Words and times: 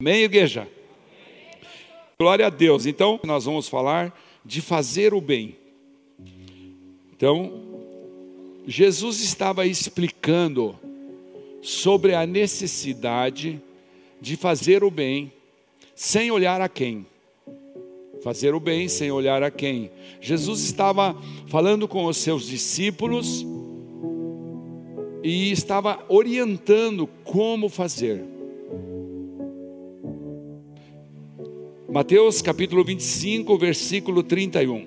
Amém, 0.00 0.22
igreja? 0.22 0.68
Glória 2.16 2.46
a 2.46 2.50
Deus. 2.50 2.86
Então, 2.86 3.18
nós 3.24 3.46
vamos 3.46 3.68
falar 3.68 4.16
de 4.44 4.60
fazer 4.60 5.12
o 5.12 5.20
bem. 5.20 5.56
Então, 7.12 7.52
Jesus 8.64 9.20
estava 9.20 9.66
explicando 9.66 10.78
sobre 11.60 12.14
a 12.14 12.24
necessidade 12.24 13.60
de 14.20 14.36
fazer 14.36 14.84
o 14.84 14.90
bem 14.90 15.32
sem 15.96 16.30
olhar 16.30 16.60
a 16.60 16.68
quem. 16.68 17.04
Fazer 18.22 18.54
o 18.54 18.60
bem 18.60 18.86
sem 18.86 19.10
olhar 19.10 19.42
a 19.42 19.50
quem. 19.50 19.90
Jesus 20.20 20.60
estava 20.60 21.20
falando 21.48 21.88
com 21.88 22.04
os 22.04 22.18
seus 22.18 22.46
discípulos 22.46 23.44
e 25.24 25.50
estava 25.50 26.04
orientando 26.08 27.08
como 27.24 27.68
fazer. 27.68 28.37
Mateus 31.90 32.42
capítulo 32.42 32.84
25, 32.84 33.56
versículo 33.56 34.22
31. 34.22 34.84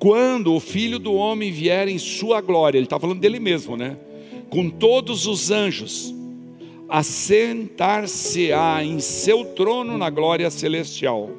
Quando 0.00 0.52
o 0.52 0.58
filho 0.58 0.98
do 0.98 1.14
homem 1.14 1.52
vier 1.52 1.86
em 1.86 1.96
sua 1.96 2.40
glória, 2.40 2.76
ele 2.76 2.86
está 2.86 2.98
falando 2.98 3.20
dele 3.20 3.38
mesmo, 3.38 3.76
né? 3.76 3.96
Com 4.50 4.68
todos 4.68 5.28
os 5.28 5.52
anjos, 5.52 6.12
assentar-se-á 6.88 8.82
em 8.82 8.98
seu 8.98 9.44
trono 9.44 9.96
na 9.96 10.10
glória 10.10 10.50
celestial. 10.50 11.30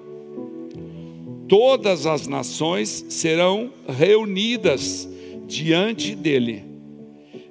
Todas 1.49 2.05
as 2.05 2.25
nações 2.25 3.05
serão 3.09 3.73
reunidas 3.89 5.09
diante 5.45 6.15
dele, 6.15 6.63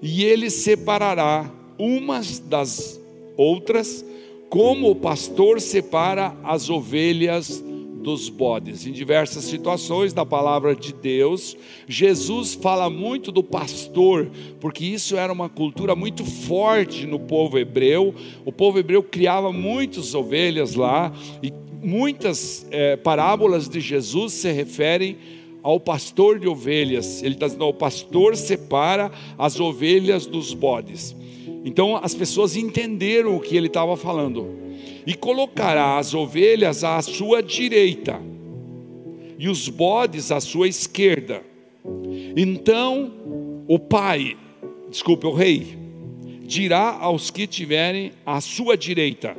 e 0.00 0.24
ele 0.24 0.48
separará 0.48 1.52
umas 1.78 2.38
das 2.38 2.98
outras 3.36 4.02
como 4.48 4.90
o 4.90 4.96
pastor 4.96 5.60
separa 5.60 6.36
as 6.42 6.70
ovelhas 6.70 7.62
dos 8.04 8.28
bodes. 8.28 8.86
Em 8.86 8.92
diversas 8.92 9.44
situações 9.44 10.12
da 10.12 10.24
palavra 10.26 10.76
de 10.76 10.92
Deus, 10.92 11.56
Jesus 11.88 12.54
fala 12.54 12.90
muito 12.90 13.32
do 13.32 13.42
pastor, 13.42 14.30
porque 14.60 14.84
isso 14.84 15.16
era 15.16 15.32
uma 15.32 15.48
cultura 15.48 15.96
muito 15.96 16.24
forte 16.24 17.06
no 17.06 17.18
povo 17.18 17.58
hebreu. 17.58 18.14
O 18.44 18.52
povo 18.52 18.78
hebreu 18.78 19.02
criava 19.02 19.50
muitas 19.50 20.14
ovelhas 20.14 20.74
lá, 20.74 21.10
e 21.42 21.50
muitas 21.82 22.66
é, 22.70 22.96
parábolas 22.96 23.68
de 23.68 23.80
Jesus 23.80 24.34
se 24.34 24.52
referem 24.52 25.16
ao 25.62 25.80
pastor 25.80 26.38
de 26.38 26.46
ovelhas. 26.46 27.22
Ele 27.22 27.34
está 27.34 27.46
dizendo: 27.46 27.64
o 27.64 27.72
pastor 27.72 28.36
separa 28.36 29.10
as 29.38 29.58
ovelhas 29.58 30.26
dos 30.26 30.52
bodes. 30.52 31.16
Então 31.64 31.96
as 31.96 32.14
pessoas 32.14 32.56
entenderam 32.56 33.34
o 33.34 33.40
que 33.40 33.56
ele 33.56 33.68
estava 33.68 33.96
falando. 33.96 34.46
E 35.06 35.14
colocará 35.14 35.98
as 35.98 36.14
ovelhas 36.14 36.84
à 36.84 37.00
sua 37.00 37.42
direita 37.42 38.20
e 39.38 39.48
os 39.48 39.68
bodes 39.68 40.30
à 40.30 40.40
sua 40.40 40.68
esquerda. 40.68 41.42
Então 42.36 43.64
o 43.66 43.78
pai, 43.78 44.36
desculpe, 44.90 45.26
o 45.26 45.32
rei, 45.32 45.78
dirá 46.42 46.98
aos 47.00 47.30
que 47.30 47.46
tiverem 47.46 48.12
à 48.24 48.40
sua 48.40 48.76
direita: 48.76 49.34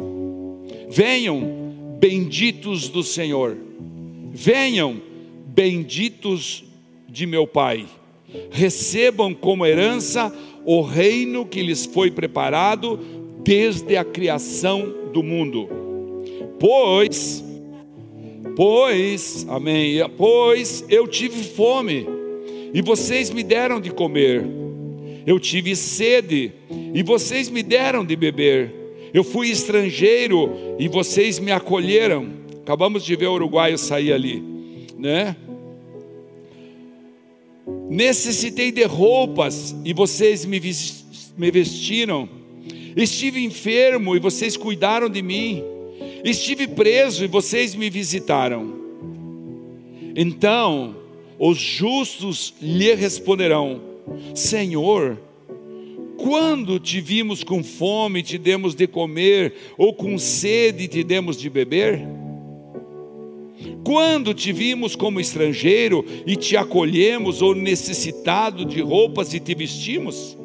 Venham, 0.90 1.66
benditos 2.00 2.90
do 2.90 3.04
Senhor, 3.04 3.58
venham, 4.32 5.02
benditos 5.48 6.64
de 7.08 7.26
meu 7.26 7.48
Pai, 7.48 7.86
recebam 8.50 9.34
como 9.34 9.66
herança 9.66 10.34
o 10.66 10.82
reino 10.82 11.46
que 11.46 11.62
lhes 11.62 11.86
foi 11.86 12.10
preparado 12.10 13.00
desde 13.44 13.96
a 13.96 14.04
criação 14.04 14.94
do 15.14 15.22
mundo. 15.22 15.70
Pois, 16.60 17.44
pois, 18.56 19.46
amém, 19.48 20.00
pois 20.18 20.84
eu 20.90 21.08
tive 21.08 21.44
fome 21.44 22.08
e 22.74 22.82
vocês 22.82 23.30
me 23.30 23.44
deram 23.44 23.80
de 23.80 23.92
comer. 23.92 24.44
Eu 25.26 25.40
tive 25.40 25.76
sede 25.76 26.52
e 26.94 27.02
vocês 27.04 27.50
me 27.50 27.64
deram 27.64 28.06
de 28.06 28.16
beber. 28.16 28.74
Eu 29.14 29.24
fui 29.24 29.50
estrangeiro 29.50 30.52
e 30.78 30.88
vocês 30.88 31.40
me 31.40 31.52
acolheram. 31.52 32.28
Acabamos 32.62 33.06
de 33.06 33.16
ver 33.16 33.28
o 33.28 33.34
uruguaio 33.34 33.78
sair 33.78 34.12
ali, 34.12 34.44
né? 34.98 35.36
Necessitei 37.90 38.72
de 38.72 38.84
roupas 38.84 39.76
e 39.84 39.94
vocês 39.94 40.46
me 40.46 40.60
vestiram. 41.52 42.28
Estive 42.96 43.44
enfermo 43.44 44.16
e 44.16 44.20
vocês 44.20 44.58
cuidaram 44.58 45.10
de 45.10 45.22
mim. 45.22 45.64
Estive 46.24 46.68
preso 46.68 47.24
e 47.24 47.28
vocês 47.28 47.76
me 47.76 47.90
visitaram. 47.90 48.74
Então 50.16 50.96
os 51.38 51.58
justos 51.58 52.54
lhe 52.62 52.94
responderão: 52.96 53.82
Senhor, 54.34 55.20
quando 56.18 56.80
te 56.80 57.02
vimos 57.02 57.44
com 57.44 57.64
fome 57.64 58.24
te 58.24 58.38
demos 58.38 58.74
de 58.74 58.88
comer, 58.88 59.54
ou 59.78 59.94
com 59.94 60.18
sede 60.18 60.88
te 60.88 61.04
demos 61.04 61.38
de 61.38 61.50
beber? 61.50 62.25
Quando 63.86 64.34
te 64.34 64.52
vimos 64.52 64.96
como 64.96 65.20
estrangeiro 65.20 66.04
e 66.26 66.36
te 66.36 66.58
acolhemos, 66.58 67.44
ou 67.44 67.54
necessitado 67.54 68.66
de 68.66 68.82
roupas 68.82 69.32
e 69.32 69.40
te 69.40 69.54
vestimos? 69.54 70.36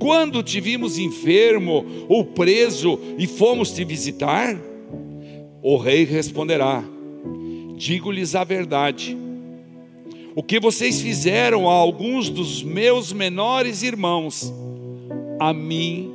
Quando 0.00 0.42
te 0.42 0.60
vimos 0.60 0.98
enfermo 0.98 1.86
ou 2.08 2.24
preso 2.24 2.98
e 3.16 3.28
fomos 3.28 3.70
te 3.70 3.84
visitar? 3.84 4.60
O 5.62 5.76
rei 5.76 6.02
responderá: 6.02 6.82
Digo-lhes 7.76 8.34
a 8.34 8.42
verdade. 8.42 9.16
O 10.34 10.42
que 10.42 10.58
vocês 10.58 11.00
fizeram 11.00 11.70
a 11.70 11.72
alguns 11.72 12.28
dos 12.28 12.64
meus 12.64 13.12
menores 13.12 13.84
irmãos, 13.84 14.52
a 15.38 15.52
mim 15.52 16.12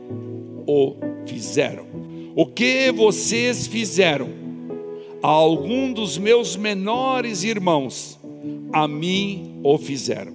o 0.68 0.96
fizeram. 1.26 1.88
O 2.36 2.46
que 2.46 2.92
vocês 2.92 3.68
fizeram 3.68 4.47
a 5.22 5.28
algum 5.28 5.92
dos 5.92 6.18
meus 6.18 6.56
menores 6.56 7.44
irmãos, 7.44 8.20
a 8.72 8.88
mim 8.88 9.60
o 9.64 9.78
fizeram. 9.78 10.34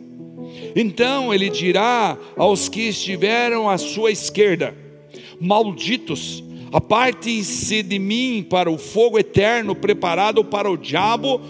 Então 0.75 1.33
ele 1.33 1.49
dirá 1.49 2.19
aos 2.37 2.69
que 2.69 2.83
estiveram 2.89 3.69
à 3.69 3.79
sua 3.79 4.11
esquerda: 4.11 4.77
Malditos, 5.41 6.43
apartem-se 6.73 7.83
de 7.83 7.99
mim 7.99 8.47
para 8.49 8.71
o 8.71 8.79
fogo 8.79 9.19
eterno 9.19 9.75
preparado 9.75 10.45
para 10.45 10.71
o 10.71 10.77
diabo 10.77 11.41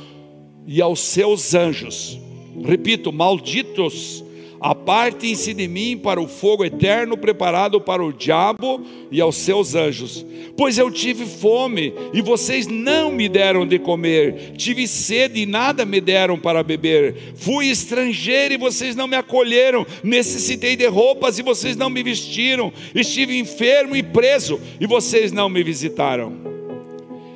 e 0.66 0.80
aos 0.80 1.00
seus 1.00 1.54
anjos. 1.54 2.18
Repito, 2.64 3.12
malditos, 3.12 4.22
Apartem-se 4.62 5.52
de 5.52 5.66
mim 5.66 5.98
para 5.98 6.20
o 6.20 6.28
fogo 6.28 6.64
eterno 6.64 7.16
preparado 7.16 7.80
para 7.80 8.04
o 8.04 8.12
diabo 8.12 8.80
e 9.10 9.20
aos 9.20 9.36
seus 9.36 9.74
anjos. 9.74 10.24
Pois 10.56 10.78
eu 10.78 10.90
tive 10.90 11.26
fome 11.26 11.92
e 12.14 12.22
vocês 12.22 12.68
não 12.68 13.10
me 13.10 13.28
deram 13.28 13.66
de 13.66 13.78
comer, 13.78 14.52
tive 14.56 14.86
sede 14.86 15.40
e 15.40 15.46
nada 15.46 15.84
me 15.84 16.00
deram 16.00 16.38
para 16.38 16.62
beber. 16.62 17.34
Fui 17.34 17.66
estrangeiro 17.66 18.54
e 18.54 18.58
vocês 18.58 18.94
não 18.94 19.08
me 19.08 19.16
acolheram, 19.16 19.84
necessitei 20.04 20.76
de 20.76 20.86
roupas 20.86 21.38
e 21.38 21.42
vocês 21.42 21.76
não 21.76 21.90
me 21.90 22.02
vestiram. 22.02 22.72
Estive 22.94 23.36
enfermo 23.38 23.96
e 23.96 24.02
preso 24.02 24.60
e 24.80 24.86
vocês 24.86 25.32
não 25.32 25.48
me 25.48 25.64
visitaram. 25.64 26.51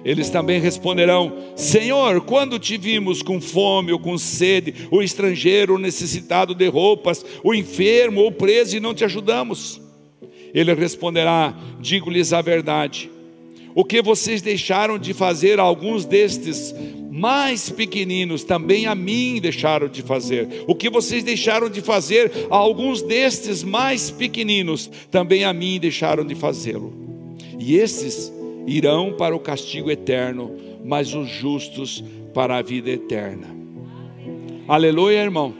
Eles 0.06 0.30
também 0.30 0.60
responderão: 0.60 1.32
Senhor, 1.56 2.20
quando 2.20 2.60
te 2.60 2.78
vimos 2.78 3.22
com 3.22 3.40
fome 3.40 3.90
ou 3.90 3.98
com 3.98 4.16
sede, 4.16 4.86
o 4.88 5.02
estrangeiro, 5.02 5.74
o 5.74 5.78
necessitado 5.78 6.54
de 6.54 6.68
roupas, 6.68 7.26
o 7.42 7.52
enfermo 7.52 8.20
ou 8.20 8.30
preso 8.30 8.76
e 8.76 8.80
não 8.80 8.94
te 8.94 9.04
ajudamos? 9.04 9.80
Ele 10.54 10.72
responderá: 10.74 11.52
Digo-lhes 11.80 12.32
a 12.32 12.40
verdade. 12.40 13.10
O 13.74 13.84
que 13.84 14.00
vocês 14.00 14.40
deixaram 14.40 14.96
de 14.96 15.12
fazer 15.12 15.58
a 15.58 15.64
alguns 15.64 16.04
destes 16.04 16.72
mais 17.10 17.68
pequeninos, 17.68 18.44
também 18.44 18.86
a 18.86 18.94
mim 18.94 19.40
deixaram 19.40 19.88
de 19.88 20.02
fazer. 20.02 20.64
O 20.68 20.74
que 20.74 20.88
vocês 20.88 21.24
deixaram 21.24 21.68
de 21.68 21.80
fazer 21.80 22.30
a 22.48 22.56
alguns 22.56 23.02
destes 23.02 23.64
mais 23.64 24.08
pequeninos, 24.08 24.88
também 25.10 25.42
a 25.42 25.52
mim 25.52 25.80
deixaram 25.80 26.24
de 26.24 26.36
fazê-lo. 26.36 26.94
E 27.58 27.76
estes 27.76 28.32
irão 28.66 29.12
para 29.12 29.34
o 29.34 29.40
castigo 29.40 29.90
eterno, 29.90 30.50
mas 30.84 31.14
os 31.14 31.28
justos 31.28 32.02
para 32.34 32.56
a 32.56 32.62
vida 32.62 32.90
eterna. 32.90 33.46
Aleluia, 34.68 35.22
irmão. 35.22 35.54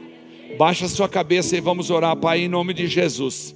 Baixa 0.57 0.87
sua 0.87 1.07
cabeça 1.07 1.55
e 1.55 1.61
vamos 1.61 1.89
orar, 1.89 2.15
Pai, 2.17 2.41
em 2.41 2.47
nome 2.47 2.73
de 2.73 2.87
Jesus. 2.87 3.55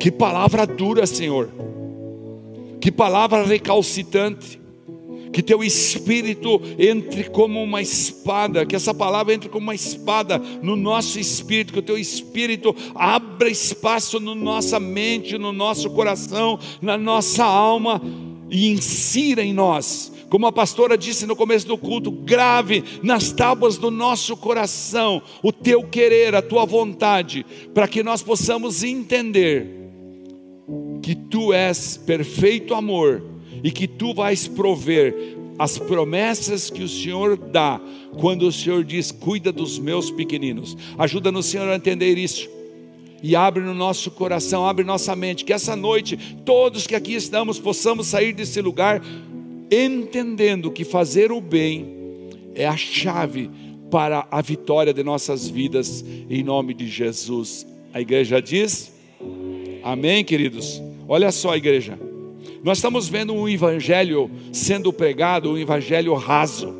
Que 0.00 0.10
palavra 0.10 0.66
dura, 0.66 1.06
Senhor. 1.06 1.50
Que 2.80 2.90
palavra 2.90 3.44
recalcitante 3.44 4.63
que 5.34 5.42
teu 5.42 5.64
espírito 5.64 6.62
entre 6.78 7.24
como 7.24 7.60
uma 7.60 7.82
espada, 7.82 8.64
que 8.64 8.76
essa 8.76 8.94
palavra 8.94 9.34
entre 9.34 9.48
como 9.48 9.64
uma 9.64 9.74
espada 9.74 10.38
no 10.62 10.76
nosso 10.76 11.18
espírito, 11.18 11.72
que 11.72 11.80
o 11.80 11.82
teu 11.82 11.98
espírito 11.98 12.74
abra 12.94 13.50
espaço 13.50 14.20
na 14.20 14.32
nossa 14.32 14.78
mente, 14.78 15.36
no 15.36 15.52
nosso 15.52 15.90
coração, 15.90 16.56
na 16.80 16.96
nossa 16.96 17.44
alma 17.44 18.00
e 18.48 18.68
insira 18.70 19.42
em 19.42 19.52
nós. 19.52 20.12
Como 20.30 20.46
a 20.46 20.52
pastora 20.52 20.96
disse 20.96 21.26
no 21.26 21.34
começo 21.34 21.66
do 21.66 21.76
culto, 21.76 22.12
grave 22.12 22.84
nas 23.02 23.32
tábuas 23.32 23.76
do 23.76 23.90
nosso 23.90 24.36
coração 24.36 25.20
o 25.42 25.50
teu 25.50 25.82
querer, 25.82 26.36
a 26.36 26.42
tua 26.42 26.64
vontade, 26.64 27.44
para 27.74 27.88
que 27.88 28.04
nós 28.04 28.22
possamos 28.22 28.84
entender 28.84 29.90
que 31.02 31.16
tu 31.16 31.52
és 31.52 31.96
perfeito 31.96 32.72
amor 32.72 33.33
e 33.64 33.72
que 33.72 33.88
tu 33.88 34.12
vais 34.12 34.46
prover 34.46 35.36
as 35.58 35.78
promessas 35.78 36.68
que 36.68 36.82
o 36.82 36.88
Senhor 36.88 37.36
dá 37.36 37.80
quando 38.20 38.46
o 38.46 38.52
Senhor 38.52 38.84
diz: 38.84 39.10
Cuida 39.10 39.50
dos 39.50 39.78
meus 39.78 40.10
pequeninos. 40.10 40.76
Ajuda-nos, 40.98 41.46
Senhor, 41.46 41.68
a 41.70 41.76
entender 41.76 42.18
isso. 42.18 42.48
E 43.22 43.34
abre 43.34 43.62
no 43.62 43.72
nosso 43.72 44.10
coração, 44.10 44.66
abre 44.66 44.84
nossa 44.84 45.16
mente, 45.16 45.46
que 45.46 45.52
essa 45.52 45.74
noite, 45.74 46.36
todos 46.44 46.86
que 46.86 46.94
aqui 46.94 47.14
estamos, 47.14 47.58
possamos 47.58 48.06
sair 48.06 48.34
desse 48.34 48.60
lugar 48.60 49.02
entendendo 49.70 50.70
que 50.70 50.84
fazer 50.84 51.32
o 51.32 51.40
bem 51.40 52.28
é 52.54 52.66
a 52.66 52.76
chave 52.76 53.50
para 53.90 54.26
a 54.30 54.42
vitória 54.42 54.92
de 54.92 55.02
nossas 55.02 55.48
vidas, 55.48 56.04
em 56.28 56.42
nome 56.42 56.74
de 56.74 56.86
Jesus. 56.86 57.66
A 57.94 58.00
igreja 58.00 58.42
diz: 58.42 58.92
Amém, 59.82 60.22
queridos? 60.22 60.82
Olha 61.08 61.32
só, 61.32 61.56
igreja, 61.56 61.98
nós 62.64 62.78
estamos 62.78 63.10
vendo 63.10 63.34
um 63.34 63.46
evangelho 63.46 64.30
sendo 64.50 64.90
pregado, 64.90 65.50
um 65.50 65.58
evangelho 65.58 66.14
raso. 66.14 66.74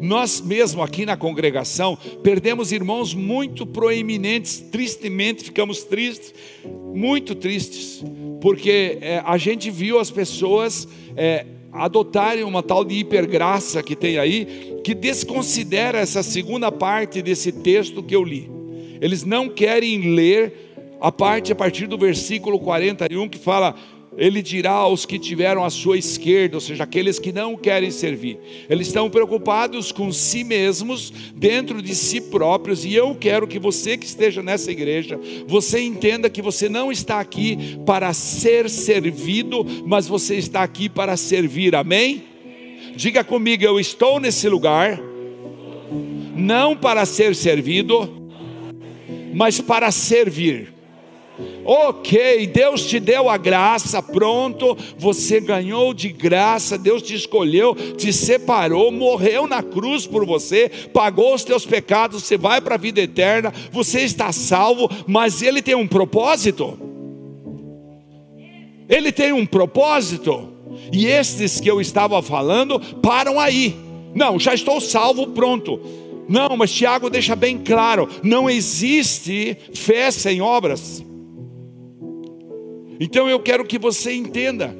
Nós 0.00 0.40
mesmo 0.40 0.82
aqui 0.82 1.06
na 1.06 1.16
congregação 1.16 1.96
perdemos 2.20 2.72
irmãos 2.72 3.14
muito 3.14 3.64
proeminentes, 3.64 4.58
tristemente 4.58 5.44
ficamos 5.44 5.84
tristes, 5.84 6.34
muito 6.92 7.36
tristes, 7.36 8.02
porque 8.40 8.98
é, 9.00 9.22
a 9.24 9.38
gente 9.38 9.70
viu 9.70 10.00
as 10.00 10.10
pessoas 10.10 10.88
é, 11.16 11.46
adotarem 11.72 12.42
uma 12.42 12.60
tal 12.60 12.84
de 12.84 12.96
hipergraça 12.96 13.84
que 13.84 13.94
tem 13.94 14.18
aí, 14.18 14.80
que 14.82 14.94
desconsidera 14.94 16.00
essa 16.00 16.24
segunda 16.24 16.72
parte 16.72 17.22
desse 17.22 17.52
texto 17.52 18.02
que 18.02 18.16
eu 18.16 18.24
li. 18.24 18.50
Eles 19.00 19.22
não 19.22 19.48
querem 19.48 20.12
ler 20.12 20.74
a 21.00 21.12
parte 21.12 21.52
a 21.52 21.54
partir 21.54 21.86
do 21.86 21.96
versículo 21.96 22.58
41 22.58 23.28
que 23.28 23.38
fala: 23.38 23.76
ele 24.16 24.42
dirá 24.42 24.72
aos 24.72 25.06
que 25.06 25.18
tiveram 25.18 25.64
a 25.64 25.70
sua 25.70 25.96
esquerda, 25.96 26.56
ou 26.56 26.60
seja, 26.60 26.84
aqueles 26.84 27.18
que 27.18 27.32
não 27.32 27.56
querem 27.56 27.90
servir. 27.90 28.38
Eles 28.68 28.88
estão 28.88 29.08
preocupados 29.08 29.92
com 29.92 30.12
si 30.12 30.42
mesmos, 30.42 31.12
dentro 31.34 31.80
de 31.80 31.94
si 31.94 32.20
próprios, 32.20 32.84
e 32.84 32.94
eu 32.94 33.14
quero 33.14 33.46
que 33.46 33.58
você 33.58 33.96
que 33.96 34.06
esteja 34.06 34.42
nessa 34.42 34.70
igreja, 34.70 35.18
você 35.46 35.80
entenda 35.80 36.28
que 36.28 36.42
você 36.42 36.68
não 36.68 36.90
está 36.90 37.20
aqui 37.20 37.78
para 37.86 38.12
ser 38.12 38.68
servido, 38.68 39.64
mas 39.86 40.06
você 40.08 40.36
está 40.36 40.62
aqui 40.62 40.88
para 40.88 41.16
servir. 41.16 41.74
Amém? 41.74 42.24
Diga 42.96 43.22
comigo, 43.22 43.62
eu 43.64 43.78
estou 43.78 44.18
nesse 44.18 44.48
lugar 44.48 45.00
não 46.34 46.76
para 46.76 47.04
ser 47.04 47.34
servido, 47.34 48.08
mas 49.32 49.60
para 49.60 49.90
servir. 49.90 50.79
Ok, 51.64 52.46
Deus 52.46 52.86
te 52.86 52.98
deu 52.98 53.28
a 53.28 53.36
graça, 53.36 54.02
pronto, 54.02 54.76
você 54.98 55.40
ganhou 55.40 55.92
de 55.94 56.08
graça, 56.08 56.78
Deus 56.78 57.02
te 57.02 57.14
escolheu, 57.14 57.74
te 57.74 58.12
separou, 58.12 58.90
morreu 58.90 59.46
na 59.46 59.62
cruz 59.62 60.06
por 60.06 60.24
você, 60.26 60.70
pagou 60.92 61.34
os 61.34 61.44
teus 61.44 61.64
pecados, 61.66 62.24
você 62.24 62.36
vai 62.36 62.60
para 62.60 62.74
a 62.74 62.78
vida 62.78 63.00
eterna, 63.00 63.52
você 63.70 64.00
está 64.00 64.32
salvo, 64.32 64.90
mas 65.06 65.42
Ele 65.42 65.62
tem 65.62 65.74
um 65.74 65.86
propósito. 65.86 66.78
Ele 68.88 69.12
tem 69.12 69.32
um 69.32 69.46
propósito, 69.46 70.48
e 70.92 71.06
estes 71.06 71.60
que 71.60 71.70
eu 71.70 71.80
estava 71.80 72.20
falando 72.22 72.80
param 73.00 73.38
aí. 73.38 73.76
Não, 74.14 74.38
já 74.38 74.54
estou 74.54 74.80
salvo, 74.80 75.28
pronto. 75.28 75.80
Não, 76.28 76.56
mas 76.56 76.72
Tiago 76.72 77.10
deixa 77.10 77.34
bem 77.34 77.58
claro: 77.58 78.08
não 78.22 78.48
existe 78.48 79.56
fé 79.74 80.10
sem 80.10 80.40
obras. 80.40 81.04
Então 83.00 83.26
eu 83.30 83.40
quero 83.40 83.64
que 83.64 83.78
você 83.78 84.12
entenda. 84.12 84.76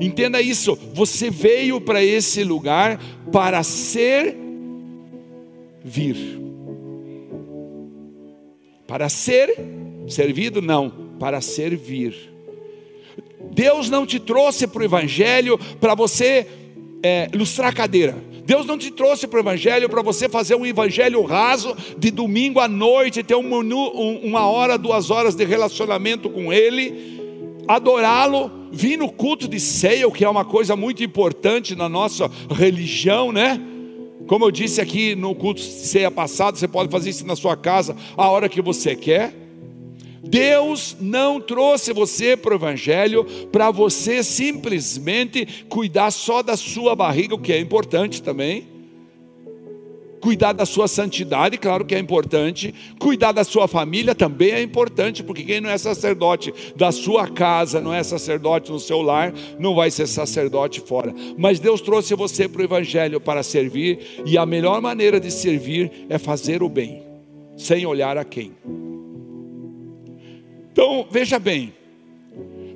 Entenda 0.00 0.40
isso. 0.40 0.78
Você 0.94 1.28
veio 1.30 1.80
para 1.80 2.02
esse 2.02 2.44
lugar 2.44 3.00
para 3.32 3.60
ser 3.64 4.36
vir. 5.84 6.16
Para 8.86 9.08
ser 9.08 9.58
servido 10.06 10.62
não, 10.62 10.90
para 11.18 11.40
servir. 11.40 12.32
Deus 13.52 13.90
não 13.90 14.06
te 14.06 14.20
trouxe 14.20 14.68
para 14.68 14.82
o 14.82 14.84
Evangelho 14.84 15.58
para 15.80 15.94
você 15.94 16.46
é, 17.02 17.28
ilustrar 17.32 17.74
cadeira. 17.74 18.16
Deus 18.44 18.66
não 18.66 18.76
te 18.76 18.90
trouxe 18.90 19.26
para 19.26 19.38
o 19.38 19.40
Evangelho 19.40 19.88
para 19.88 20.02
você 20.02 20.28
fazer 20.28 20.54
um 20.54 20.66
Evangelho 20.66 21.22
raso 21.22 21.74
de 21.98 22.10
domingo 22.10 22.60
à 22.60 22.68
noite, 22.68 23.22
ter 23.22 23.34
um, 23.34 24.18
uma 24.22 24.48
hora, 24.48 24.76
duas 24.76 25.10
horas 25.10 25.34
de 25.34 25.44
relacionamento 25.44 26.28
com 26.28 26.52
Ele 26.52 27.23
adorá-lo, 27.68 28.50
vir 28.72 28.96
no 28.96 29.10
culto 29.10 29.48
de 29.48 29.60
ceia, 29.60 30.06
o 30.06 30.12
que 30.12 30.24
é 30.24 30.28
uma 30.28 30.44
coisa 30.44 30.76
muito 30.76 31.02
importante 31.02 31.74
na 31.74 31.88
nossa 31.88 32.30
religião, 32.50 33.32
né? 33.32 33.60
Como 34.26 34.44
eu 34.44 34.50
disse 34.50 34.80
aqui 34.80 35.14
no 35.14 35.34
culto 35.34 35.60
de 35.60 35.68
ceia 35.68 36.10
passado, 36.10 36.58
você 36.58 36.66
pode 36.66 36.90
fazer 36.90 37.10
isso 37.10 37.26
na 37.26 37.36
sua 37.36 37.56
casa 37.56 37.96
a 38.16 38.28
hora 38.28 38.48
que 38.48 38.62
você 38.62 38.96
quer. 38.96 39.34
Deus 40.22 40.96
não 41.00 41.40
trouxe 41.40 41.92
você 41.92 42.36
para 42.36 42.52
o 42.52 42.56
Evangelho 42.56 43.24
para 43.52 43.70
você 43.70 44.22
simplesmente 44.22 45.66
cuidar 45.68 46.10
só 46.10 46.42
da 46.42 46.56
sua 46.56 46.96
barriga, 46.96 47.34
o 47.34 47.38
que 47.38 47.52
é 47.52 47.60
importante 47.60 48.22
também 48.22 48.73
Cuidar 50.24 50.54
da 50.54 50.64
sua 50.64 50.88
santidade, 50.88 51.58
claro 51.58 51.84
que 51.84 51.94
é 51.94 51.98
importante. 51.98 52.74
Cuidar 52.98 53.32
da 53.32 53.44
sua 53.44 53.68
família 53.68 54.14
também 54.14 54.52
é 54.52 54.62
importante, 54.62 55.22
porque 55.22 55.42
quem 55.42 55.60
não 55.60 55.68
é 55.68 55.76
sacerdote 55.76 56.50
da 56.74 56.90
sua 56.90 57.28
casa, 57.28 57.78
não 57.78 57.92
é 57.92 58.02
sacerdote 58.02 58.72
no 58.72 58.80
seu 58.80 59.02
lar, 59.02 59.34
não 59.58 59.74
vai 59.74 59.90
ser 59.90 60.06
sacerdote 60.06 60.80
fora. 60.80 61.14
Mas 61.36 61.60
Deus 61.60 61.82
trouxe 61.82 62.14
você 62.14 62.48
para 62.48 62.62
o 62.62 62.64
Evangelho 62.64 63.20
para 63.20 63.42
servir, 63.42 64.22
e 64.24 64.38
a 64.38 64.46
melhor 64.46 64.80
maneira 64.80 65.20
de 65.20 65.30
servir 65.30 65.92
é 66.08 66.16
fazer 66.16 66.62
o 66.62 66.70
bem, 66.70 67.02
sem 67.54 67.84
olhar 67.84 68.16
a 68.16 68.24
quem. 68.24 68.52
Então, 70.72 71.06
veja 71.10 71.38
bem, 71.38 71.74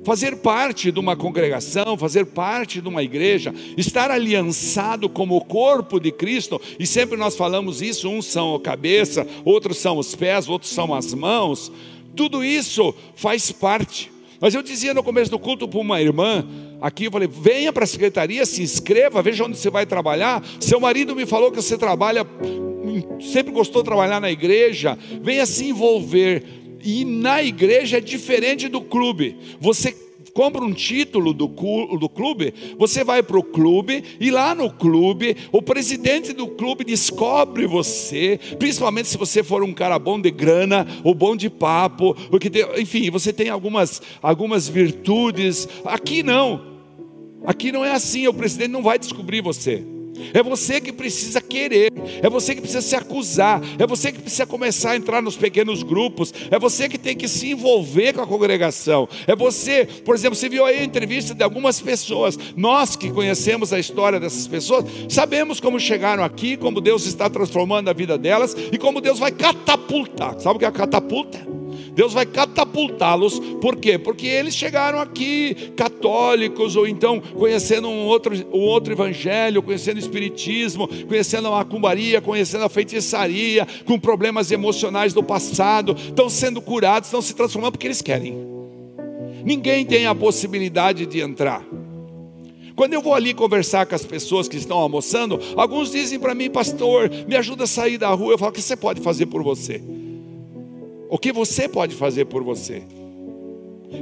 fazer 0.09 0.37
parte 0.37 0.91
de 0.91 0.99
uma 0.99 1.15
congregação, 1.15 1.95
fazer 1.95 2.25
parte 2.25 2.81
de 2.81 2.87
uma 2.87 3.03
igreja, 3.03 3.53
estar 3.77 4.09
aliançado 4.09 5.07
como 5.07 5.37
o 5.37 5.45
corpo 5.45 5.99
de 5.99 6.11
Cristo, 6.11 6.59
e 6.79 6.87
sempre 6.87 7.15
nós 7.15 7.37
falamos 7.37 7.79
isso: 7.79 8.09
uns 8.09 8.25
são 8.25 8.55
a 8.55 8.59
cabeça, 8.59 9.27
outros 9.45 9.77
são 9.77 9.99
os 9.99 10.15
pés, 10.15 10.49
outros 10.49 10.71
são 10.71 10.95
as 10.95 11.13
mãos, 11.13 11.71
tudo 12.15 12.43
isso 12.43 12.91
faz 13.13 13.51
parte. 13.51 14.11
Mas 14.41 14.55
eu 14.55 14.63
dizia 14.63 14.95
no 14.95 15.03
começo 15.03 15.29
do 15.29 15.37
culto 15.37 15.67
para 15.67 15.79
uma 15.79 16.01
irmã, 16.01 16.43
aqui 16.81 17.03
eu 17.03 17.11
falei: 17.11 17.29
venha 17.31 17.71
para 17.71 17.83
a 17.83 17.87
secretaria, 17.87 18.47
se 18.47 18.63
inscreva, 18.63 19.21
veja 19.21 19.43
onde 19.43 19.59
você 19.59 19.69
vai 19.69 19.85
trabalhar. 19.85 20.43
Seu 20.59 20.79
marido 20.79 21.15
me 21.15 21.27
falou 21.27 21.51
que 21.51 21.61
você 21.61 21.77
trabalha, 21.77 22.25
sempre 23.31 23.51
gostou 23.51 23.83
de 23.83 23.89
trabalhar 23.89 24.19
na 24.19 24.31
igreja, 24.31 24.97
venha 25.21 25.45
se 25.45 25.65
envolver. 25.65 26.58
E 26.83 27.03
na 27.05 27.43
igreja 27.43 27.97
é 27.97 28.01
diferente 28.01 28.67
do 28.67 28.81
clube. 28.81 29.37
Você 29.59 29.95
compra 30.29 30.63
um 30.63 30.71
título 30.71 31.33
do, 31.33 31.49
clube, 31.49 32.53
você 32.77 33.03
vai 33.03 33.21
para 33.21 33.37
o 33.37 33.43
clube 33.43 34.03
e 34.19 34.31
lá 34.31 34.55
no 34.55 34.71
clube, 34.71 35.35
o 35.51 35.61
presidente 35.61 36.31
do 36.31 36.47
clube 36.47 36.83
descobre 36.83 37.67
você, 37.67 38.39
principalmente 38.57 39.09
se 39.09 39.17
você 39.17 39.43
for 39.43 39.63
um 39.63 39.73
cara 39.73 39.99
bom 39.99 40.19
de 40.19 40.31
grana 40.31 40.87
ou 41.03 41.13
bom 41.13 41.35
de 41.35 41.49
papo, 41.49 42.13
porque 42.29 42.49
tem, 42.49 42.65
enfim, 42.77 43.09
você 43.09 43.33
tem 43.33 43.49
algumas, 43.49 44.01
algumas 44.21 44.69
virtudes. 44.69 45.67
Aqui 45.83 46.23
não, 46.23 46.61
aqui 47.45 47.71
não 47.71 47.83
é 47.83 47.91
assim, 47.91 48.27
o 48.27 48.33
presidente 48.33 48.71
não 48.71 48.83
vai 48.83 48.97
descobrir 48.97 49.41
você. 49.41 49.83
É 50.33 50.41
você 50.43 50.79
que 50.79 50.91
precisa 50.91 51.41
querer, 51.41 51.91
é 52.21 52.29
você 52.29 52.55
que 52.55 52.61
precisa 52.61 52.81
se 52.81 52.95
acusar, 52.95 53.61
é 53.77 53.85
você 53.85 54.11
que 54.11 54.21
precisa 54.21 54.45
começar 54.45 54.91
a 54.91 54.95
entrar 54.95 55.21
nos 55.21 55.35
pequenos 55.35 55.83
grupos, 55.83 56.33
é 56.49 56.59
você 56.59 56.87
que 56.87 56.97
tem 56.97 57.15
que 57.15 57.27
se 57.27 57.51
envolver 57.51 58.13
com 58.13 58.21
a 58.21 58.27
congregação. 58.27 59.07
É 59.27 59.35
você, 59.35 59.85
por 60.05 60.15
exemplo, 60.15 60.35
você 60.35 60.49
viu 60.49 60.65
aí 60.65 60.79
a 60.79 60.83
entrevista 60.83 61.33
de 61.33 61.43
algumas 61.43 61.79
pessoas, 61.79 62.37
nós 62.55 62.95
que 62.95 63.11
conhecemos 63.11 63.73
a 63.73 63.79
história 63.79 64.19
dessas 64.19 64.47
pessoas, 64.47 64.85
sabemos 65.07 65.59
como 65.59 65.79
chegaram 65.79 66.23
aqui, 66.23 66.57
como 66.57 66.81
Deus 66.81 67.05
está 67.05 67.29
transformando 67.29 67.89
a 67.89 67.93
vida 67.93 68.17
delas 68.17 68.55
e 68.71 68.77
como 68.77 69.01
Deus 69.01 69.19
vai 69.19 69.31
catapultar. 69.31 70.39
Sabe 70.39 70.55
o 70.55 70.59
que 70.59 70.65
é 70.65 70.67
a 70.67 70.71
catapulta? 70.71 71.58
Deus 71.99 72.13
vai 72.13 72.25
catapultá-los, 72.25 73.41
por 73.59 73.75
quê? 73.75 73.97
Porque 73.97 74.25
eles 74.25 74.55
chegaram 74.55 75.01
aqui 75.01 75.73
católicos, 75.75 76.77
ou 76.77 76.87
então 76.87 77.19
conhecendo 77.19 77.89
um 77.89 78.05
outro, 78.05 78.33
um 78.53 78.61
outro 78.61 78.93
evangelho, 78.93 79.61
conhecendo 79.61 79.97
o 79.97 79.99
espiritismo, 79.99 80.87
conhecendo 81.09 81.49
a 81.49 81.51
macumbaria, 81.51 82.21
conhecendo 82.21 82.63
a 82.63 82.69
feitiçaria, 82.69 83.67
com 83.85 83.99
problemas 83.99 84.49
emocionais 84.49 85.13
do 85.13 85.21
passado, 85.21 85.93
estão 85.93 86.29
sendo 86.29 86.61
curados, 86.61 87.09
estão 87.09 87.21
se 87.21 87.35
transformando 87.35 87.73
porque 87.73 87.87
eles 87.87 88.01
querem. 88.01 88.33
Ninguém 89.43 89.85
tem 89.85 90.05
a 90.05 90.15
possibilidade 90.15 91.05
de 91.05 91.19
entrar. 91.19 91.65
Quando 92.77 92.93
eu 92.93 93.01
vou 93.01 93.13
ali 93.13 93.33
conversar 93.33 93.85
com 93.85 93.95
as 93.95 94.05
pessoas 94.05 94.47
que 94.47 94.55
estão 94.55 94.77
almoçando, 94.77 95.37
alguns 95.57 95.91
dizem 95.91 96.17
para 96.17 96.33
mim, 96.33 96.49
pastor, 96.49 97.11
me 97.27 97.35
ajuda 97.35 97.65
a 97.65 97.67
sair 97.67 97.97
da 97.97 98.07
rua. 98.07 98.35
Eu 98.35 98.37
falo, 98.37 98.51
o 98.51 98.53
que 98.53 98.61
você 98.61 98.77
pode 98.77 99.01
fazer 99.01 99.25
por 99.25 99.43
você? 99.43 99.81
O 101.09 101.17
que 101.17 101.31
você 101.31 101.67
pode 101.67 101.95
fazer 101.95 102.25
por 102.25 102.43
você? 102.43 102.83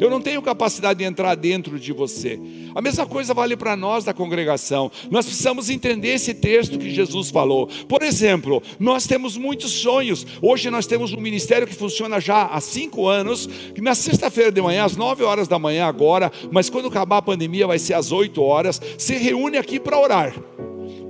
Eu 0.02 0.10
não 0.10 0.20
tenho 0.20 0.42
capacidade 0.42 1.00
de 1.00 1.06
entrar 1.06 1.34
dentro 1.36 1.80
de 1.80 1.94
você. 1.94 2.38
A 2.76 2.82
mesma 2.82 3.06
coisa 3.06 3.34
vale 3.34 3.56
para 3.56 3.78
nós 3.78 4.04
da 4.04 4.14
congregação. 4.14 4.92
Nós 5.10 5.26
precisamos 5.26 5.70
entender 5.70 6.10
esse 6.10 6.34
texto 6.34 6.78
que 6.78 6.94
Jesus 6.94 7.30
falou. 7.30 7.68
Por 7.88 8.04
exemplo, 8.04 8.62
nós 8.78 9.08
temos 9.08 9.38
muitos 9.38 9.72
sonhos. 9.72 10.28
Hoje 10.42 10.70
nós 10.70 10.86
temos 10.86 11.14
um 11.14 11.22
ministério 11.22 11.66
que 11.66 11.74
funciona 11.74 12.20
já 12.20 12.48
há 12.48 12.60
cinco 12.60 13.08
anos. 13.08 13.48
Que 13.74 13.80
na 13.80 13.96
sexta-feira 13.96 14.52
de 14.52 14.62
manhã, 14.62 14.84
às 14.84 14.98
nove 14.98 15.24
horas 15.24 15.48
da 15.48 15.58
manhã 15.58 15.86
agora, 15.86 16.30
mas 16.52 16.70
quando 16.70 16.90
acabar 16.90 17.20
a 17.20 17.22
pandemia 17.22 17.66
vai 17.66 17.80
ser 17.80 17.94
às 17.94 18.12
oito 18.12 18.44
horas, 18.44 18.82
se 18.98 19.16
reúne 19.16 19.58
aqui 19.58 19.80
para 19.80 19.98
orar. 19.98 20.36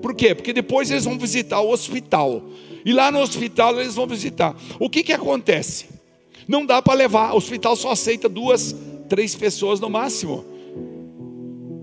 Por 0.01 0.13
quê? 0.13 0.35
Porque 0.35 0.53
depois 0.53 0.91
eles 0.91 1.05
vão 1.05 1.17
visitar 1.17 1.59
o 1.59 1.71
hospital. 1.71 2.43
E 2.88 2.94
lá 2.94 3.12
no 3.12 3.20
hospital 3.20 3.77
eles 3.77 3.96
vão 3.96 4.08
visitar. 4.08 4.56
O 4.79 4.89
que 4.89 5.03
que 5.03 5.12
acontece? 5.12 5.88
Não 6.48 6.65
dá 6.65 6.82
para 6.82 6.94
levar, 6.94 7.34
o 7.34 7.36
hospital 7.36 7.75
só 7.75 7.91
aceita 7.91 8.29
duas, 8.29 8.74
três 9.10 9.36
pessoas 9.36 9.82
no 9.82 9.89
máximo. 9.89 10.46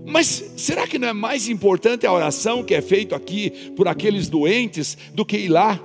Mas 0.03 0.53
será 0.57 0.87
que 0.87 0.97
não 0.97 1.09
é 1.09 1.13
mais 1.13 1.47
importante 1.47 2.07
a 2.07 2.11
oração 2.11 2.63
que 2.63 2.73
é 2.73 2.81
feita 2.81 3.15
aqui 3.15 3.51
por 3.75 3.87
aqueles 3.87 4.27
doentes 4.27 4.97
do 5.13 5.23
que 5.23 5.37
ir 5.37 5.49
lá? 5.49 5.79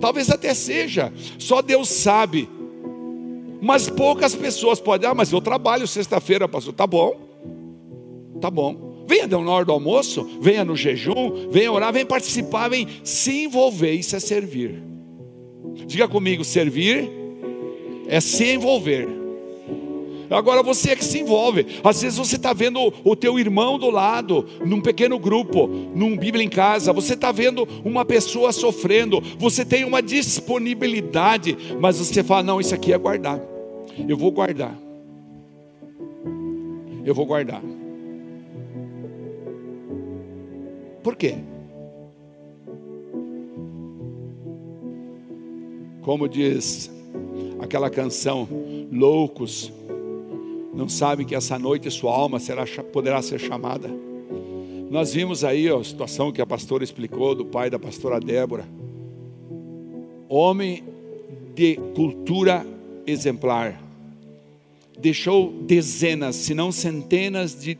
Talvez 0.00 0.30
até 0.30 0.54
seja, 0.54 1.12
só 1.38 1.60
Deus 1.60 1.90
sabe. 1.90 2.48
Mas 3.60 3.90
poucas 3.90 4.34
pessoas 4.34 4.80
podem, 4.80 5.10
ah, 5.10 5.14
mas 5.14 5.30
eu 5.30 5.42
trabalho 5.42 5.86
sexta-feira, 5.86 6.48
pastor. 6.48 6.72
Tá 6.72 6.86
bom, 6.86 7.20
tá 8.40 8.50
bom. 8.50 8.83
Venha 9.06 9.26
na 9.26 9.50
hora 9.50 9.64
do 9.64 9.72
almoço, 9.72 10.26
venha 10.40 10.64
no 10.64 10.76
jejum, 10.76 11.50
venha 11.50 11.70
orar, 11.70 11.92
venha 11.92 12.06
participar, 12.06 12.68
venha 12.68 12.88
se 13.02 13.44
envolver. 13.44 13.92
Isso 13.92 14.16
é 14.16 14.20
servir. 14.20 14.82
Diga 15.86 16.08
comigo: 16.08 16.44
servir 16.44 17.10
é 18.06 18.20
se 18.20 18.54
envolver. 18.54 19.24
Agora 20.30 20.62
você 20.62 20.90
é 20.90 20.96
que 20.96 21.04
se 21.04 21.20
envolve. 21.20 21.66
Às 21.82 22.02
vezes 22.02 22.18
você 22.18 22.36
está 22.36 22.52
vendo 22.52 22.92
o 23.04 23.14
teu 23.14 23.38
irmão 23.38 23.78
do 23.78 23.90
lado, 23.90 24.46
num 24.64 24.80
pequeno 24.80 25.18
grupo, 25.18 25.66
num 25.66 26.16
Bíblia 26.16 26.44
em 26.44 26.48
casa. 26.48 26.92
Você 26.92 27.14
está 27.14 27.30
vendo 27.30 27.68
uma 27.84 28.04
pessoa 28.04 28.50
sofrendo. 28.52 29.20
Você 29.38 29.64
tem 29.64 29.84
uma 29.84 30.02
disponibilidade, 30.02 31.56
mas 31.78 31.98
você 31.98 32.22
fala: 32.22 32.42
não, 32.42 32.60
isso 32.60 32.74
aqui 32.74 32.92
é 32.92 32.98
guardar. 32.98 33.40
Eu 34.08 34.16
vou 34.16 34.32
guardar. 34.32 34.76
Eu 37.04 37.14
vou 37.14 37.26
guardar. 37.26 37.62
Por 41.04 41.16
quê? 41.16 41.34
Como 46.00 46.26
diz 46.26 46.90
aquela 47.60 47.90
canção, 47.90 48.48
loucos, 48.90 49.70
não 50.72 50.88
sabem 50.88 51.26
que 51.26 51.34
essa 51.34 51.58
noite 51.58 51.90
sua 51.90 52.16
alma 52.16 52.40
será, 52.40 52.64
poderá 52.90 53.20
ser 53.20 53.38
chamada. 53.38 53.90
Nós 54.90 55.12
vimos 55.12 55.44
aí 55.44 55.68
a 55.68 55.84
situação 55.84 56.32
que 56.32 56.40
a 56.40 56.46
pastora 56.46 56.82
explicou 56.82 57.34
do 57.34 57.44
pai 57.44 57.68
da 57.68 57.78
pastora 57.78 58.18
Débora. 58.18 58.66
Homem 60.26 60.82
de 61.54 61.76
cultura 61.94 62.66
exemplar. 63.06 63.78
Deixou 64.98 65.52
dezenas, 65.52 66.36
se 66.36 66.54
não 66.54 66.72
centenas 66.72 67.60
de 67.60 67.78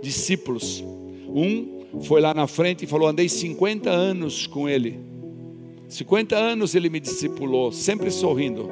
discípulos. 0.00 0.82
Um 1.28 1.81
foi 2.00 2.20
lá 2.20 2.32
na 2.32 2.46
frente 2.46 2.84
e 2.84 2.88
falou: 2.88 3.08
Andei 3.08 3.28
50 3.28 3.90
anos 3.90 4.46
com 4.46 4.68
ele. 4.68 4.98
50 5.88 6.36
anos 6.36 6.74
ele 6.74 6.88
me 6.88 6.98
discipulou, 6.98 7.70
sempre 7.70 8.10
sorrindo 8.10 8.70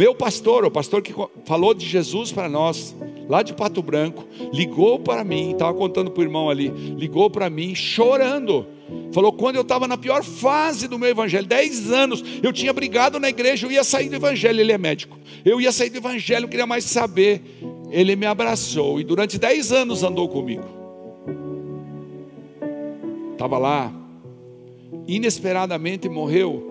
meu 0.00 0.14
pastor, 0.14 0.64
o 0.64 0.70
pastor 0.70 1.02
que 1.02 1.12
falou 1.44 1.74
de 1.74 1.84
Jesus 1.84 2.32
para 2.32 2.48
nós, 2.48 2.96
lá 3.28 3.42
de 3.42 3.52
Pato 3.52 3.82
Branco, 3.82 4.24
ligou 4.50 4.98
para 4.98 5.22
mim, 5.22 5.50
estava 5.50 5.74
contando 5.74 6.10
para 6.10 6.20
o 6.20 6.24
irmão 6.24 6.48
ali, 6.48 6.68
ligou 6.68 7.28
para 7.28 7.50
mim 7.50 7.74
chorando. 7.74 8.66
Falou, 9.12 9.30
quando 9.30 9.56
eu 9.56 9.62
estava 9.62 9.86
na 9.86 9.98
pior 9.98 10.24
fase 10.24 10.88
do 10.88 10.98
meu 10.98 11.10
evangelho, 11.10 11.46
10 11.46 11.92
anos, 11.92 12.24
eu 12.42 12.50
tinha 12.50 12.72
brigado 12.72 13.20
na 13.20 13.28
igreja, 13.28 13.66
eu 13.66 13.72
ia 13.72 13.84
sair 13.84 14.08
do 14.08 14.16
evangelho, 14.16 14.60
ele 14.60 14.72
é 14.72 14.78
médico. 14.78 15.18
Eu 15.44 15.60
ia 15.60 15.70
sair 15.70 15.90
do 15.90 15.98
evangelho, 15.98 16.48
queria 16.48 16.66
mais 16.66 16.84
saber. 16.84 17.42
Ele 17.90 18.16
me 18.16 18.24
abraçou 18.24 19.00
e 19.00 19.04
durante 19.04 19.38
10 19.38 19.70
anos 19.70 20.02
andou 20.02 20.28
comigo. 20.30 20.79
Estava 23.40 23.56
lá, 23.56 23.90
inesperadamente 25.08 26.10
morreu 26.10 26.70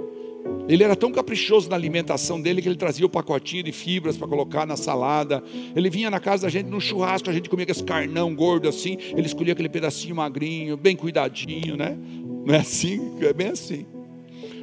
ele 0.67 0.83
era 0.83 0.95
tão 0.95 1.11
caprichoso 1.11 1.67
na 1.67 1.75
alimentação 1.75 2.39
dele 2.39 2.61
que 2.61 2.67
ele 2.67 2.75
trazia 2.75 3.03
o 3.03 3.09
pacotinho 3.09 3.63
de 3.63 3.71
fibras 3.71 4.15
para 4.15 4.27
colocar 4.27 4.67
na 4.67 4.77
salada. 4.77 5.43
Ele 5.75 5.89
vinha 5.89 6.11
na 6.11 6.19
casa 6.19 6.43
da 6.43 6.49
gente 6.49 6.67
no 6.67 6.79
churrasco, 6.79 7.27
a 7.27 7.33
gente 7.33 7.49
comia 7.49 7.63
aquele 7.63 7.83
carnão 7.83 8.35
gordo 8.35 8.69
assim. 8.69 8.99
Ele 9.15 9.25
escolhia 9.25 9.53
aquele 9.53 9.67
pedacinho 9.67 10.15
magrinho, 10.15 10.77
bem 10.77 10.95
cuidadinho, 10.95 11.75
né? 11.75 11.97
Não 12.45 12.53
é 12.53 12.59
assim? 12.59 13.17
É 13.19 13.33
bem 13.33 13.47
assim. 13.47 13.87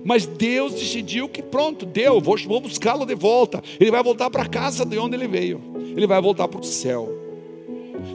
Mas 0.05 0.27
Deus 0.27 0.75
decidiu 0.75 1.29
que 1.29 1.43
pronto, 1.43 1.85
deu, 1.85 2.21
vou, 2.21 2.37
vou 2.39 2.61
buscá-lo 2.61 3.05
de 3.05 3.17
volta. 3.17 3.61
Ele 3.81 3.91
vai 3.91 4.03
voltar 4.03 4.31
para 4.31 4.45
a 4.45 4.49
casa 4.49 4.87
de 4.87 4.97
onde 4.97 5.17
ele 5.17 5.27
veio. 5.27 5.61
Ele 5.97 6.07
vai 6.07 6.23
voltar 6.23 6.47
para 6.47 6.61
o 6.61 6.65
céu. 6.65 7.09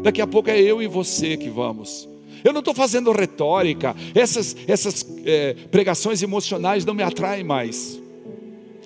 Daqui 0.02 0.22
a 0.22 0.28
pouco 0.28 0.50
é 0.50 0.58
eu 0.58 0.82
e 0.82 0.88
você 0.88 1.36
que 1.36 1.50
vamos. 1.50 2.11
Eu 2.44 2.54
não 2.54 2.60
estou 2.60 2.74
fazendo 2.74 3.12
retórica, 3.12 3.96
essas, 4.16 4.56
essas 4.68 5.06
é, 5.26 5.54
pregações 5.72 6.22
emocionais 6.22 6.86
não 6.86 6.94
me 6.94 7.04
atraem 7.04 7.44
mais. 7.44 8.02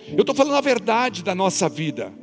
Eu 0.09 0.21
estou 0.21 0.35
falando 0.35 0.55
a 0.55 0.61
verdade 0.61 1.23
da 1.23 1.33
nossa 1.33 1.67
vida. 1.67 2.13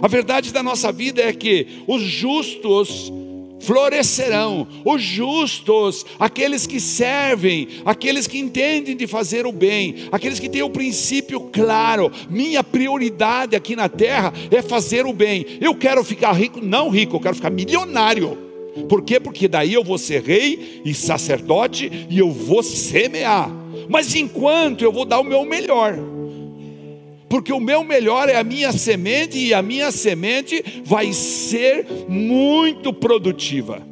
A 0.00 0.08
verdade 0.08 0.52
da 0.52 0.62
nossa 0.62 0.92
vida 0.92 1.22
é 1.22 1.32
que 1.32 1.82
os 1.86 2.02
justos 2.02 3.12
florescerão, 3.60 4.66
os 4.84 5.00
justos, 5.00 6.04
aqueles 6.18 6.66
que 6.66 6.80
servem, 6.80 7.68
aqueles 7.84 8.26
que 8.26 8.38
entendem 8.38 8.96
de 8.96 9.06
fazer 9.06 9.46
o 9.46 9.52
bem, 9.52 10.08
aqueles 10.10 10.40
que 10.40 10.48
têm 10.48 10.62
o 10.62 10.70
princípio 10.70 11.40
claro. 11.52 12.10
Minha 12.28 12.64
prioridade 12.64 13.54
aqui 13.54 13.76
na 13.76 13.88
terra 13.88 14.32
é 14.50 14.60
fazer 14.60 15.06
o 15.06 15.12
bem. 15.12 15.46
Eu 15.60 15.74
quero 15.74 16.02
ficar 16.02 16.32
rico, 16.32 16.60
não 16.60 16.88
rico, 16.88 17.16
eu 17.16 17.20
quero 17.20 17.36
ficar 17.36 17.50
milionário. 17.50 18.51
Por 18.88 19.02
quê? 19.02 19.20
Porque 19.20 19.46
daí 19.48 19.74
eu 19.74 19.84
vou 19.84 19.98
ser 19.98 20.22
rei 20.22 20.82
e 20.84 20.94
sacerdote 20.94 21.90
e 22.08 22.18
eu 22.18 22.30
vou 22.30 22.62
semear. 22.62 23.50
Mas 23.88 24.14
enquanto 24.14 24.82
eu 24.82 24.92
vou 24.92 25.04
dar 25.04 25.20
o 25.20 25.24
meu 25.24 25.44
melhor. 25.44 25.98
Porque 27.28 27.52
o 27.52 27.60
meu 27.60 27.82
melhor 27.82 28.28
é 28.28 28.36
a 28.36 28.44
minha 28.44 28.72
semente 28.72 29.38
e 29.38 29.54
a 29.54 29.62
minha 29.62 29.90
semente 29.90 30.82
vai 30.84 31.12
ser 31.12 31.86
muito 32.08 32.92
produtiva. 32.92 33.82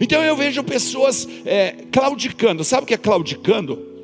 Então 0.00 0.22
eu 0.22 0.36
vejo 0.36 0.62
pessoas 0.64 1.28
é, 1.44 1.76
claudicando. 1.92 2.64
Sabe 2.64 2.84
o 2.84 2.86
que 2.86 2.94
é 2.94 2.98
claudicando? 2.98 3.94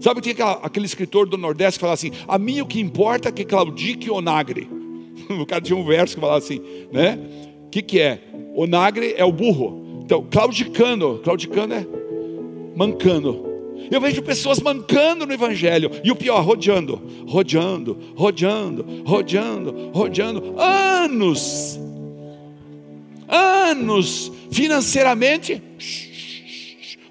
Sabe 0.00 0.20
que 0.20 0.34
tem 0.34 0.44
aquele 0.62 0.86
escritor 0.86 1.28
do 1.28 1.36
Nordeste 1.36 1.78
que 1.78 1.82
fala 1.82 1.94
assim: 1.94 2.10
A 2.26 2.38
mim 2.38 2.60
o 2.60 2.66
que 2.66 2.80
importa 2.80 3.28
é 3.28 3.32
que 3.32 3.44
claudique 3.44 4.10
onagre. 4.10 4.68
O 5.28 5.44
cara 5.46 5.60
tinha 5.60 5.76
um 5.76 5.84
verso 5.84 6.14
que 6.14 6.20
falava 6.20 6.38
assim, 6.38 6.60
né? 6.90 7.18
O 7.70 7.72
que, 7.72 7.82
que 7.82 8.00
é? 8.00 8.18
Onagre 8.56 9.14
é 9.16 9.24
o 9.24 9.30
burro. 9.30 10.02
Então, 10.02 10.26
claudicando, 10.28 11.20
claudicando 11.22 11.72
é 11.72 11.86
mancando. 12.74 13.48
Eu 13.88 14.00
vejo 14.00 14.20
pessoas 14.22 14.58
mancando 14.58 15.24
no 15.24 15.32
Evangelho. 15.32 15.88
E 16.02 16.10
o 16.10 16.16
pior, 16.16 16.40
rodeando, 16.42 17.00
rodeando, 17.28 17.96
rodeando, 18.16 19.04
rodeando, 19.04 19.90
rodeando. 19.92 20.54
Anos. 20.58 21.78
Anos. 23.28 24.32
Financeiramente. 24.50 25.62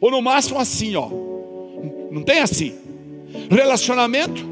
Ou 0.01 0.11
no 0.11 0.21
máximo 0.21 0.59
assim, 0.59 0.93
ó. 0.97 1.07
Não 2.11 2.21
tem 2.21 2.39
assim. 2.39 2.73
Relacionamento. 3.49 4.45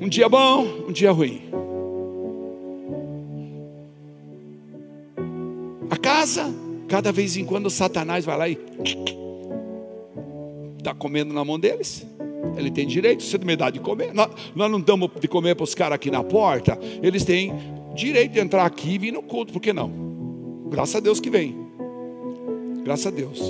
Um 0.00 0.08
dia 0.08 0.28
bom, 0.28 0.84
um 0.86 0.92
dia 0.92 1.10
ruim. 1.10 1.42
Casa, 6.04 6.54
cada 6.86 7.10
vez 7.10 7.34
em 7.34 7.46
quando 7.46 7.70
Satanás 7.70 8.26
vai 8.26 8.36
lá 8.36 8.46
e 8.46 8.58
está 10.76 10.92
comendo 10.92 11.32
na 11.32 11.42
mão 11.42 11.58
deles. 11.58 12.06
Ele 12.58 12.70
tem 12.70 12.86
direito, 12.86 13.22
você 13.22 13.38
não 13.38 13.46
me 13.46 13.56
dá 13.56 13.70
de 13.70 13.80
comer. 13.80 14.12
Nós, 14.12 14.30
nós 14.54 14.70
não 14.70 14.78
damos 14.78 15.10
de 15.18 15.26
comer 15.26 15.56
para 15.56 15.64
os 15.64 15.74
caras 15.74 15.94
aqui 15.96 16.10
na 16.10 16.22
porta. 16.22 16.78
Eles 17.02 17.24
têm 17.24 17.54
direito 17.94 18.32
de 18.32 18.38
entrar 18.38 18.66
aqui 18.66 18.90
e 18.90 18.98
vir 18.98 19.12
no 19.12 19.22
culto, 19.22 19.50
por 19.50 19.60
que 19.60 19.72
não? 19.72 19.90
Graças 20.68 20.96
a 20.96 21.00
Deus 21.00 21.20
que 21.20 21.30
vem. 21.30 21.56
Graças 22.84 23.06
a 23.06 23.10
Deus. 23.10 23.40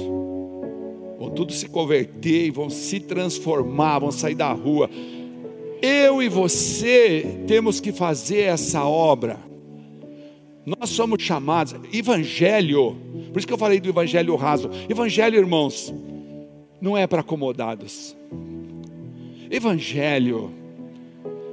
Vão 1.19 1.31
tudo 1.31 1.53
se 1.53 1.69
converter 1.69 2.47
e 2.47 2.51
vão 2.53 2.71
se 2.71 3.01
transformar, 3.01 3.99
vão 3.99 4.13
sair 4.13 4.37
da 4.37 4.53
rua. 4.53 4.89
Eu 5.83 6.23
e 6.23 6.29
você 6.29 7.41
temos 7.49 7.81
que 7.81 7.91
fazer 7.91 8.43
essa 8.43 8.85
obra. 8.85 9.54
Nós 10.67 10.91
somos 10.91 11.23
chamados, 11.23 11.75
evangelho, 11.93 12.97
por 13.33 13.39
isso 13.39 13.47
que 13.47 13.53
eu 13.53 13.59
falei 13.59 13.81
do 13.81 13.89
evangelho 13.89 14.35
raso. 14.35 14.71
Evangelho, 14.89 15.37
irmãos, 15.37 15.93
não 16.81 16.97
é 16.97 17.07
para 17.07 17.21
acomodados. 17.21 18.17
Evangelho 19.51 20.51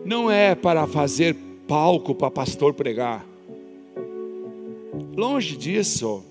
não 0.05 0.31
é 0.31 0.55
para 0.55 0.87
fazer 0.87 1.35
palco 1.67 2.15
para 2.15 2.31
pastor 2.31 2.73
pregar. 2.73 3.25
Longe 5.15 5.57
disso. 5.57 6.23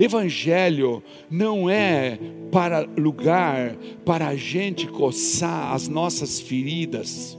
Evangelho 0.00 1.02
não 1.30 1.68
é 1.68 2.18
para 2.50 2.88
lugar 2.96 3.76
para 4.04 4.28
a 4.28 4.36
gente 4.36 4.86
coçar 4.86 5.72
as 5.72 5.88
nossas 5.88 6.40
feridas. 6.40 7.36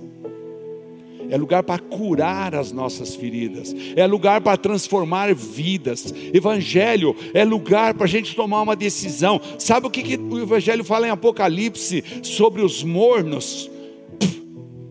É 1.29 1.37
lugar 1.37 1.63
para 1.63 1.79
curar 1.79 2.55
as 2.55 2.71
nossas 2.71 3.15
feridas, 3.15 3.75
é 3.95 4.05
lugar 4.05 4.41
para 4.41 4.57
transformar 4.57 5.33
vidas. 5.33 6.13
Evangelho 6.33 7.15
é 7.33 7.43
lugar 7.43 7.93
para 7.93 8.05
a 8.05 8.09
gente 8.09 8.35
tomar 8.35 8.61
uma 8.61 8.75
decisão. 8.75 9.41
Sabe 9.59 9.87
o 9.87 9.89
que, 9.89 10.03
que 10.03 10.17
o 10.17 10.39
Evangelho 10.39 10.83
fala 10.83 11.07
em 11.07 11.11
Apocalipse 11.11 12.03
sobre 12.23 12.61
os 12.61 12.83
mornos? 12.83 13.69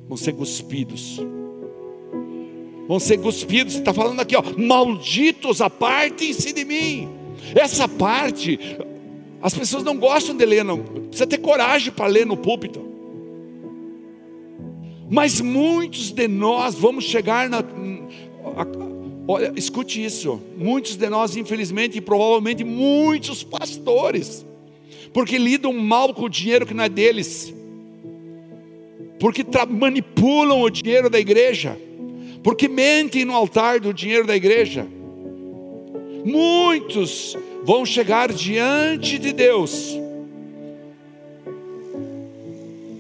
vão 0.08 0.16
ser 0.16 0.32
cuspidos 0.34 1.20
vão 2.86 3.00
ser 3.00 3.18
cuspidos. 3.18 3.74
Está 3.74 3.92
falando 3.92 4.20
aqui, 4.20 4.36
ó, 4.36 4.42
malditos, 4.56 5.60
apartem-se 5.60 6.52
de 6.52 6.64
mim. 6.64 7.08
Essa 7.54 7.88
parte, 7.88 8.58
as 9.42 9.54
pessoas 9.54 9.84
não 9.84 9.96
gostam 9.96 10.36
de 10.36 10.44
ler, 10.44 10.64
não. 10.64 10.78
Precisa 10.78 11.26
ter 11.26 11.38
coragem 11.38 11.92
para 11.92 12.06
ler 12.06 12.26
no 12.26 12.36
púlpito. 12.36 12.95
Mas 15.08 15.40
muitos 15.40 16.10
de 16.10 16.26
nós 16.26 16.74
vamos 16.74 17.04
chegar 17.04 17.48
na. 17.48 17.62
Olha, 19.28 19.52
escute 19.56 20.04
isso. 20.04 20.40
Muitos 20.56 20.96
de 20.96 21.08
nós, 21.08 21.36
infelizmente, 21.36 21.98
e 21.98 22.00
provavelmente 22.00 22.64
muitos 22.64 23.42
pastores, 23.42 24.44
porque 25.12 25.38
lidam 25.38 25.72
mal 25.72 26.12
com 26.12 26.24
o 26.24 26.28
dinheiro 26.28 26.66
que 26.66 26.74
não 26.74 26.84
é 26.84 26.88
deles, 26.88 27.54
porque 29.18 29.44
manipulam 29.68 30.60
o 30.62 30.70
dinheiro 30.70 31.08
da 31.08 31.18
igreja, 31.18 31.78
porque 32.42 32.68
mentem 32.68 33.24
no 33.24 33.34
altar 33.34 33.80
do 33.80 33.94
dinheiro 33.94 34.26
da 34.26 34.36
igreja. 34.36 34.86
Muitos 36.24 37.36
vão 37.64 37.86
chegar 37.86 38.32
diante 38.32 39.18
de 39.18 39.32
Deus, 39.32 39.96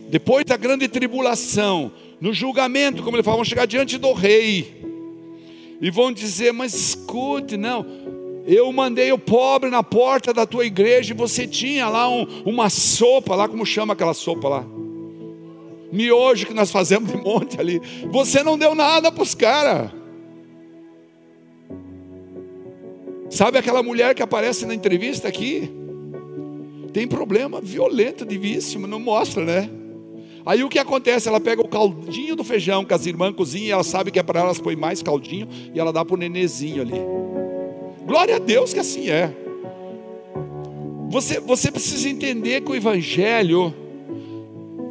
depois 0.08 0.44
da 0.44 0.56
grande 0.56 0.88
tribulação, 0.88 1.92
no 2.20 2.32
julgamento, 2.32 3.02
como 3.02 3.16
ele 3.16 3.22
fala, 3.22 3.36
vão 3.36 3.44
chegar 3.44 3.66
diante 3.66 3.98
do 3.98 4.12
rei, 4.12 4.82
e 5.80 5.90
vão 5.90 6.12
dizer: 6.12 6.52
Mas 6.52 6.74
escute, 6.74 7.56
não, 7.56 7.84
eu 8.46 8.72
mandei 8.72 9.12
o 9.12 9.18
pobre 9.18 9.70
na 9.70 9.82
porta 9.82 10.32
da 10.32 10.46
tua 10.46 10.64
igreja 10.64 11.12
e 11.12 11.16
você 11.16 11.46
tinha 11.46 11.88
lá 11.88 12.08
um, 12.08 12.26
uma 12.44 12.70
sopa, 12.70 13.34
lá 13.34 13.48
como 13.48 13.66
chama 13.66 13.92
aquela 13.92 14.14
sopa 14.14 14.48
lá? 14.48 14.66
miojo 15.92 16.46
que 16.46 16.54
nós 16.54 16.70
fazemos 16.70 17.10
de 17.10 17.16
monte 17.16 17.58
ali. 17.60 17.80
Você 18.10 18.42
não 18.42 18.58
deu 18.58 18.74
nada 18.74 19.10
para 19.10 19.22
os 19.22 19.34
caras. 19.34 19.90
Sabe 23.30 23.58
aquela 23.58 23.82
mulher 23.82 24.14
que 24.14 24.22
aparece 24.22 24.66
na 24.66 24.74
entrevista 24.74 25.26
aqui? 25.26 25.70
Tem 26.92 27.06
problema 27.06 27.60
violento 27.60 28.24
de 28.24 28.38
vício, 28.38 28.80
não 28.80 29.00
mostra, 29.00 29.44
né? 29.44 29.70
Aí 30.46 30.62
o 30.62 30.68
que 30.68 30.78
acontece? 30.78 31.28
Ela 31.28 31.40
pega 31.40 31.60
o 31.60 31.66
caldinho 31.66 32.36
do 32.36 32.44
feijão 32.44 32.84
que 32.84 32.94
as 32.94 33.04
irmãs 33.04 33.34
cozinham, 33.34 33.66
e 33.66 33.70
ela 33.72 33.82
sabe 33.82 34.12
que 34.12 34.18
é 34.20 34.22
para 34.22 34.38
elas 34.38 34.60
põe 34.60 34.76
mais 34.76 35.02
caldinho 35.02 35.48
e 35.74 35.80
ela 35.80 35.92
dá 35.92 36.04
para 36.04 36.14
o 36.14 36.16
nenezinho 36.16 36.82
ali. 36.82 37.00
Glória 38.06 38.36
a 38.36 38.38
Deus 38.38 38.72
que 38.72 38.78
assim 38.78 39.10
é. 39.10 39.34
Você, 41.08 41.40
você 41.40 41.72
precisa 41.72 42.08
entender 42.08 42.60
que 42.60 42.70
o 42.70 42.76
Evangelho 42.76 43.74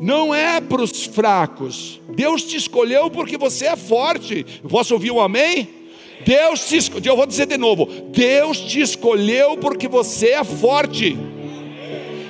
não 0.01 0.35
é 0.35 0.59
para 0.59 0.81
os 0.81 1.05
fracos. 1.05 2.01
Deus 2.13 2.43
te 2.43 2.57
escolheu 2.57 3.09
porque 3.09 3.37
você 3.37 3.67
é 3.67 3.75
forte. 3.77 4.45
Posso 4.67 4.93
ouvir 4.93 5.11
um 5.11 5.21
amém? 5.21 5.69
Deus 6.25 6.67
te 6.67 6.77
escolheu, 6.77 7.13
eu 7.13 7.17
vou 7.17 7.25
dizer 7.25 7.45
de 7.45 7.57
novo: 7.57 7.85
Deus 8.11 8.59
te 8.59 8.81
escolheu 8.81 9.55
porque 9.57 9.87
você 9.87 10.31
é 10.31 10.43
forte. 10.43 11.17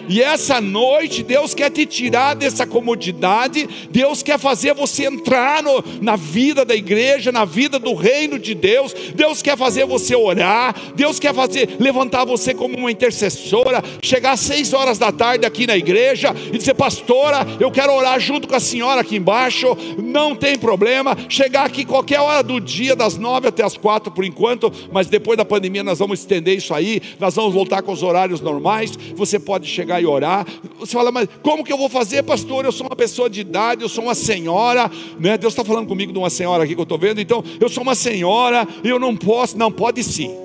E 0.07 0.21
essa 0.21 0.61
noite 0.61 1.23
Deus 1.23 1.53
quer 1.53 1.69
te 1.69 1.85
tirar 1.85 2.35
dessa 2.35 2.65
comodidade, 2.65 3.67
Deus 3.89 4.21
quer 4.21 4.39
fazer 4.39 4.73
você 4.73 5.05
entrar 5.05 5.63
no, 5.63 5.83
na 6.01 6.15
vida 6.15 6.63
da 6.63 6.75
igreja, 6.75 7.31
na 7.31 7.45
vida 7.45 7.79
do 7.79 7.93
reino 7.93 8.37
de 8.37 8.53
Deus. 8.53 8.93
Deus 9.15 9.41
quer 9.41 9.57
fazer 9.57 9.85
você 9.85 10.15
orar, 10.15 10.75
Deus 10.95 11.19
quer 11.19 11.33
fazer 11.33 11.77
levantar 11.79 12.25
você 12.25 12.53
como 12.53 12.77
uma 12.77 12.91
intercessora, 12.91 13.83
chegar 14.01 14.33
às 14.33 14.39
seis 14.39 14.73
horas 14.73 14.97
da 14.97 15.11
tarde 15.11 15.45
aqui 15.45 15.65
na 15.67 15.77
igreja 15.77 16.35
e 16.51 16.57
dizer, 16.57 16.73
pastora, 16.73 17.45
eu 17.59 17.71
quero 17.71 17.93
orar 17.93 18.19
junto 18.19 18.47
com 18.47 18.55
a 18.55 18.59
senhora 18.59 19.01
aqui 19.01 19.15
embaixo, 19.15 19.75
não 19.97 20.35
tem 20.35 20.57
problema, 20.57 21.17
chegar 21.29 21.65
aqui 21.65 21.85
qualquer 21.85 22.19
hora 22.19 22.43
do 22.43 22.59
dia, 22.59 22.95
das 22.95 23.17
nove 23.17 23.47
até 23.47 23.63
as 23.63 23.77
quatro 23.77 24.11
por 24.11 24.23
enquanto, 24.23 24.71
mas 24.91 25.07
depois 25.07 25.37
da 25.37 25.45
pandemia 25.45 25.83
nós 25.83 25.99
vamos 25.99 26.19
estender 26.19 26.57
isso 26.57 26.73
aí, 26.73 27.01
nós 27.19 27.35
vamos 27.35 27.53
voltar 27.53 27.81
com 27.81 27.91
os 27.91 28.03
horários 28.03 28.41
normais. 28.41 28.91
Você 29.15 29.39
pode 29.39 29.67
chegar 29.67 29.94
e 30.01 30.05
orar. 30.05 30.45
Você 30.79 30.93
fala, 30.93 31.11
mas 31.11 31.27
como 31.41 31.63
que 31.63 31.71
eu 31.71 31.77
vou 31.77 31.89
fazer, 31.89 32.23
pastor? 32.23 32.65
Eu 32.65 32.71
sou 32.71 32.87
uma 32.87 32.95
pessoa 32.95 33.29
de 33.29 33.41
idade, 33.41 33.81
eu 33.81 33.89
sou 33.89 34.03
uma 34.03 34.15
senhora, 34.15 34.89
né? 35.19 35.37
Deus 35.37 35.53
está 35.53 35.63
falando 35.63 35.87
comigo 35.87 36.11
de 36.11 36.19
uma 36.19 36.29
senhora 36.29 36.63
aqui 36.63 36.75
que 36.75 36.81
eu 36.81 36.83
estou 36.83 36.97
vendo, 36.97 37.19
então 37.19 37.43
eu 37.59 37.69
sou 37.69 37.83
uma 37.83 37.95
senhora, 37.95 38.67
eu 38.83 38.99
não 38.99 39.15
posso, 39.15 39.57
não, 39.57 39.71
pode 39.71 40.03
sim 40.03 40.44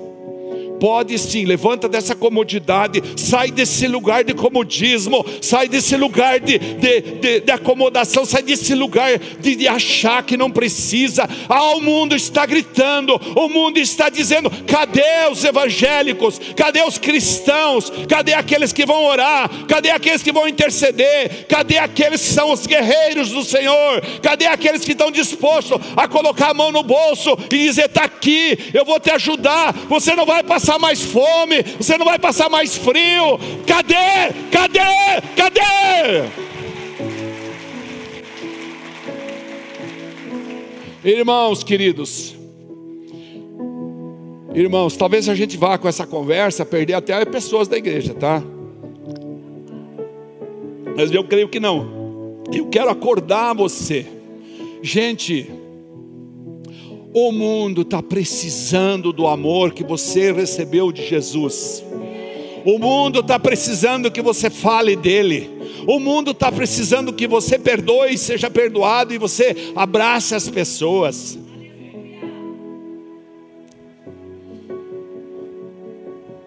pode 0.81 1.15
sim, 1.19 1.45
levanta 1.45 1.87
dessa 1.87 2.15
comodidade, 2.15 3.03
sai 3.15 3.51
desse 3.51 3.87
lugar 3.87 4.23
de 4.23 4.33
comodismo, 4.33 5.23
sai 5.39 5.67
desse 5.67 5.95
lugar 5.95 6.39
de, 6.39 6.57
de, 6.57 7.01
de, 7.01 7.39
de 7.41 7.51
acomodação, 7.51 8.25
sai 8.25 8.41
desse 8.41 8.73
lugar 8.73 9.19
de, 9.19 9.55
de 9.55 9.67
achar 9.67 10.23
que 10.23 10.35
não 10.35 10.49
precisa. 10.49 11.29
Ah, 11.47 11.75
o 11.75 11.81
mundo 11.81 12.15
está 12.15 12.47
gritando, 12.47 13.13
o 13.35 13.47
mundo 13.47 13.77
está 13.77 14.09
dizendo: 14.09 14.49
cadê 14.65 15.29
os 15.31 15.43
evangélicos? 15.43 16.41
Cadê 16.55 16.81
os 16.81 16.97
cristãos? 16.97 17.93
Cadê 18.09 18.33
aqueles 18.33 18.73
que 18.73 18.83
vão 18.83 19.05
orar? 19.05 19.51
Cadê 19.67 19.91
aqueles 19.91 20.23
que 20.23 20.31
vão 20.31 20.47
interceder? 20.47 21.45
Cadê 21.47 21.77
aqueles 21.77 22.21
que 22.21 22.33
são 22.33 22.51
os 22.51 22.65
guerreiros 22.65 23.29
do 23.29 23.43
Senhor? 23.43 24.01
Cadê 24.23 24.47
aqueles 24.47 24.83
que 24.83 24.93
estão 24.93 25.11
dispostos 25.11 25.79
a 25.95 26.07
colocar 26.07 26.49
a 26.49 26.55
mão 26.55 26.71
no 26.71 26.81
bolso 26.81 27.37
e 27.51 27.67
dizer: 27.67 27.85
está 27.85 28.05
aqui, 28.05 28.57
eu 28.73 28.83
vou 28.83 28.99
te 28.99 29.11
ajudar, 29.11 29.73
você 29.87 30.15
não 30.15 30.25
vai 30.25 30.41
passar 30.41 30.70
passar 30.71 30.79
mais 30.79 31.01
fome, 31.01 31.63
você 31.77 31.97
não 31.97 32.05
vai 32.05 32.17
passar 32.17 32.49
mais 32.49 32.77
frio. 32.77 33.37
Cadê? 33.65 33.93
Cadê? 34.51 34.79
Cadê? 35.35 36.29
Irmãos 41.03 41.63
queridos, 41.63 42.35
irmãos, 44.53 44.95
talvez 44.95 45.27
a 45.27 45.33
gente 45.33 45.57
vá 45.57 45.77
com 45.79 45.87
essa 45.87 46.05
conversa 46.05 46.63
perder 46.63 46.93
até 46.93 47.25
pessoas 47.25 47.67
da 47.67 47.75
igreja, 47.75 48.13
tá? 48.13 48.41
Mas 50.95 51.11
eu 51.11 51.23
creio 51.23 51.49
que 51.49 51.59
não. 51.59 52.43
Eu 52.53 52.67
quero 52.67 52.91
acordar 52.91 53.55
você, 53.55 54.05
gente. 54.83 55.49
O 57.13 57.31
mundo 57.31 57.81
está 57.81 58.01
precisando 58.01 59.11
do 59.11 59.27
amor 59.27 59.73
que 59.73 59.83
você 59.83 60.31
recebeu 60.31 60.91
de 60.91 61.05
Jesus. 61.05 61.83
O 62.63 62.79
mundo 62.79 63.19
está 63.19 63.37
precisando 63.37 64.09
que 64.09 64.21
você 64.21 64.49
fale 64.49 64.95
dele. 64.95 65.49
O 65.87 65.99
mundo 65.99 66.31
está 66.31 66.51
precisando 66.51 67.11
que 67.11 67.27
você 67.27 67.59
perdoe, 67.59 68.17
seja 68.17 68.49
perdoado 68.49 69.13
e 69.13 69.17
você 69.17 69.73
abrace 69.75 70.35
as 70.35 70.47
pessoas. 70.47 71.37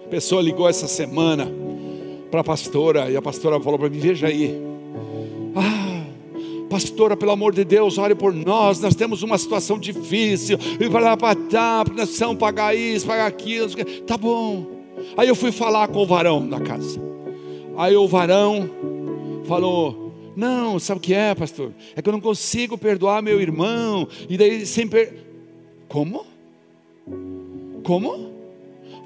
A 0.06 0.08
pessoa 0.08 0.40
ligou 0.40 0.68
essa 0.68 0.86
semana 0.86 1.52
para 2.30 2.40
a 2.40 2.44
pastora 2.44 3.10
e 3.10 3.16
a 3.16 3.22
pastora 3.22 3.60
falou 3.60 3.78
para 3.78 3.90
mim: 3.90 3.98
Veja 3.98 4.28
aí, 4.28 4.56
ah, 5.56 5.93
pastora, 6.68 7.16
pelo 7.16 7.32
amor 7.32 7.54
de 7.54 7.64
Deus, 7.64 7.98
ore 7.98 8.14
por 8.14 8.32
nós, 8.32 8.80
nós 8.80 8.94
temos 8.94 9.22
uma 9.22 9.38
situação 9.38 9.78
difícil, 9.78 10.58
e 10.80 10.88
para 10.88 11.00
lá 11.00 11.16
para 11.16 11.34
nós 11.34 11.88
precisamos 12.06 12.36
pagar 12.36 12.74
isso, 12.74 13.06
pagar 13.06 13.26
aquilo, 13.26 13.68
tá 14.06 14.16
bom. 14.16 14.66
Aí 15.16 15.28
eu 15.28 15.34
fui 15.34 15.52
falar 15.52 15.88
com 15.88 16.00
o 16.00 16.06
varão 16.06 16.46
da 16.48 16.60
casa. 16.60 17.00
Aí 17.76 17.96
o 17.96 18.06
varão 18.06 18.70
falou: 19.46 20.12
Não, 20.36 20.78
sabe 20.78 20.98
o 20.98 21.02
que 21.02 21.14
é, 21.14 21.34
pastor? 21.34 21.72
É 21.94 22.02
que 22.02 22.08
eu 22.08 22.12
não 22.12 22.20
consigo 22.20 22.78
perdoar 22.78 23.22
meu 23.22 23.40
irmão. 23.40 24.08
E 24.28 24.36
daí 24.36 24.64
sempre. 24.66 25.24
Como? 25.88 26.24
Como? 27.82 28.32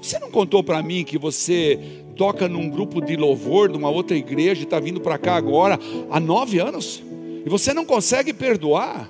Você 0.01 0.19
não 0.19 0.31
contou 0.31 0.63
para 0.63 0.83
mim 0.83 1.05
que 1.05 1.19
você 1.19 1.79
toca 2.17 2.49
num 2.49 2.69
grupo 2.69 3.01
de 3.01 3.17
louvor 3.17 3.69
de 3.71 3.77
uma 3.77 3.91
outra 3.91 4.17
igreja 4.17 4.61
e 4.61 4.65
está 4.65 4.79
vindo 4.79 5.01
para 5.01 5.19
cá 5.19 5.35
agora 5.35 5.79
há 6.11 6.21
nove 6.21 6.59
anos? 6.59 7.03
E 7.45 7.49
você 7.49 7.73
não 7.73 7.85
consegue 7.85 8.33
perdoar, 8.33 9.09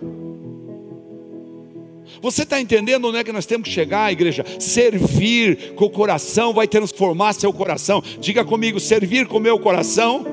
Você 2.20 2.42
está 2.42 2.60
entendendo 2.60 3.06
onde 3.06 3.18
é 3.18 3.24
que 3.24 3.32
nós 3.32 3.46
temos 3.46 3.68
que 3.68 3.74
chegar, 3.74 4.10
igreja? 4.10 4.44
Servir 4.58 5.74
com 5.74 5.84
o 5.84 5.90
coração 5.90 6.52
vai 6.52 6.66
transformar 6.66 7.32
seu 7.32 7.52
coração. 7.52 8.02
Diga 8.18 8.44
comigo: 8.44 8.80
servir 8.80 9.26
com 9.26 9.38
meu 9.38 9.58
coração 9.58 10.26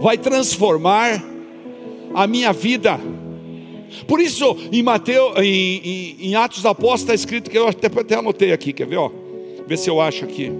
vai 0.00 0.16
transformar 0.16 1.22
a 2.14 2.26
minha 2.26 2.52
vida. 2.52 2.98
Por 4.06 4.20
isso, 4.20 4.56
em 4.72 4.82
Mateus, 4.82 5.38
em, 5.38 5.80
em, 5.84 6.16
em 6.28 6.34
Atos 6.34 6.58
dos 6.58 6.66
Apóstolos 6.66 7.02
está 7.02 7.14
escrito 7.14 7.50
que 7.50 7.58
eu 7.58 7.68
até, 7.68 7.88
até 7.88 8.14
anotei 8.14 8.52
aqui, 8.52 8.72
quer 8.72 8.86
ver? 8.86 8.96
Ó, 8.96 9.10
ver 9.66 9.76
se 9.76 9.90
eu 9.90 10.00
acho 10.00 10.24
aqui. 10.24 10.50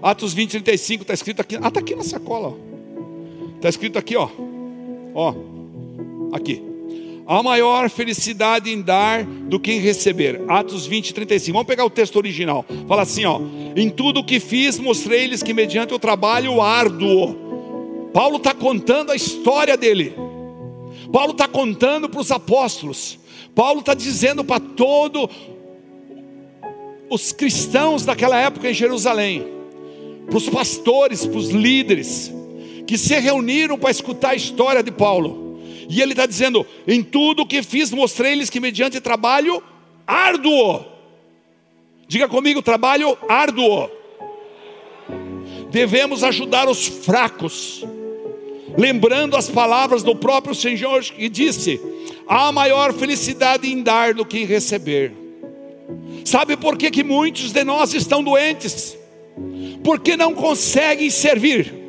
Atos 0.00 0.32
20, 0.32 0.50
35 0.50 1.02
está 1.02 1.14
escrito 1.14 1.40
aqui. 1.40 1.56
Ah, 1.60 1.68
está 1.68 1.80
aqui 1.80 1.94
na 1.94 2.04
sacola. 2.04 2.71
Está 3.62 3.68
escrito 3.68 3.96
aqui, 3.96 4.16
ó. 4.16 4.28
Ó, 5.14 5.34
aqui. 6.32 6.60
Há 7.24 7.44
maior 7.44 7.88
felicidade 7.88 8.72
em 8.72 8.82
dar 8.82 9.22
do 9.22 9.60
que 9.60 9.70
em 9.70 9.78
receber. 9.78 10.42
Atos 10.48 10.84
20, 10.84 11.14
35. 11.14 11.52
Vamos 11.52 11.68
pegar 11.68 11.84
o 11.84 11.90
texto 11.90 12.16
original. 12.16 12.66
Fala 12.88 13.02
assim, 13.02 13.24
ó. 13.24 13.40
Em 13.76 13.88
tudo 13.88 14.18
o 14.18 14.24
que 14.24 14.40
fiz, 14.40 14.80
mostrei-lhes 14.80 15.44
que 15.44 15.54
mediante 15.54 15.94
o 15.94 15.98
trabalho 16.00 16.60
árduo. 16.60 18.10
Paulo 18.12 18.38
está 18.38 18.52
contando 18.52 19.12
a 19.12 19.14
história 19.14 19.76
dele. 19.76 20.12
Paulo 21.12 21.30
está 21.30 21.46
contando 21.46 22.08
para 22.08 22.20
os 22.20 22.32
apóstolos. 22.32 23.16
Paulo 23.54 23.78
está 23.78 23.94
dizendo 23.94 24.42
para 24.42 24.58
todos 24.58 25.28
os 27.08 27.30
cristãos 27.30 28.04
daquela 28.04 28.40
época 28.40 28.68
em 28.68 28.74
Jerusalém, 28.74 29.46
para 30.26 30.36
os 30.36 30.48
pastores, 30.48 31.24
para 31.24 31.38
os 31.38 31.50
líderes, 31.50 32.32
que 32.86 32.98
se 32.98 33.18
reuniram 33.18 33.78
para 33.78 33.90
escutar 33.90 34.30
a 34.30 34.34
história 34.34 34.82
de 34.82 34.90
Paulo. 34.90 35.60
E 35.88 36.00
ele 36.00 36.12
está 36.12 36.26
dizendo: 36.26 36.66
em 36.86 37.02
tudo 37.02 37.46
que 37.46 37.62
fiz, 37.62 37.90
mostrei-lhes 37.90 38.50
que 38.50 38.60
mediante 38.60 39.00
trabalho 39.00 39.62
árduo, 40.06 40.84
diga 42.06 42.28
comigo, 42.28 42.62
trabalho 42.62 43.16
árduo, 43.28 43.90
devemos 45.70 46.22
ajudar 46.24 46.68
os 46.68 46.86
fracos, 46.86 47.84
lembrando 48.76 49.36
as 49.36 49.48
palavras 49.48 50.02
do 50.02 50.14
próprio 50.14 50.54
Senhor 50.54 51.02
que 51.02 51.28
disse: 51.28 51.80
há 52.26 52.52
maior 52.52 52.92
felicidade 52.92 53.70
em 53.70 53.82
dar 53.82 54.14
do 54.14 54.24
que 54.24 54.38
em 54.38 54.44
receber. 54.44 55.12
Sabe 56.24 56.56
por 56.56 56.78
que, 56.78 56.90
que 56.90 57.02
muitos 57.02 57.52
de 57.52 57.64
nós 57.64 57.92
estão 57.94 58.22
doentes? 58.22 58.96
Porque 59.82 60.16
não 60.16 60.34
conseguem 60.34 61.10
servir. 61.10 61.81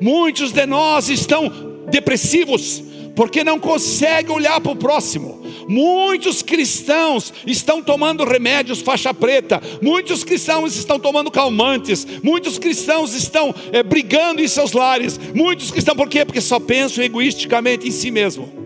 Muitos 0.00 0.52
de 0.52 0.66
nós 0.66 1.08
estão 1.08 1.50
depressivos, 1.90 2.82
porque 3.14 3.44
não 3.44 3.58
conseguem 3.58 4.34
olhar 4.34 4.60
para 4.60 4.72
o 4.72 4.76
próximo. 4.76 5.42
Muitos 5.68 6.42
cristãos 6.42 7.32
estão 7.46 7.82
tomando 7.82 8.24
remédios 8.24 8.80
faixa 8.80 9.14
preta, 9.14 9.62
muitos 9.80 10.24
cristãos 10.24 10.76
estão 10.76 10.98
tomando 10.98 11.30
calmantes, 11.30 12.06
muitos 12.22 12.58
cristãos 12.58 13.14
estão 13.14 13.54
é, 13.72 13.82
brigando 13.82 14.42
em 14.42 14.48
seus 14.48 14.72
lares, 14.72 15.18
muitos 15.34 15.70
cristãos, 15.70 15.96
por 15.96 16.08
quê? 16.08 16.24
Porque 16.24 16.40
só 16.40 16.58
pensam 16.58 17.02
egoisticamente 17.02 17.88
em 17.88 17.90
si 17.90 18.10
mesmo 18.10 18.64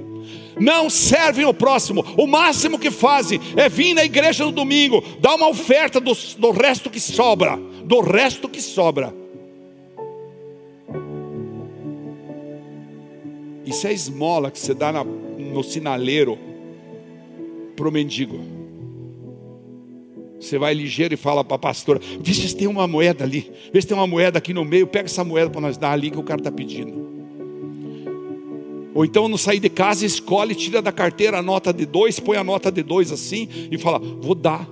não 0.61 0.91
servem 0.91 1.45
o 1.45 1.55
próximo. 1.55 2.05
O 2.17 2.27
máximo 2.27 2.81
que 2.81 2.91
fazem 2.91 3.41
é 3.57 3.69
vir 3.69 3.95
na 3.95 4.05
igreja 4.05 4.45
no 4.45 4.51
domingo, 4.51 5.05
dar 5.21 5.37
uma 5.37 5.49
oferta 5.49 6.01
do, 6.01 6.13
do 6.37 6.51
resto 6.51 6.91
que 6.91 6.99
sobra, 6.99 7.57
do 7.85 8.01
resto 8.01 8.49
que 8.49 8.61
sobra. 8.61 9.15
Isso 13.69 13.87
é 13.87 13.93
esmola 13.93 14.51
que 14.51 14.59
você 14.59 14.73
dá 14.73 14.91
na, 14.91 15.05
no 15.05 15.63
sinaleiro 15.63 16.39
para 17.77 17.87
o 17.87 17.93
mendigo. 17.93 18.41
Você 20.41 20.57
vai 20.57 20.73
ligeiro 20.73 21.13
e 21.13 21.19
fala 21.19 21.45
para 21.45 21.57
a 21.57 21.59
pastora: 21.59 22.01
Vê 22.21 22.33
se 22.33 22.57
tem 22.57 22.67
uma 22.67 22.89
moeda 22.89 23.25
ali, 23.25 23.53
vê 23.71 23.83
se 23.83 23.87
tem 23.87 23.95
uma 23.95 24.07
moeda 24.07 24.39
aqui 24.39 24.55
no 24.55 24.65
meio, 24.65 24.87
pega 24.87 25.05
essa 25.05 25.23
moeda 25.23 25.51
para 25.51 25.61
nós 25.61 25.77
dar 25.77 25.93
ali 25.93 26.11
que 26.11 26.19
o 26.19 26.23
cara 26.23 26.41
está 26.41 26.51
pedindo. 26.51 27.09
Ou 28.95 29.05
então 29.05 29.29
não 29.29 29.37
sair 29.37 29.61
de 29.61 29.69
casa, 29.69 30.07
escolhe, 30.07 30.55
tira 30.55 30.81
da 30.81 30.91
carteira 30.91 31.39
a 31.39 31.43
nota 31.43 31.71
de 31.71 31.85
dois, 31.85 32.19
põe 32.19 32.39
a 32.39 32.45
nota 32.45 32.73
de 32.73 32.83
dois 32.83 33.13
assim 33.13 33.49
e 33.71 33.77
fala: 33.77 33.99
vou 33.99 34.35
dar. 34.35 34.67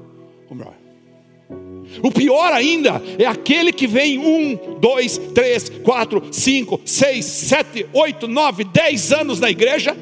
O 2.02 2.10
pior 2.10 2.52
ainda 2.52 3.02
é 3.18 3.26
aquele 3.26 3.72
que 3.72 3.86
vem 3.86 4.18
um, 4.18 4.78
dois, 4.78 5.18
três, 5.34 5.68
quatro, 5.68 6.22
cinco, 6.30 6.80
seis, 6.84 7.24
sete, 7.24 7.86
oito, 7.92 8.28
nove, 8.28 8.64
dez 8.64 9.12
anos 9.12 9.40
na 9.40 9.50
igreja 9.50 9.96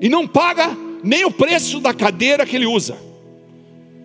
e 0.00 0.08
não 0.08 0.26
paga 0.26 0.76
nem 1.02 1.24
o 1.24 1.30
preço 1.30 1.80
da 1.80 1.92
cadeira 1.92 2.46
que 2.46 2.56
ele 2.56 2.66
usa. 2.66 2.96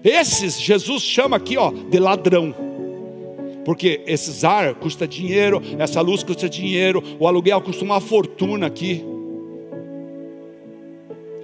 Esses 0.03 0.59
Jesus 0.59 1.03
chama 1.03 1.37
aqui 1.37 1.57
ó 1.57 1.71
de 1.71 1.99
ladrão. 1.99 2.53
Porque 3.65 4.01
esse 4.07 4.45
ar 4.45 4.73
custa 4.75 5.07
dinheiro, 5.07 5.61
essa 5.77 6.01
luz 6.01 6.23
custa 6.23 6.49
dinheiro, 6.49 7.03
o 7.19 7.27
aluguel 7.27 7.61
custa 7.61 7.83
uma 7.83 7.99
fortuna 7.99 8.65
aqui. 8.65 9.03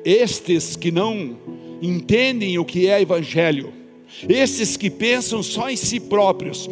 Estes 0.03 0.75
que 0.75 0.91
não 0.91 1.38
entendem 1.81 2.58
o 2.58 2.65
que 2.65 2.88
é 2.88 3.01
evangelho, 3.01 3.73
estes 4.28 4.78
que 4.78 4.89
pensam 4.89 5.43
só 5.43 5.69
em 5.69 5.75
si 5.75 5.99
próprios, 5.99 6.69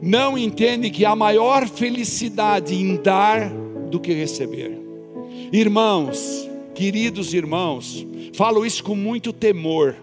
não 0.00 0.38
entendem 0.38 0.90
que 0.90 1.04
há 1.04 1.16
maior 1.16 1.68
felicidade 1.68 2.74
em 2.74 2.96
dar 2.96 3.50
do 3.90 3.98
que 3.98 4.12
receber. 4.12 4.78
Irmãos, 5.52 6.48
queridos 6.74 7.34
irmãos, 7.34 8.06
falo 8.32 8.64
isso 8.64 8.84
com 8.84 8.94
muito 8.94 9.32
temor. 9.32 9.96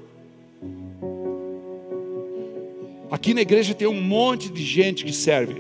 Aqui 3.10 3.34
na 3.34 3.42
igreja 3.42 3.74
tem 3.74 3.88
um 3.88 4.02
monte 4.02 4.50
de 4.50 4.63
gente 4.63 5.06
que 5.06 5.13
serve, 5.13 5.56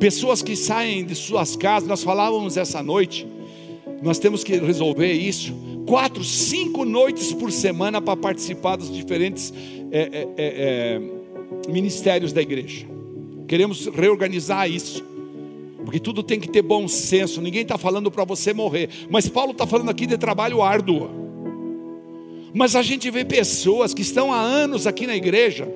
pessoas 0.00 0.42
que 0.42 0.56
saem 0.56 1.04
de 1.04 1.14
suas 1.14 1.54
casas. 1.54 1.88
Nós 1.88 2.02
falávamos 2.02 2.56
essa 2.56 2.82
noite 2.82 3.26
nós 4.04 4.18
temos 4.18 4.44
que 4.44 4.58
resolver 4.58 5.12
isso. 5.12 5.54
Quatro, 5.86 6.24
cinco 6.24 6.84
noites 6.84 7.32
por 7.32 7.52
semana 7.52 8.00
para 8.00 8.16
participar 8.16 8.76
dos 8.76 8.90
diferentes 8.92 9.52
é, 9.90 9.98
é, 9.98 10.28
é, 10.36 11.00
é, 11.66 11.70
ministérios 11.70 12.32
da 12.32 12.40
igreja. 12.40 12.86
Queremos 13.46 13.86
reorganizar 13.86 14.70
isso. 14.70 15.04
Porque 15.84 16.00
tudo 16.00 16.22
tem 16.22 16.40
que 16.40 16.48
ter 16.48 16.62
bom 16.62 16.88
senso. 16.88 17.42
Ninguém 17.42 17.62
está 17.62 17.76
falando 17.76 18.10
para 18.10 18.24
você 18.24 18.54
morrer. 18.54 18.88
Mas 19.10 19.28
Paulo 19.28 19.52
está 19.52 19.66
falando 19.66 19.90
aqui 19.90 20.06
de 20.06 20.16
trabalho 20.16 20.62
árduo. 20.62 21.10
Mas 22.54 22.74
a 22.74 22.82
gente 22.82 23.10
vê 23.10 23.24
pessoas 23.24 23.92
que 23.92 24.00
estão 24.00 24.32
há 24.32 24.40
anos 24.40 24.86
aqui 24.86 25.06
na 25.06 25.14
igreja 25.14 25.68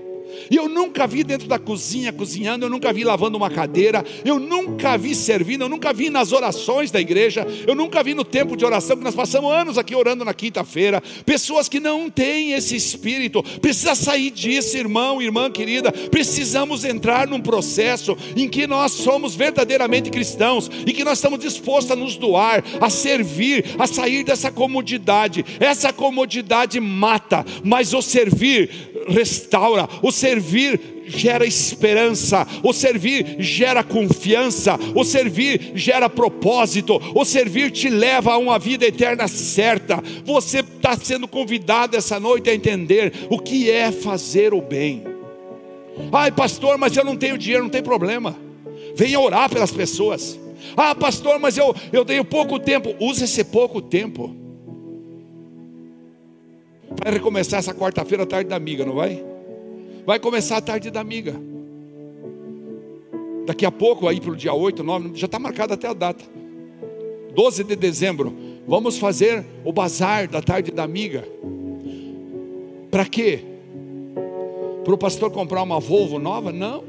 e 0.50 0.56
eu 0.56 0.68
nunca 0.68 1.06
vi 1.06 1.22
dentro 1.24 1.48
da 1.48 1.58
cozinha 1.58 2.12
cozinhando, 2.12 2.64
eu 2.66 2.70
nunca 2.70 2.92
vi 2.92 3.04
lavando 3.04 3.36
uma 3.36 3.50
cadeira, 3.50 4.04
eu 4.24 4.38
nunca 4.38 4.96
vi 4.96 5.14
servindo, 5.14 5.62
eu 5.62 5.68
nunca 5.68 5.92
vi 5.92 6.10
nas 6.10 6.32
orações 6.32 6.90
da 6.90 7.00
igreja, 7.00 7.46
eu 7.66 7.74
nunca 7.74 8.02
vi 8.02 8.14
no 8.14 8.24
tempo 8.24 8.56
de 8.56 8.64
oração, 8.64 8.96
que 8.96 9.04
nós 9.04 9.14
passamos 9.14 9.52
anos 9.52 9.78
aqui 9.78 9.94
orando 9.94 10.24
na 10.24 10.34
quinta-feira. 10.34 11.02
Pessoas 11.24 11.68
que 11.68 11.80
não 11.80 12.08
têm 12.10 12.52
esse 12.52 12.76
espírito, 12.76 13.42
precisa 13.60 13.94
sair 13.94 14.30
disso, 14.30 14.76
irmão, 14.76 15.20
irmã 15.20 15.50
querida. 15.50 15.92
Precisamos 15.92 16.84
entrar 16.84 17.26
num 17.26 17.40
processo 17.40 18.16
em 18.36 18.48
que 18.48 18.66
nós 18.66 18.92
somos 18.92 19.34
verdadeiramente 19.34 20.10
cristãos 20.10 20.70
e 20.86 20.92
que 20.92 21.04
nós 21.04 21.18
estamos 21.18 21.38
dispostos 21.38 21.90
a 21.92 21.96
nos 21.96 22.16
doar, 22.16 22.64
a 22.80 22.90
servir, 22.90 23.64
a 23.78 23.86
sair 23.86 24.24
dessa 24.24 24.50
comodidade. 24.50 25.44
Essa 25.60 25.92
comodidade 25.92 26.80
mata, 26.80 27.44
mas 27.62 27.92
o 27.92 28.02
servir 28.02 28.70
restaura, 29.08 29.88
o 30.02 30.12
servir 30.12 30.80
gera 31.06 31.46
esperança, 31.46 32.46
o 32.62 32.72
servir 32.72 33.36
gera 33.38 33.82
confiança, 33.82 34.78
o 34.94 35.04
servir 35.04 35.72
gera 35.74 36.08
propósito, 36.08 37.00
o 37.14 37.24
servir 37.24 37.70
te 37.70 37.88
leva 37.88 38.32
a 38.32 38.38
uma 38.38 38.58
vida 38.58 38.86
eterna 38.86 39.26
certa. 39.26 40.02
Você 40.24 40.60
está 40.60 40.96
sendo 40.96 41.26
convidado 41.26 41.96
essa 41.96 42.20
noite 42.20 42.50
a 42.50 42.54
entender 42.54 43.12
o 43.30 43.38
que 43.38 43.70
é 43.70 43.90
fazer 43.90 44.52
o 44.52 44.60
bem. 44.60 45.04
Ai, 46.12 46.30
pastor, 46.30 46.78
mas 46.78 46.96
eu 46.96 47.04
não 47.04 47.16
tenho 47.16 47.38
dinheiro, 47.38 47.64
não 47.64 47.70
tem 47.70 47.82
problema. 47.82 48.36
Venha 48.94 49.18
orar 49.18 49.50
pelas 49.50 49.72
pessoas. 49.72 50.38
Ah, 50.76 50.94
pastor, 50.94 51.38
mas 51.38 51.56
eu, 51.56 51.74
eu 51.92 52.04
tenho 52.04 52.24
pouco 52.24 52.58
tempo. 52.58 52.94
Use 53.00 53.24
esse 53.24 53.44
pouco 53.44 53.80
tempo 53.80 54.47
Vai 56.90 57.12
recomeçar 57.12 57.58
essa 57.58 57.74
quarta-feira 57.74 58.24
a 58.24 58.26
tarde 58.26 58.48
da 58.48 58.56
amiga, 58.56 58.84
não 58.84 58.94
vai? 58.94 59.24
Vai 60.06 60.18
começar 60.18 60.56
a 60.56 60.60
tarde 60.60 60.90
da 60.90 61.00
amiga. 61.00 61.34
Daqui 63.46 63.64
a 63.64 63.70
pouco, 63.70 64.08
aí 64.08 64.20
pelo 64.20 64.36
dia 64.36 64.52
8, 64.52 64.82
9, 64.82 65.10
já 65.14 65.26
está 65.26 65.38
marcada 65.38 65.74
até 65.74 65.88
a 65.88 65.92
data. 65.92 66.24
12 67.34 67.64
de 67.64 67.76
dezembro, 67.76 68.34
vamos 68.66 68.98
fazer 68.98 69.44
o 69.64 69.72
bazar 69.72 70.28
da 70.28 70.42
tarde 70.42 70.70
da 70.70 70.82
amiga. 70.82 71.26
Para 72.90 73.04
quê? 73.04 73.40
Para 74.84 74.94
o 74.94 74.98
pastor 74.98 75.30
comprar 75.30 75.62
uma 75.62 75.78
Volvo 75.78 76.18
nova? 76.18 76.50
Não. 76.52 76.82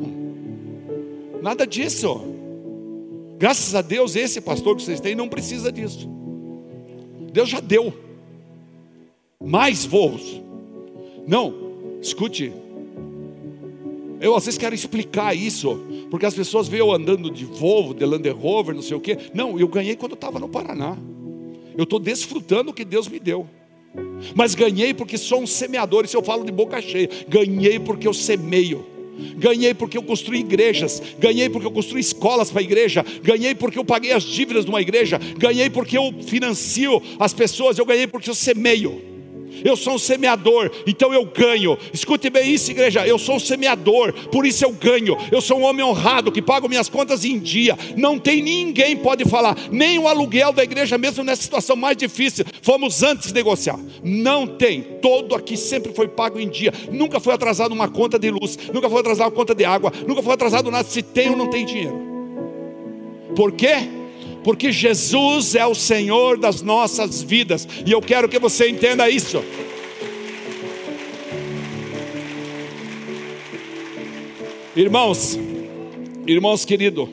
Nada 1.42 1.68
disso. 1.68 2.22
Graças 3.38 3.76
a 3.76 3.82
Deus, 3.82 4.16
esse 4.16 4.42
pastor 4.42 4.76
que 4.76 4.84
vocês 4.84 5.00
têm 5.00 5.16
não 5.16 5.30
precisa 5.30 5.72
disso. 5.72 6.10
Deus 7.32 7.48
já 7.48 7.60
deu. 7.60 7.94
Mais 9.44 9.86
voos. 9.86 10.42
Não, 11.26 11.54
escute. 12.02 12.52
Eu 14.20 14.36
às 14.36 14.46
vezes 14.46 14.58
quero 14.58 14.76
explicar 14.76 15.34
isso, 15.34 15.82
porque 16.12 16.26
as 16.26 16.34
pessoas 16.34 16.68
veem 16.68 16.82
eu 16.82 16.92
andando 16.92 17.32
de 17.32 17.46
Volvo, 17.46 17.94
de 17.94 18.06
Land 18.06 18.30
Rover, 18.30 18.76
não 18.76 18.82
sei 18.82 18.98
o 18.98 19.00
quê. 19.00 19.18
Não, 19.34 19.58
eu 19.58 19.68
ganhei 19.70 19.96
quando 19.96 20.12
eu 20.12 20.16
estava 20.16 20.40
no 20.40 20.50
Paraná. 20.50 20.98
Eu 21.78 21.84
estou 21.84 22.00
desfrutando 22.00 22.72
o 22.72 22.74
que 22.74 22.84
Deus 22.84 23.08
me 23.08 23.18
deu. 23.18 23.48
Mas 24.36 24.54
ganhei 24.54 24.94
porque 24.94 25.18
sou 25.18 25.42
um 25.42 25.48
semeador, 25.48 26.04
isso 26.04 26.18
eu 26.18 26.24
falo 26.24 26.44
de 26.44 26.52
boca 26.52 26.82
cheia. 26.82 27.10
Ganhei 27.30 27.80
porque 27.80 28.08
eu 28.08 28.14
semeio. 28.14 28.86
Ganhei 29.38 29.74
porque 29.74 29.98
eu 29.98 30.04
construí 30.04 30.40
igrejas, 30.40 31.02
ganhei 31.18 31.50
porque 31.50 31.68
eu 31.68 31.72
construí 31.72 32.00
escolas 32.00 32.52
para 32.52 32.62
a 32.62 32.64
igreja, 32.64 33.06
ganhei 33.22 33.54
porque 33.54 33.78
eu 33.78 33.84
paguei 33.84 34.14
as 34.14 34.24
dívidas 34.24 34.64
de 34.64 34.72
uma 34.72 34.82
igreja, 34.82 35.20
ganhei 35.38 35.70
porque 35.70 35.98
eu 35.98 36.14
financio 36.26 37.02
as 37.20 37.34
pessoas, 37.34 37.78
eu 37.78 37.86
ganhei 37.86 38.08
porque 38.08 38.30
eu 38.30 38.36
semeio. 38.36 39.19
Eu 39.64 39.76
sou 39.76 39.96
um 39.96 40.00
semeador, 40.00 40.72
então 40.86 41.14
eu 41.14 41.26
ganho. 41.26 41.78
Escute 41.94 42.30
bem 42.30 42.54
isso, 42.54 42.72
igreja. 42.72 43.06
Eu 43.06 43.18
sou 43.18 43.36
um 43.36 43.40
semeador, 43.40 44.14
por 44.30 44.46
isso 44.46 44.64
eu 44.64 44.72
ganho. 44.72 45.18
Eu 45.32 45.42
sou 45.42 45.60
um 45.60 45.64
homem 45.64 45.84
honrado 45.84 46.32
que 46.32 46.42
pago 46.42 46.70
minhas 46.70 46.90
contas 46.90 47.26
em 47.26 47.38
dia. 47.40 47.78
Não 47.96 48.18
tem 48.18 48.42
ninguém 48.42 48.96
pode 48.98 49.26
falar, 49.26 49.58
nem 49.72 50.00
o 50.00 50.08
aluguel 50.08 50.52
da 50.52 50.64
igreja, 50.64 50.98
mesmo 50.98 51.24
nessa 51.24 51.42
situação 51.42 51.76
mais 51.76 51.98
difícil. 51.98 52.46
Fomos 52.62 53.04
antes 53.04 53.34
negociar. 53.34 53.80
Não 54.04 54.48
tem. 54.48 54.82
Todo 55.02 55.36
aqui 55.36 55.58
sempre 55.58 55.94
foi 55.94 56.08
pago 56.08 56.40
em 56.40 56.50
dia. 56.50 56.74
Nunca 56.92 57.20
foi 57.20 57.34
atrasado 57.34 57.72
uma 57.72 57.88
conta 57.88 58.18
de 58.18 58.30
luz, 58.30 58.58
nunca 58.74 58.90
foi 58.90 59.00
atrasado 59.00 59.28
uma 59.28 59.36
conta 59.36 59.56
de 59.56 59.66
água, 59.66 59.92
nunca 60.08 60.22
foi 60.22 60.34
atrasado 60.34 60.72
nada. 60.72 60.88
Se 60.88 61.02
tem 61.02 61.30
ou 61.30 61.38
não 61.38 61.50
tem 61.50 61.66
dinheiro. 61.66 62.00
Por 63.36 63.52
quê? 63.52 63.99
Porque 64.44 64.72
Jesus 64.72 65.56
é 65.56 65.66
o 65.66 65.76
Senhor 65.76 66.38
das 66.38 66.62
nossas 66.62 67.22
vidas, 67.22 67.68
e 67.86 67.92
eu 67.92 68.02
quero 68.02 68.30
que 68.30 68.40
você 68.40 68.70
entenda 68.70 69.10
isso. 69.10 69.44
Irmãos, 74.76 75.38
irmãos 76.26 76.64
querido, 76.64 77.10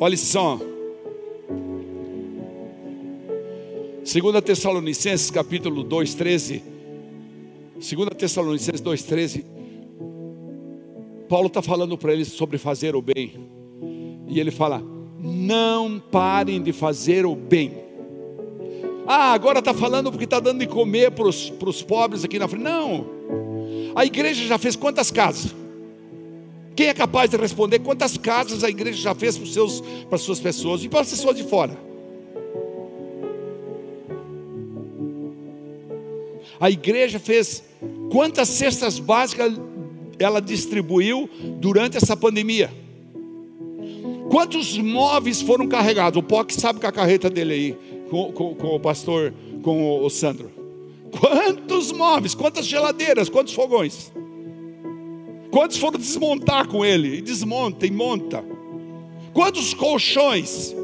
olha 0.00 0.16
só, 0.16 0.58
2 4.02 4.42
Tessalonicenses 4.42 5.30
capítulo 5.30 5.84
2, 5.84 6.14
13, 6.14 6.62
2 7.74 8.08
Tessalonicenses 8.16 8.80
2, 8.80 9.02
13, 9.04 9.44
Paulo 11.28 11.48
está 11.48 11.60
falando 11.60 11.96
para 11.98 12.12
eles 12.12 12.28
sobre 12.28 12.56
fazer 12.56 12.96
o 12.96 13.02
bem. 13.02 13.57
E 14.28 14.38
ele 14.38 14.50
fala: 14.50 14.82
não 15.18 15.98
parem 15.98 16.62
de 16.62 16.72
fazer 16.72 17.26
o 17.26 17.34
bem. 17.34 17.72
Ah, 19.06 19.32
agora 19.32 19.60
está 19.60 19.72
falando 19.72 20.10
porque 20.10 20.24
está 20.24 20.38
dando 20.38 20.60
de 20.60 20.66
comer 20.66 21.10
para 21.10 21.26
os 21.26 21.82
pobres 21.82 22.24
aqui 22.24 22.38
na 22.38 22.46
frente. 22.46 22.62
Não. 22.62 23.06
A 23.94 24.04
igreja 24.04 24.44
já 24.46 24.58
fez 24.58 24.76
quantas 24.76 25.10
casas? 25.10 25.54
Quem 26.76 26.86
é 26.86 26.94
capaz 26.94 27.30
de 27.30 27.36
responder 27.36 27.80
quantas 27.80 28.16
casas 28.16 28.62
a 28.62 28.68
igreja 28.68 28.98
já 29.00 29.14
fez 29.14 29.36
para, 29.36 29.48
seus, 29.48 29.80
para 29.80 30.14
as 30.14 30.20
suas 30.20 30.38
pessoas 30.38 30.84
e 30.84 30.88
para 30.88 31.00
as 31.00 31.10
pessoas 31.10 31.36
de 31.36 31.42
fora? 31.42 31.76
A 36.60 36.70
igreja 36.70 37.18
fez 37.18 37.64
quantas 38.10 38.48
cestas 38.48 38.98
básicas 38.98 39.52
ela 40.18 40.40
distribuiu 40.40 41.28
durante 41.58 41.96
essa 41.96 42.16
pandemia? 42.16 42.70
Quantos 44.30 44.76
móveis 44.76 45.40
foram 45.40 45.66
carregados? 45.66 46.18
O 46.18 46.22
POC 46.22 46.52
sabe 46.52 46.80
com 46.80 46.86
a 46.86 46.92
carreta 46.92 47.30
dele 47.30 47.54
aí, 47.54 47.76
com, 48.10 48.32
com, 48.32 48.54
com 48.54 48.76
o 48.76 48.80
pastor, 48.80 49.32
com 49.62 50.04
o 50.04 50.10
Sandro. 50.10 50.50
Quantos 51.18 51.90
móveis, 51.90 52.34
quantas 52.34 52.66
geladeiras, 52.66 53.28
quantos 53.28 53.54
fogões? 53.54 54.12
Quantos 55.50 55.78
foram 55.78 55.98
desmontar 55.98 56.68
com 56.68 56.84
ele? 56.84 57.22
Desmonta 57.22 57.86
e 57.86 57.90
monta. 57.90 58.44
Quantos 59.32 59.72
colchões? 59.72 60.74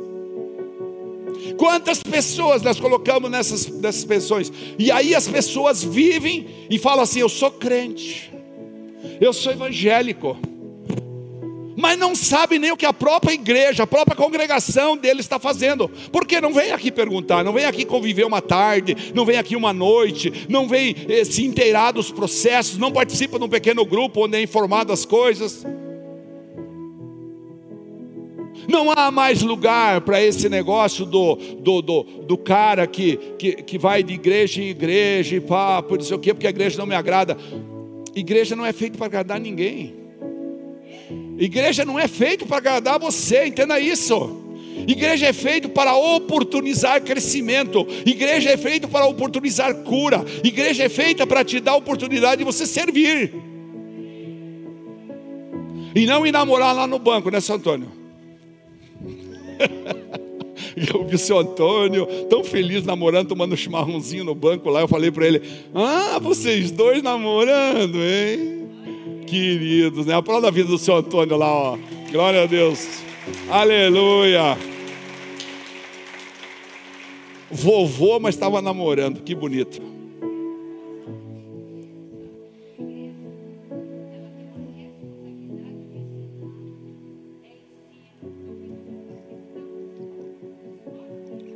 Quantas 1.58 2.02
pessoas 2.02 2.62
nós 2.62 2.80
colocamos 2.80 3.30
nessas, 3.30 3.68
nessas 3.68 4.04
pensões? 4.04 4.50
E 4.78 4.90
aí 4.90 5.14
as 5.14 5.28
pessoas 5.28 5.84
vivem 5.84 6.46
e 6.70 6.78
falam 6.78 7.02
assim: 7.02 7.20
Eu 7.20 7.28
sou 7.28 7.50
crente, 7.50 8.32
eu 9.20 9.32
sou 9.34 9.52
evangélico 9.52 10.38
mas 11.76 11.98
não 11.98 12.14
sabe 12.14 12.58
nem 12.58 12.72
o 12.72 12.76
que 12.76 12.86
a 12.86 12.92
própria 12.92 13.32
igreja, 13.32 13.82
a 13.82 13.86
própria 13.86 14.16
congregação 14.16 14.96
dele 14.96 15.20
está 15.20 15.38
fazendo, 15.38 15.90
porque 16.12 16.40
não 16.40 16.52
vem 16.52 16.72
aqui 16.72 16.90
perguntar, 16.90 17.44
não 17.44 17.52
vem 17.52 17.64
aqui 17.64 17.84
conviver 17.84 18.24
uma 18.24 18.40
tarde, 18.40 18.96
não 19.14 19.24
vem 19.24 19.38
aqui 19.38 19.56
uma 19.56 19.72
noite, 19.72 20.46
não 20.48 20.68
vem 20.68 20.94
eh, 21.08 21.24
se 21.24 21.44
inteirar 21.44 21.92
dos 21.92 22.10
processos, 22.10 22.78
não 22.78 22.92
participa 22.92 23.38
de 23.38 23.44
um 23.44 23.48
pequeno 23.48 23.84
grupo 23.84 24.24
onde 24.24 24.36
é 24.36 24.42
informado 24.42 24.88
das 24.88 25.04
coisas. 25.04 25.64
Não 28.68 28.90
há 28.90 29.10
mais 29.10 29.42
lugar 29.42 30.00
para 30.02 30.22
esse 30.22 30.48
negócio 30.48 31.04
do, 31.04 31.36
do, 31.36 31.82
do, 31.82 32.02
do 32.02 32.38
cara 32.38 32.86
que, 32.86 33.16
que, 33.38 33.52
que 33.62 33.78
vai 33.78 34.02
de 34.02 34.14
igreja 34.14 34.62
em 34.62 34.68
igreja 34.68 35.36
e 35.36 35.40
papo, 35.40 35.96
não 35.96 36.02
sei 36.02 36.16
o 36.16 36.20
quê, 36.20 36.32
porque 36.32 36.46
a 36.46 36.50
igreja 36.50 36.78
não 36.78 36.86
me 36.86 36.94
agrada. 36.94 37.36
Igreja 38.14 38.56
não 38.56 38.64
é 38.64 38.72
feita 38.72 38.96
para 38.96 39.06
agradar 39.06 39.40
ninguém. 39.40 40.03
Igreja 41.38 41.84
não 41.84 41.98
é 41.98 42.06
feito 42.06 42.46
para 42.46 42.58
agradar 42.58 42.98
você, 42.98 43.46
entenda 43.46 43.78
isso. 43.80 44.42
Igreja 44.86 45.26
é 45.26 45.32
feito 45.32 45.68
para 45.68 45.96
oportunizar 45.96 47.00
crescimento. 47.02 47.86
Igreja 48.04 48.50
é 48.50 48.56
feito 48.56 48.88
para 48.88 49.06
oportunizar 49.06 49.74
cura. 49.82 50.24
Igreja 50.42 50.84
é 50.84 50.88
feita 50.88 51.26
para 51.26 51.44
te 51.44 51.60
dar 51.60 51.72
a 51.72 51.76
oportunidade 51.76 52.38
de 52.38 52.44
você 52.44 52.66
servir. 52.66 53.32
E 55.94 56.06
não 56.06 56.26
ir 56.26 56.32
namorar 56.32 56.74
lá 56.74 56.86
no 56.86 56.98
banco, 56.98 57.30
né, 57.30 57.40
seu 57.40 57.54
Antônio? 57.54 57.88
eu 60.76 61.06
vi 61.06 61.14
o 61.14 61.18
seu 61.18 61.38
Antônio 61.38 62.06
tão 62.28 62.42
feliz 62.42 62.84
namorando, 62.84 63.28
tomando 63.28 63.56
chimarrãozinho 63.56 64.24
no 64.24 64.34
banco 64.34 64.68
lá. 64.68 64.80
Eu 64.80 64.88
falei 64.88 65.12
para 65.12 65.26
ele: 65.26 65.40
Ah, 65.72 66.18
vocês 66.20 66.72
dois 66.72 67.00
namorando, 67.02 67.96
hein? 67.96 68.63
Queridos, 69.24 70.06
né? 70.06 70.14
Aplauda 70.14 70.48
a 70.48 70.50
vida 70.50 70.68
do 70.68 70.78
seu 70.78 70.96
Antônio 70.96 71.36
lá, 71.36 71.52
ó. 71.52 71.78
Glória 72.10 72.42
a 72.42 72.46
Deus. 72.46 73.02
Aleluia. 73.50 74.56
Vovô, 77.50 78.18
mas 78.20 78.34
estava 78.34 78.60
namorando. 78.60 79.22
Que 79.22 79.34
bonito. 79.34 79.80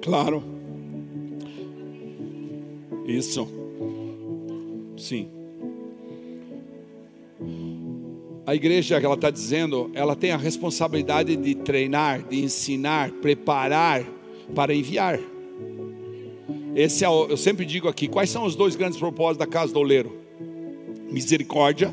Claro. 0.03 0.43
Isso. 3.07 3.47
Sim. 4.97 5.38
A 8.47 8.55
igreja 8.55 8.97
ela 8.97 9.15
está 9.15 9.31
dizendo, 9.31 9.91
ela 9.93 10.17
tem 10.17 10.31
a 10.31 10.37
responsabilidade 10.37 11.37
de 11.37 11.55
treinar, 11.55 12.23
de 12.23 12.43
ensinar, 12.43 13.11
preparar 13.13 14.03
para 14.55 14.75
enviar. 14.75 15.21
Esse 16.75 17.05
é 17.05 17.09
o, 17.09 17.27
eu 17.27 17.37
sempre 17.37 17.67
digo 17.67 17.89
aqui, 17.89 18.09
quais 18.09 18.31
são 18.31 18.45
os 18.45 18.57
dois 18.57 18.75
grandes 18.77 18.99
propósitos 18.99 19.39
da 19.39 19.47
casa 19.47 19.73
do 19.73 19.81
oleiro? 19.81 20.17
Misericórdia 21.11 21.93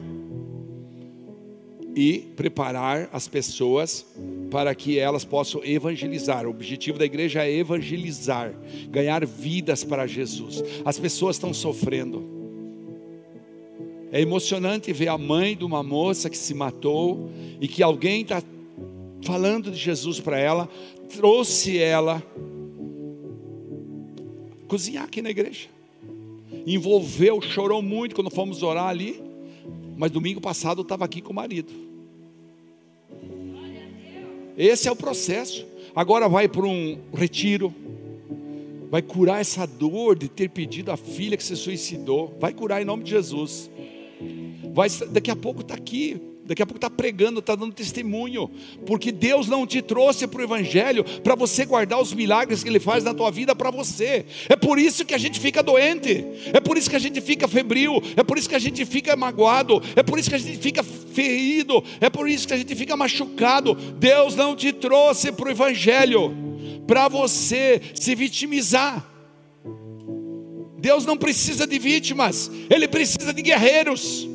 e 1.95 2.19
preparar 2.35 3.09
as 3.11 3.27
pessoas 3.27 4.05
para 4.51 4.75
que 4.75 4.99
elas 4.99 5.23
possam 5.23 5.63
evangelizar. 5.63 6.45
O 6.45 6.49
objetivo 6.49 6.99
da 6.99 7.05
igreja 7.05 7.45
é 7.45 7.51
evangelizar, 7.51 8.53
ganhar 8.89 9.25
vidas 9.25 9.83
para 9.83 10.05
Jesus. 10.05 10.63
As 10.83 10.99
pessoas 10.99 11.37
estão 11.37 11.53
sofrendo. 11.53 12.34
É 14.11 14.21
emocionante 14.21 14.93
ver 14.93 15.07
a 15.07 15.17
mãe 15.17 15.55
de 15.55 15.63
uma 15.63 15.83
moça 15.83 16.29
que 16.29 16.37
se 16.37 16.53
matou 16.53 17.29
e 17.59 17.67
que 17.67 17.81
alguém 17.81 18.21
está 18.21 18.41
falando 19.23 19.71
de 19.71 19.77
Jesus 19.77 20.19
para 20.19 20.39
ela, 20.39 20.69
trouxe 21.09 21.77
ela 21.77 22.23
cozinhar 24.67 25.03
aqui 25.03 25.21
na 25.21 25.29
igreja. 25.29 25.67
Envolveu, 26.65 27.41
chorou 27.41 27.81
muito 27.81 28.15
quando 28.15 28.29
fomos 28.29 28.63
orar 28.63 28.87
ali, 28.87 29.21
mas 29.97 30.11
domingo 30.11 30.39
passado 30.39 30.83
estava 30.83 31.03
aqui 31.05 31.21
com 31.21 31.31
o 31.31 31.35
marido. 31.35 31.73
Esse 34.57 34.87
é 34.87 34.91
o 34.91 34.95
processo. 34.95 35.65
Agora 35.95 36.29
vai 36.29 36.47
para 36.47 36.65
um 36.65 36.97
retiro, 37.13 37.73
vai 38.89 39.01
curar 39.01 39.41
essa 39.41 39.65
dor 39.65 40.17
de 40.17 40.29
ter 40.29 40.49
pedido 40.49 40.91
a 40.91 40.97
filha 40.97 41.35
que 41.35 41.43
se 41.43 41.55
suicidou, 41.55 42.35
vai 42.39 42.53
curar 42.53 42.81
em 42.81 42.85
nome 42.85 43.03
de 43.03 43.11
Jesus 43.11 43.69
vai, 44.73 44.89
daqui 45.11 45.31
a 45.31 45.35
pouco 45.35 45.61
está 45.61 45.73
aqui 45.73 46.19
Daqui 46.45 46.61
a 46.61 46.65
pouco 46.65 46.77
está 46.77 46.91
pregando, 46.91 47.39
está 47.39 47.55
dando 47.55 47.73
testemunho, 47.73 48.51
porque 48.85 49.11
Deus 49.11 49.47
não 49.47 49.65
te 49.65 49.81
trouxe 49.81 50.27
para 50.27 50.41
o 50.41 50.43
Evangelho 50.43 51.03
para 51.23 51.33
você 51.33 51.65
guardar 51.65 51.99
os 51.99 52.13
milagres 52.13 52.61
que 52.61 52.69
Ele 52.69 52.79
faz 52.79 53.03
na 53.03 53.15
tua 53.15 53.31
vida 53.31 53.55
para 53.55 53.71
você. 53.71 54.27
É 54.47 54.55
por 54.55 54.77
isso 54.77 55.03
que 55.03 55.15
a 55.15 55.17
gente 55.17 55.39
fica 55.39 55.63
doente, 55.63 56.23
é 56.53 56.59
por 56.59 56.77
isso 56.77 56.87
que 56.87 56.95
a 56.95 56.99
gente 56.99 57.19
fica 57.19 57.47
febril, 57.47 57.99
é 58.15 58.23
por 58.23 58.37
isso 58.37 58.47
que 58.47 58.53
a 58.53 58.59
gente 58.59 58.85
fica 58.85 59.15
magoado, 59.15 59.81
é 59.95 60.03
por 60.03 60.19
isso 60.19 60.29
que 60.29 60.35
a 60.35 60.39
gente 60.39 60.59
fica 60.59 60.83
ferido, 60.83 61.83
é 61.99 62.11
por 62.11 62.29
isso 62.29 62.47
que 62.47 62.53
a 62.53 62.57
gente 62.57 62.75
fica 62.75 62.95
machucado. 62.95 63.73
Deus 63.73 64.35
não 64.35 64.55
te 64.55 64.71
trouxe 64.71 65.31
para 65.31 65.47
o 65.47 65.51
Evangelho 65.51 66.31
para 66.85 67.07
você 67.07 67.81
se 67.95 68.13
vitimizar. 68.13 69.14
Deus 70.85 71.03
não 71.03 71.17
precisa 71.17 71.65
de 71.65 71.79
vítimas, 71.79 72.51
Ele 72.69 72.87
precisa 72.87 73.33
de 73.33 73.41
guerreiros. 73.41 74.29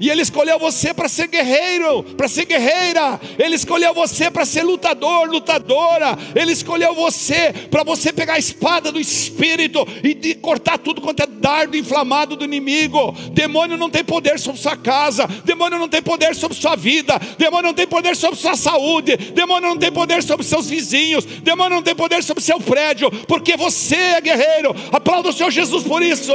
E 0.00 0.08
Ele 0.08 0.22
escolheu 0.22 0.58
você 0.58 0.94
para 0.94 1.10
ser 1.10 1.26
guerreiro, 1.28 2.02
para 2.16 2.26
ser 2.26 2.46
guerreira. 2.46 3.20
Ele 3.38 3.54
escolheu 3.54 3.92
você 3.92 4.30
para 4.30 4.46
ser 4.46 4.62
lutador, 4.62 5.28
lutadora. 5.28 6.18
Ele 6.34 6.52
escolheu 6.52 6.94
você 6.94 7.52
para 7.70 7.84
você 7.84 8.10
pegar 8.10 8.34
a 8.34 8.38
espada 8.38 8.90
do 8.90 8.98
Espírito 8.98 9.86
e 10.02 10.14
de 10.14 10.34
cortar 10.34 10.78
tudo 10.78 11.02
quanto 11.02 11.22
é 11.22 11.26
dardo 11.26 11.76
inflamado 11.76 12.34
do 12.34 12.46
inimigo. 12.46 13.14
Demônio 13.32 13.76
não 13.76 13.90
tem 13.90 14.02
poder 14.02 14.38
sobre 14.38 14.58
sua 14.58 14.74
casa. 14.74 15.26
Demônio 15.44 15.78
não 15.78 15.88
tem 15.88 16.00
poder 16.00 16.34
sobre 16.34 16.56
sua 16.56 16.74
vida. 16.74 17.20
Demônio 17.36 17.66
não 17.66 17.74
tem 17.74 17.86
poder 17.86 18.16
sobre 18.16 18.40
sua 18.40 18.56
saúde. 18.56 19.16
Demônio 19.16 19.68
não 19.68 19.76
tem 19.76 19.92
poder 19.92 20.22
sobre 20.22 20.46
seus 20.46 20.66
vizinhos. 20.66 21.26
Demônio 21.26 21.76
não 21.76 21.82
tem 21.82 21.94
poder 21.94 22.22
sobre 22.24 22.42
seu 22.42 22.58
prédio. 22.58 23.10
Porque 23.28 23.54
você 23.54 23.96
é 23.96 24.20
guerreiro. 24.22 24.74
Aplauda 24.90 25.28
o 25.28 25.32
Senhor 25.32 25.50
Jesus 25.50 25.84
por 25.84 26.02
isso. 26.02 26.32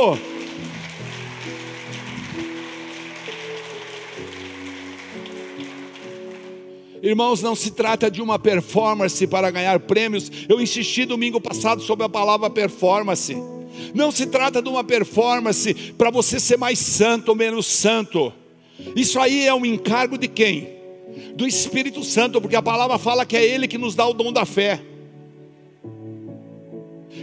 Irmãos, 7.05 7.39
não 7.39 7.53
se 7.53 7.69
trata 7.69 8.09
de 8.09 8.19
uma 8.19 8.39
performance 8.39 9.27
para 9.27 9.51
ganhar 9.51 9.79
prêmios. 9.81 10.31
Eu 10.49 10.59
insisti 10.59 11.05
domingo 11.05 11.39
passado 11.39 11.83
sobre 11.83 12.03
a 12.03 12.09
palavra 12.09 12.49
performance. 12.49 13.37
Não 13.93 14.09
se 14.09 14.25
trata 14.25 14.59
de 14.59 14.67
uma 14.67 14.83
performance 14.83 15.71
para 15.99 16.09
você 16.09 16.39
ser 16.39 16.57
mais 16.57 16.79
santo 16.79 17.29
ou 17.29 17.35
menos 17.35 17.67
santo. 17.67 18.33
Isso 18.95 19.19
aí 19.19 19.45
é 19.45 19.53
um 19.53 19.63
encargo 19.63 20.17
de 20.17 20.27
quem? 20.27 20.67
Do 21.35 21.45
Espírito 21.45 22.03
Santo, 22.03 22.41
porque 22.41 22.55
a 22.55 22.61
palavra 22.61 22.97
fala 22.97 23.23
que 23.23 23.37
é 23.37 23.45
Ele 23.45 23.67
que 23.67 23.77
nos 23.77 23.93
dá 23.93 24.07
o 24.07 24.13
dom 24.13 24.33
da 24.33 24.43
fé. 24.43 24.81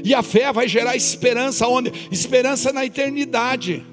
E 0.04 0.14
a 0.14 0.22
fé 0.22 0.52
vai 0.52 0.68
gerar 0.68 0.94
esperança 0.94 1.66
onde? 1.66 1.92
Esperança 2.08 2.72
na 2.72 2.86
eternidade. 2.86 3.84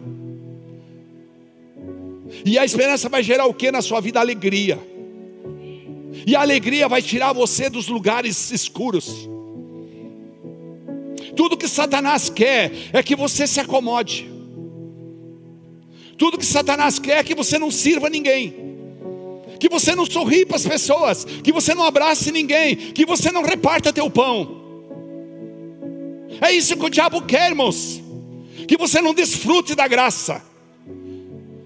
E 2.45 2.59
a 2.59 2.63
esperança 2.63 3.09
vai 3.09 3.23
gerar 3.23 3.47
o 3.47 3.55
que 3.55 3.71
na 3.71 3.81
sua 3.81 3.99
vida? 3.99 4.19
Alegria. 4.19 4.88
E 6.29 6.35
a 6.35 6.41
alegria 6.41 6.87
vai 6.87 7.01
tirar 7.01 7.33
você 7.33 7.71
dos 7.71 7.87
lugares 7.87 8.51
escuros. 8.51 9.27
Tudo 11.35 11.57
que 11.57 11.67
Satanás 11.67 12.29
quer 12.29 12.71
é 12.93 13.01
que 13.01 13.15
você 13.15 13.47
se 13.47 13.59
acomode. 13.59 14.29
Tudo 16.19 16.37
que 16.37 16.45
Satanás 16.45 16.99
quer 16.99 17.17
é 17.17 17.23
que 17.23 17.33
você 17.33 17.57
não 17.57 17.71
sirva 17.71 18.11
ninguém 18.11 18.69
que 19.59 19.67
você 19.67 19.93
não 19.93 20.05
sorri 20.05 20.45
para 20.45 20.55
as 20.55 20.65
pessoas, 20.65 21.25
que 21.25 21.51
você 21.51 21.75
não 21.75 21.83
abrace 21.83 22.31
ninguém, 22.31 22.77
que 22.77 23.05
você 23.05 23.29
não 23.29 23.43
reparta 23.43 23.91
teu 23.91 24.09
pão. 24.09 24.61
É 26.39 26.49
isso 26.49 26.77
que 26.77 26.85
o 26.85 26.89
diabo 26.89 27.23
quer, 27.23 27.49
irmãos. 27.49 28.01
Que 28.65 28.77
você 28.77 29.01
não 29.01 29.13
desfrute 29.13 29.75
da 29.75 29.85
graça 29.85 30.48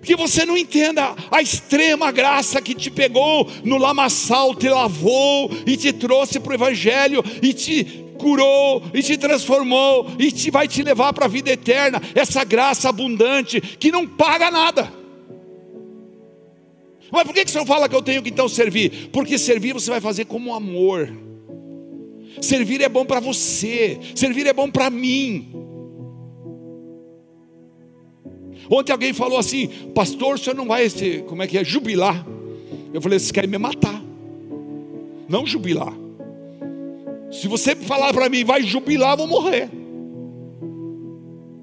que 0.04 0.16
você 0.16 0.46
não 0.46 0.58
entenda 0.58 1.16
a 1.32 1.42
extrema 1.42 2.12
graça 2.12 2.62
que 2.62 2.76
te 2.76 2.92
pegou 2.92 3.50
no 3.64 3.78
lamaçal, 3.78 4.54
te 4.54 4.70
lavou 4.70 5.50
e 5.66 5.78
te 5.78 5.94
trouxe 5.94 6.40
para 6.40 6.52
o 6.52 6.56
Evangelho 6.56 7.24
e 7.42 7.54
te 7.54 8.04
curou 8.18 8.84
e 8.94 9.02
te 9.02 9.18
transformou 9.18 10.12
e 10.20 10.32
te 10.32 10.52
vai 10.52 10.68
te 10.68 10.84
levar 10.84 11.14
para 11.14 11.26
a 11.26 11.30
vida 11.30 11.52
eterna. 11.52 12.02
Essa 12.14 12.44
graça 12.44 12.90
abundante 12.90 13.60
que 13.60 13.92
não 13.92 14.08
paga 14.08 14.52
nada. 14.52 14.92
Mas 17.12 17.24
por 17.26 17.34
que, 17.34 17.46
que 17.46 17.52
você 17.52 17.60
não 17.60 17.66
fala 17.66 17.88
que 17.88 17.96
eu 17.96 18.02
tenho 18.02 18.24
que 18.24 18.30
então 18.30 18.50
servir? 18.50 19.10
Porque 19.12 19.38
servir 19.38 19.74
você 19.74 19.90
vai 19.90 20.02
fazer 20.02 20.26
como 20.26 20.54
amor. 20.54 21.16
Servir 22.42 22.82
é 22.82 22.90
bom 22.90 23.06
para 23.06 23.20
você, 23.20 24.00
servir 24.16 24.48
é 24.48 24.54
bom 24.54 24.70
para 24.70 24.90
mim. 24.90 25.73
Ontem 28.70 28.92
alguém 28.92 29.14
falou 29.14 29.38
assim, 29.38 29.68
pastor, 29.94 30.36
o 30.36 30.38
senhor 30.38 30.56
não 30.56 30.66
vai, 30.66 30.86
esse, 30.86 31.24
como 31.28 31.44
é 31.44 31.48
que 31.48 31.58
é, 31.58 31.64
jubilar? 31.64 32.26
Eu 32.94 33.02
falei, 33.02 33.20
vocês 33.20 33.32
querem 33.32 33.50
me 33.50 33.58
matar. 33.58 34.02
Não 35.28 35.46
jubilar. 35.46 35.94
Se 37.32 37.48
você 37.48 37.76
falar 37.76 38.14
para 38.14 38.30
mim, 38.30 38.44
vai 38.44 38.62
jubilar, 38.62 39.18
vou 39.18 39.28
morrer. 39.28 39.70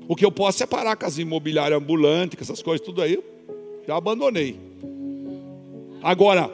O 0.09 0.17
que 0.17 0.25
eu 0.25 0.33
posso 0.33 0.63
é 0.63 0.67
parar 0.67 0.97
com 0.97 1.07
as 1.07 1.19
imobiliárias 1.19 1.81
ambulantes, 1.81 2.37
com 2.37 2.43
essas 2.43 2.61
coisas, 2.61 2.85
tudo 2.85 3.01
aí, 3.01 3.23
já 3.87 3.97
abandonei. 3.97 4.59
Agora, 6.03 6.51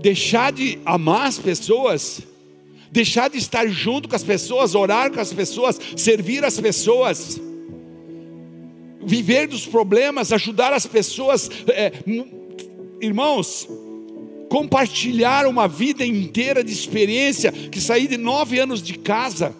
deixar 0.00 0.52
de 0.52 0.78
amar 0.84 1.26
as 1.26 1.38
pessoas, 1.38 2.20
deixar 2.92 3.28
de 3.28 3.38
estar 3.38 3.66
junto 3.66 4.08
com 4.08 4.14
as 4.14 4.22
pessoas, 4.22 4.76
orar 4.76 5.10
com 5.10 5.20
as 5.20 5.32
pessoas, 5.32 5.80
servir 5.96 6.44
as 6.44 6.60
pessoas, 6.60 7.40
viver 9.08 9.48
dos 9.48 9.66
problemas, 9.66 10.32
ajudar 10.32 10.74
as 10.74 10.86
pessoas, 10.86 11.48
é, 11.68 11.92
irmãos, 13.00 13.66
compartilhar 14.50 15.46
uma 15.46 15.66
vida 15.66 16.04
inteira 16.04 16.62
de 16.62 16.72
experiência, 16.72 17.50
que 17.50 17.80
saí 17.80 18.06
de 18.06 18.18
nove 18.18 18.58
anos 18.58 18.82
de 18.82 18.98
casa. 18.98 19.54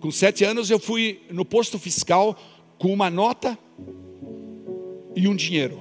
Com 0.00 0.10
sete 0.10 0.44
anos 0.44 0.70
eu 0.70 0.78
fui 0.80 1.20
no 1.30 1.44
posto 1.44 1.78
fiscal 1.78 2.36
com 2.78 2.92
uma 2.92 3.08
nota 3.08 3.56
e 5.14 5.28
um 5.28 5.36
dinheiro. 5.36 5.78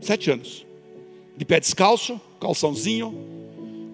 Sete 0.00 0.30
anos. 0.30 0.66
De 1.36 1.44
pé 1.44 1.60
descalço, 1.60 2.20
calçãozinho, 2.40 3.45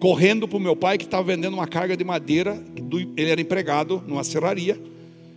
correndo 0.03 0.49
para 0.49 0.57
o 0.57 0.61
meu 0.61 0.75
pai 0.75 0.99
que 0.99 1.05
estava 1.05 1.23
vendendo 1.23 1.55
uma 1.55 1.69
carga 1.69 1.97
de 1.97 2.03
madeira. 2.03 2.61
Ele 3.17 3.31
era 3.31 3.41
empregado 3.41 4.03
numa 4.05 4.25
serraria 4.25 4.77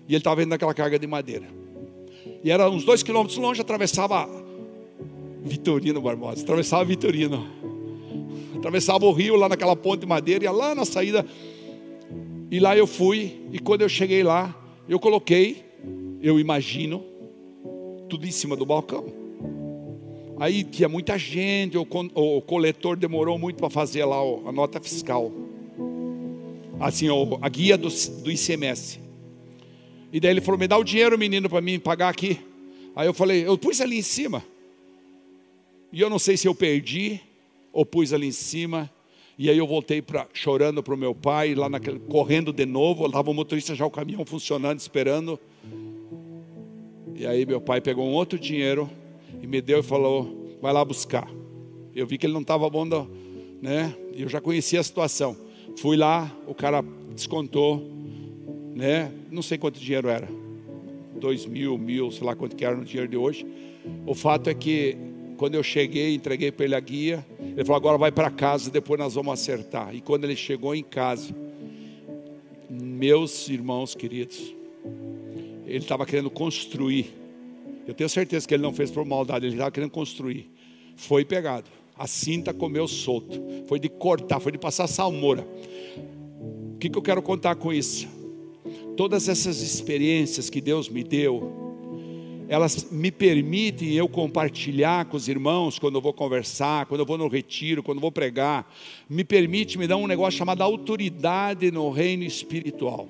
e 0.07 0.11
ele 0.11 0.17
estava 0.17 0.37
vendendo 0.37 0.53
aquela 0.53 0.73
carga 0.73 0.97
de 0.97 1.05
madeira. 1.05 1.45
E 2.43 2.49
era 2.49 2.67
uns 2.67 2.83
dois 2.83 3.03
quilômetros 3.03 3.37
longe, 3.37 3.61
atravessava 3.61 4.27
Vitorino 5.43 6.01
Barbosa, 6.01 6.41
atravessava 6.41 6.83
Vitorino, 6.83 7.47
atravessava 8.57 9.05
o 9.05 9.11
rio 9.11 9.35
lá 9.35 9.47
naquela 9.47 9.75
ponte 9.75 9.99
de 9.99 10.07
madeira, 10.07 10.45
ia 10.45 10.51
lá 10.51 10.73
na 10.73 10.83
saída. 10.83 11.23
E 12.49 12.59
lá 12.59 12.75
eu 12.75 12.87
fui, 12.87 13.41
e 13.51 13.59
quando 13.59 13.83
eu 13.83 13.89
cheguei 13.89 14.23
lá, 14.23 14.59
eu 14.89 14.99
coloquei, 14.99 15.63
eu 16.23 16.39
imagino, 16.39 17.03
tudo 18.09 18.25
em 18.25 18.31
cima 18.31 18.55
do 18.55 18.65
balcão. 18.65 19.24
Aí 20.37 20.63
tinha 20.63 20.89
muita 20.89 21.17
gente, 21.17 21.77
o, 21.77 22.41
coletor 22.41 22.97
demorou 22.97 23.37
muito 23.39 23.57
para 23.57 23.69
fazer 23.69 24.03
lá 24.03 24.17
a 24.45 24.51
nota 24.51 24.81
fiscal. 24.81 25.31
Assim, 26.79 27.07
a 27.41 27.49
guia 27.49 27.77
do, 27.77 27.87
do 28.21 28.29
ICMS. 28.29 28.99
E 30.11 30.19
daí 30.19 30.31
ele 30.31 30.41
falou: 30.41 30.59
Me 30.59 30.67
dá 30.67 30.77
o 30.77 30.83
dinheiro, 30.83 31.17
menino, 31.17 31.49
para 31.49 31.61
mim 31.61 31.79
pagar 31.79 32.09
aqui. 32.09 32.39
Aí 32.95 33.07
eu 33.07 33.13
falei: 33.13 33.47
Eu 33.47 33.57
pus 33.57 33.79
ali 33.79 33.97
em 33.97 34.01
cima. 34.01 34.43
E 35.91 36.01
eu 36.01 36.09
não 36.09 36.19
sei 36.19 36.35
se 36.35 36.47
eu 36.47 36.53
perdi 36.53 37.21
ou 37.71 37.85
pus 37.85 38.11
ali 38.11 38.27
em 38.27 38.33
cima. 38.33 38.91
E 39.37 39.49
aí 39.49 39.57
eu 39.57 39.67
voltei 39.67 40.01
pra, 40.01 40.27
chorando 40.33 40.83
para 40.83 40.93
o 40.93 40.97
meu 40.97 41.15
pai, 41.15 41.55
lá 41.55 41.69
naquele, 41.69 41.99
correndo 41.99 42.51
de 42.51 42.65
novo. 42.65 43.05
Estava 43.05 43.31
o 43.31 43.33
motorista 43.33 43.73
já 43.73 43.85
o 43.85 43.91
caminhão 43.91 44.25
funcionando, 44.25 44.79
esperando. 44.79 45.39
E 47.15 47.25
aí 47.25 47.45
meu 47.45 47.61
pai 47.61 47.79
pegou 47.79 48.05
um 48.05 48.13
outro 48.13 48.37
dinheiro 48.37 48.89
e 49.41 49.47
me 49.47 49.61
deu 49.61 49.79
e 49.79 49.83
falou: 49.83 50.57
vai 50.61 50.73
lá 50.73 50.83
buscar. 50.83 51.29
Eu 51.95 52.05
vi 52.05 52.17
que 52.17 52.25
ele 52.25 52.33
não 52.33 52.41
estava 52.41 52.69
bom, 52.69 52.85
né? 53.61 53.95
Eu 54.13 54.27
já 54.27 54.41
conhecia 54.41 54.79
a 54.79 54.83
situação. 54.83 55.35
Fui 55.77 55.95
lá, 55.95 56.35
o 56.47 56.53
cara 56.53 56.83
descontou, 57.13 57.81
né? 58.75 59.11
Não 59.31 59.41
sei 59.41 59.57
quanto 59.57 59.79
dinheiro 59.79 60.09
era, 60.09 60.27
dois 61.19 61.45
mil, 61.45 61.77
mil, 61.77 62.11
sei 62.11 62.25
lá 62.25 62.35
quanto 62.35 62.55
que 62.55 62.65
era 62.65 62.75
no 62.75 62.83
dinheiro 62.83 63.09
de 63.09 63.17
hoje. 63.17 63.45
O 64.05 64.13
fato 64.13 64.49
é 64.49 64.53
que 64.53 64.97
quando 65.37 65.55
eu 65.55 65.63
cheguei, 65.63 66.15
entreguei 66.15 66.51
para 66.51 66.65
ele 66.65 66.75
a 66.75 66.79
guia. 66.79 67.25
Ele 67.39 67.63
falou: 67.63 67.77
agora 67.77 67.97
vai 67.97 68.11
para 68.11 68.29
casa, 68.29 68.69
depois 68.69 68.99
nós 68.99 69.15
vamos 69.15 69.33
acertar. 69.33 69.95
E 69.95 70.01
quando 70.01 70.25
ele 70.25 70.35
chegou 70.35 70.75
em 70.75 70.83
casa, 70.83 71.33
meus 72.69 73.47
irmãos 73.49 73.95
queridos, 73.95 74.53
ele 75.65 75.79
estava 75.79 76.05
querendo 76.05 76.29
construir 76.29 77.24
eu 77.87 77.93
tenho 77.93 78.09
certeza 78.09 78.47
que 78.47 78.53
ele 78.53 78.63
não 78.63 78.73
fez 78.73 78.91
por 78.91 79.05
maldade, 79.05 79.45
ele 79.45 79.55
estava 79.55 79.71
querendo 79.71 79.91
construir. 79.91 80.49
Foi 80.95 81.23
pegado. 81.23 81.69
A 81.97 82.07
cinta 82.07 82.53
comeu 82.53 82.87
solto. 82.87 83.41
Foi 83.67 83.79
de 83.79 83.89
cortar, 83.89 84.39
foi 84.39 84.51
de 84.51 84.57
passar 84.57 84.87
salmoura. 84.87 85.47
O 86.73 86.77
que, 86.77 86.89
que 86.89 86.97
eu 86.97 87.01
quero 87.01 87.21
contar 87.21 87.55
com 87.55 87.71
isso? 87.71 88.07
todas 88.95 89.27
essas 89.27 89.61
experiências 89.61 90.49
que 90.49 90.61
Deus 90.61 90.89
me 90.89 91.03
deu, 91.03 91.63
elas 92.47 92.89
me 92.91 93.11
permitem 93.11 93.93
eu 93.93 94.07
compartilhar 94.07 95.05
com 95.05 95.17
os 95.17 95.27
irmãos 95.27 95.79
quando 95.79 95.95
eu 95.95 96.01
vou 96.01 96.13
conversar, 96.13 96.85
quando 96.85 97.01
eu 97.01 97.05
vou 97.05 97.17
no 97.17 97.27
retiro, 97.27 97.83
quando 97.83 97.97
eu 97.97 98.01
vou 98.01 98.11
pregar, 98.11 98.71
me 99.09 99.23
permite 99.23 99.77
me 99.77 99.87
dar 99.87 99.97
um 99.97 100.07
negócio 100.07 100.37
chamado 100.37 100.61
autoridade 100.61 101.71
no 101.71 101.89
reino 101.89 102.23
espiritual. 102.23 103.07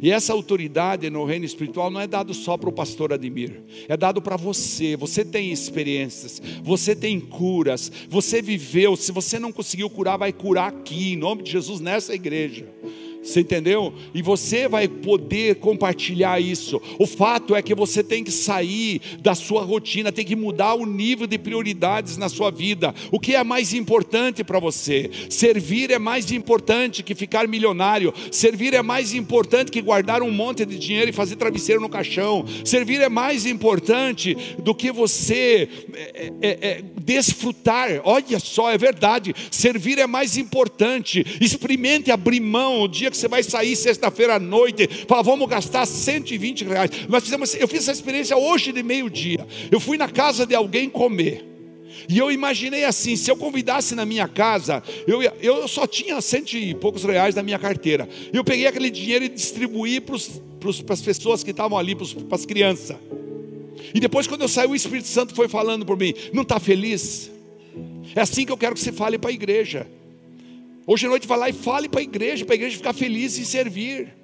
E 0.00 0.10
essa 0.10 0.32
autoridade 0.32 1.08
no 1.10 1.24
reino 1.24 1.44
espiritual 1.44 1.90
não 1.90 2.00
é 2.00 2.06
dado 2.06 2.34
só 2.34 2.56
para 2.56 2.68
o 2.68 2.72
pastor 2.72 3.12
Admir, 3.12 3.62
é 3.88 3.96
dado 3.96 4.20
para 4.20 4.36
você. 4.36 4.96
Você 4.96 5.24
tem 5.24 5.50
experiências, 5.50 6.40
você 6.62 6.94
tem 6.94 7.18
curas, 7.18 7.90
você 8.08 8.42
viveu. 8.42 8.96
Se 8.96 9.12
você 9.12 9.38
não 9.38 9.52
conseguiu 9.52 9.88
curar, 9.88 10.16
vai 10.16 10.32
curar 10.32 10.68
aqui, 10.68 11.12
em 11.12 11.16
nome 11.16 11.42
de 11.42 11.52
Jesus, 11.52 11.80
nessa 11.80 12.14
igreja. 12.14 12.66
Você 13.26 13.40
entendeu? 13.40 13.92
E 14.14 14.22
você 14.22 14.68
vai 14.68 14.86
poder 14.86 15.56
compartilhar 15.56 16.40
isso. 16.40 16.80
O 16.96 17.06
fato 17.06 17.56
é 17.56 17.60
que 17.60 17.74
você 17.74 18.02
tem 18.02 18.22
que 18.22 18.30
sair 18.30 19.00
da 19.20 19.34
sua 19.34 19.62
rotina, 19.62 20.12
tem 20.12 20.24
que 20.24 20.36
mudar 20.36 20.74
o 20.74 20.86
nível 20.86 21.26
de 21.26 21.36
prioridades 21.36 22.16
na 22.16 22.28
sua 22.28 22.52
vida. 22.52 22.94
O 23.10 23.18
que 23.18 23.34
é 23.34 23.42
mais 23.42 23.74
importante 23.74 24.44
para 24.44 24.60
você? 24.60 25.10
Servir 25.28 25.90
é 25.90 25.98
mais 25.98 26.30
importante 26.30 27.02
que 27.02 27.16
ficar 27.16 27.48
milionário. 27.48 28.14
Servir 28.30 28.74
é 28.74 28.82
mais 28.82 29.12
importante 29.12 29.72
que 29.72 29.82
guardar 29.82 30.22
um 30.22 30.30
monte 30.30 30.64
de 30.64 30.78
dinheiro 30.78 31.10
e 31.10 31.12
fazer 31.12 31.34
travesseiro 31.34 31.80
no 31.80 31.88
caixão. 31.88 32.44
Servir 32.64 33.00
é 33.00 33.08
mais 33.08 33.44
importante 33.44 34.36
do 34.62 34.72
que 34.72 34.92
você 34.92 35.68
é, 35.92 36.32
é, 36.40 36.58
é, 36.60 36.84
desfrutar. 37.00 38.00
Olha 38.04 38.38
só, 38.38 38.70
é 38.70 38.78
verdade. 38.78 39.34
Servir 39.50 39.98
é 39.98 40.06
mais 40.06 40.36
importante. 40.36 41.26
Experimente 41.40 42.12
abrir 42.12 42.40
mão 42.40 42.82
o 42.82 42.88
dia 42.88 43.10
que 43.10 43.15
que 43.16 43.20
você 43.22 43.28
vai 43.28 43.42
sair 43.42 43.74
sexta-feira 43.74 44.36
à 44.36 44.38
noite, 44.38 44.88
fala, 45.08 45.22
vamos 45.22 45.48
gastar 45.48 45.86
120 45.86 46.64
reais. 46.64 46.90
Nós 47.08 47.24
fizemos, 47.24 47.54
eu 47.54 47.66
fiz 47.66 47.80
essa 47.80 47.92
experiência 47.92 48.36
hoje 48.36 48.72
de 48.72 48.82
meio-dia. 48.82 49.46
Eu 49.70 49.80
fui 49.80 49.96
na 49.96 50.08
casa 50.08 50.46
de 50.46 50.54
alguém 50.54 50.88
comer. 50.88 51.44
E 52.08 52.18
eu 52.18 52.30
imaginei 52.30 52.84
assim: 52.84 53.16
se 53.16 53.30
eu 53.30 53.36
convidasse 53.36 53.94
na 53.94 54.04
minha 54.04 54.28
casa, 54.28 54.82
eu, 55.06 55.22
eu 55.40 55.66
só 55.66 55.86
tinha 55.86 56.20
cento 56.20 56.54
e 56.54 56.74
poucos 56.74 57.04
reais 57.04 57.34
na 57.34 57.42
minha 57.42 57.58
carteira. 57.58 58.08
Eu 58.32 58.44
peguei 58.44 58.66
aquele 58.66 58.90
dinheiro 58.90 59.24
e 59.24 59.28
distribuí 59.28 60.00
para 60.00 60.14
as 60.14 61.00
pessoas 61.00 61.42
que 61.42 61.50
estavam 61.50 61.76
ali, 61.76 61.94
para 61.94 62.36
as 62.36 62.46
crianças. 62.46 62.96
E 63.94 64.00
depois, 64.00 64.26
quando 64.26 64.42
eu 64.42 64.48
saí, 64.48 64.66
o 64.66 64.74
Espírito 64.74 65.08
Santo 65.08 65.34
foi 65.34 65.48
falando 65.48 65.84
por 65.84 65.98
mim: 65.98 66.14
não 66.32 66.42
está 66.42 66.60
feliz? 66.60 67.30
É 68.14 68.20
assim 68.20 68.44
que 68.44 68.52
eu 68.52 68.56
quero 68.56 68.74
que 68.74 68.80
você 68.80 68.92
fale 68.92 69.18
para 69.18 69.30
a 69.30 69.32
igreja. 69.32 69.86
Hoje 70.88 71.06
à 71.06 71.08
noite 71.08 71.26
vai 71.26 71.36
lá 71.36 71.48
e 71.48 71.52
fale 71.52 71.88
para 71.88 71.98
a 71.98 72.02
igreja, 72.04 72.44
para 72.44 72.54
a 72.54 72.56
igreja 72.56 72.76
ficar 72.76 72.92
feliz 72.92 73.36
em 73.38 73.44
servir. 73.44 74.16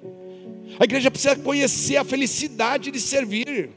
A 0.79 0.85
igreja 0.85 1.11
precisa 1.11 1.35
conhecer 1.35 1.97
a 1.97 2.05
felicidade 2.05 2.89
de 2.89 3.01
servir. 3.01 3.69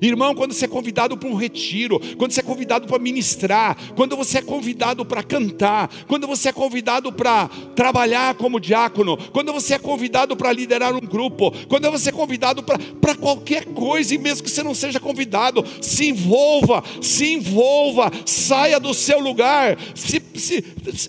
Irmão, 0.00 0.34
quando 0.34 0.52
você 0.52 0.64
é 0.64 0.68
convidado 0.68 1.16
para 1.16 1.28
um 1.28 1.34
retiro, 1.34 2.00
quando 2.16 2.32
você 2.32 2.40
é 2.40 2.42
convidado 2.42 2.86
para 2.86 2.98
ministrar, 2.98 3.76
quando 3.94 4.16
você 4.16 4.38
é 4.38 4.42
convidado 4.42 5.04
para 5.04 5.22
cantar, 5.22 5.88
quando 6.06 6.26
você 6.26 6.48
é 6.48 6.52
convidado 6.52 7.12
para 7.12 7.48
trabalhar 7.74 8.34
como 8.34 8.60
diácono, 8.60 9.16
quando 9.32 9.52
você 9.52 9.74
é 9.74 9.78
convidado 9.78 10.36
para 10.36 10.52
liderar 10.52 10.94
um 10.94 11.00
grupo, 11.00 11.52
quando 11.68 11.90
você 11.90 12.08
é 12.10 12.12
convidado 12.12 12.62
para 12.62 13.14
qualquer 13.14 13.64
coisa, 13.66 14.14
e 14.14 14.18
mesmo 14.18 14.44
que 14.44 14.50
você 14.50 14.62
não 14.62 14.74
seja 14.74 15.00
convidado, 15.00 15.64
se 15.80 16.08
envolva, 16.08 16.82
se 17.00 17.32
envolva, 17.32 18.10
saia 18.26 18.78
do 18.80 18.92
seu 18.94 19.20
lugar, 19.20 19.78
se, 19.94 20.22
se, 20.34 20.62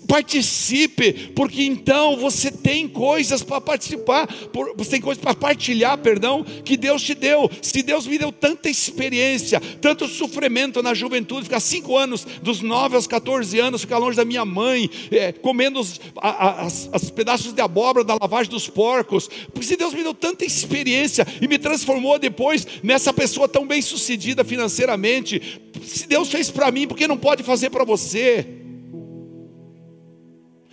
participe, 0.06 1.12
porque 1.34 1.62
então 1.62 2.16
você 2.16 2.50
tem 2.50 2.88
coisas 2.88 3.42
para 3.42 3.60
participar, 3.60 4.28
você 4.76 4.90
tem 4.90 5.00
coisas 5.00 5.22
para 5.22 5.34
partilhar, 5.34 5.98
perdão, 5.98 6.44
que 6.64 6.76
Deus 6.76 7.02
te 7.02 7.14
deu. 7.14 7.50
Se 7.62 7.82
Deus 7.82 8.06
me 8.06 8.18
deu 8.18 8.32
tanta 8.56 8.70
experiência, 8.70 9.60
tanto 9.80 10.08
sofrimento 10.08 10.82
na 10.82 10.94
juventude, 10.94 11.44
ficar 11.44 11.60
cinco 11.60 11.96
anos, 11.96 12.26
dos 12.42 12.62
nove 12.62 12.96
aos 12.96 13.06
14 13.06 13.58
anos, 13.60 13.82
ficar 13.82 13.98
longe 13.98 14.16
da 14.16 14.24
minha 14.24 14.44
mãe, 14.44 14.88
é, 15.10 15.32
comendo 15.32 15.78
os 15.78 16.00
as, 16.16 16.88
as 16.92 17.10
pedaços 17.10 17.52
de 17.52 17.60
abóbora 17.60 18.04
da 18.04 18.16
lavagem 18.20 18.50
dos 18.50 18.68
porcos, 18.68 19.28
porque 19.52 19.66
se 19.66 19.76
Deus 19.76 19.92
me 19.92 20.02
deu 20.02 20.14
tanta 20.14 20.44
experiência 20.44 21.26
e 21.40 21.46
me 21.46 21.58
transformou 21.58 22.18
depois 22.18 22.66
nessa 22.82 23.12
pessoa 23.12 23.46
tão 23.46 23.66
bem 23.66 23.82
sucedida 23.82 24.42
financeiramente, 24.42 25.60
se 25.84 26.06
Deus 26.06 26.30
fez 26.30 26.50
para 26.50 26.70
mim, 26.70 26.88
por 26.88 26.96
que 26.96 27.06
não 27.06 27.18
pode 27.18 27.42
fazer 27.42 27.70
para 27.70 27.84
você? 27.84 28.46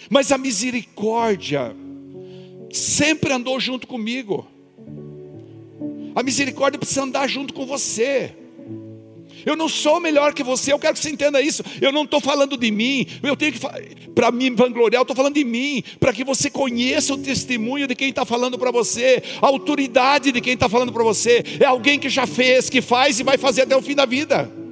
Mas 0.09 0.31
a 0.31 0.37
misericórdia 0.37 1.75
sempre 2.71 3.33
andou 3.33 3.59
junto 3.59 3.85
comigo. 3.85 4.47
A 6.15 6.23
misericórdia 6.23 6.79
precisa 6.79 7.03
andar 7.03 7.27
junto 7.27 7.53
com 7.53 7.65
você. 7.65 8.33
Eu 9.45 9.55
não 9.55 9.67
sou 9.67 9.99
melhor 9.99 10.33
que 10.33 10.43
você, 10.43 10.71
eu 10.71 10.79
quero 10.79 10.93
que 10.93 10.99
você 10.99 11.09
entenda 11.09 11.41
isso. 11.41 11.63
Eu 11.81 11.91
não 11.91 12.03
estou 12.03 12.21
falando 12.21 12.55
de 12.55 12.71
mim, 12.71 13.05
eu 13.21 13.35
tenho 13.35 13.51
que 13.51 13.59
para 14.13 14.31
me 14.31 14.49
vangloriar, 14.51 14.99
eu 14.99 15.03
estou 15.03 15.15
falando 15.15 15.33
de 15.33 15.43
mim, 15.43 15.83
para 15.99 16.13
que 16.13 16.23
você 16.23 16.49
conheça 16.49 17.13
o 17.13 17.17
testemunho 17.17 17.87
de 17.87 17.95
quem 17.95 18.09
está 18.09 18.23
falando 18.23 18.57
para 18.57 18.71
você, 18.71 19.21
a 19.41 19.47
autoridade 19.47 20.31
de 20.31 20.39
quem 20.39 20.53
está 20.53 20.69
falando 20.69 20.93
para 20.93 21.03
você. 21.03 21.43
É 21.59 21.65
alguém 21.65 21.99
que 21.99 22.09
já 22.09 22.25
fez, 22.25 22.69
que 22.69 22.81
faz 22.81 23.19
e 23.19 23.23
vai 23.23 23.37
fazer 23.37 23.63
até 23.63 23.75
o 23.75 23.81
fim 23.81 23.95
da 23.95 24.05
vida. 24.05 24.62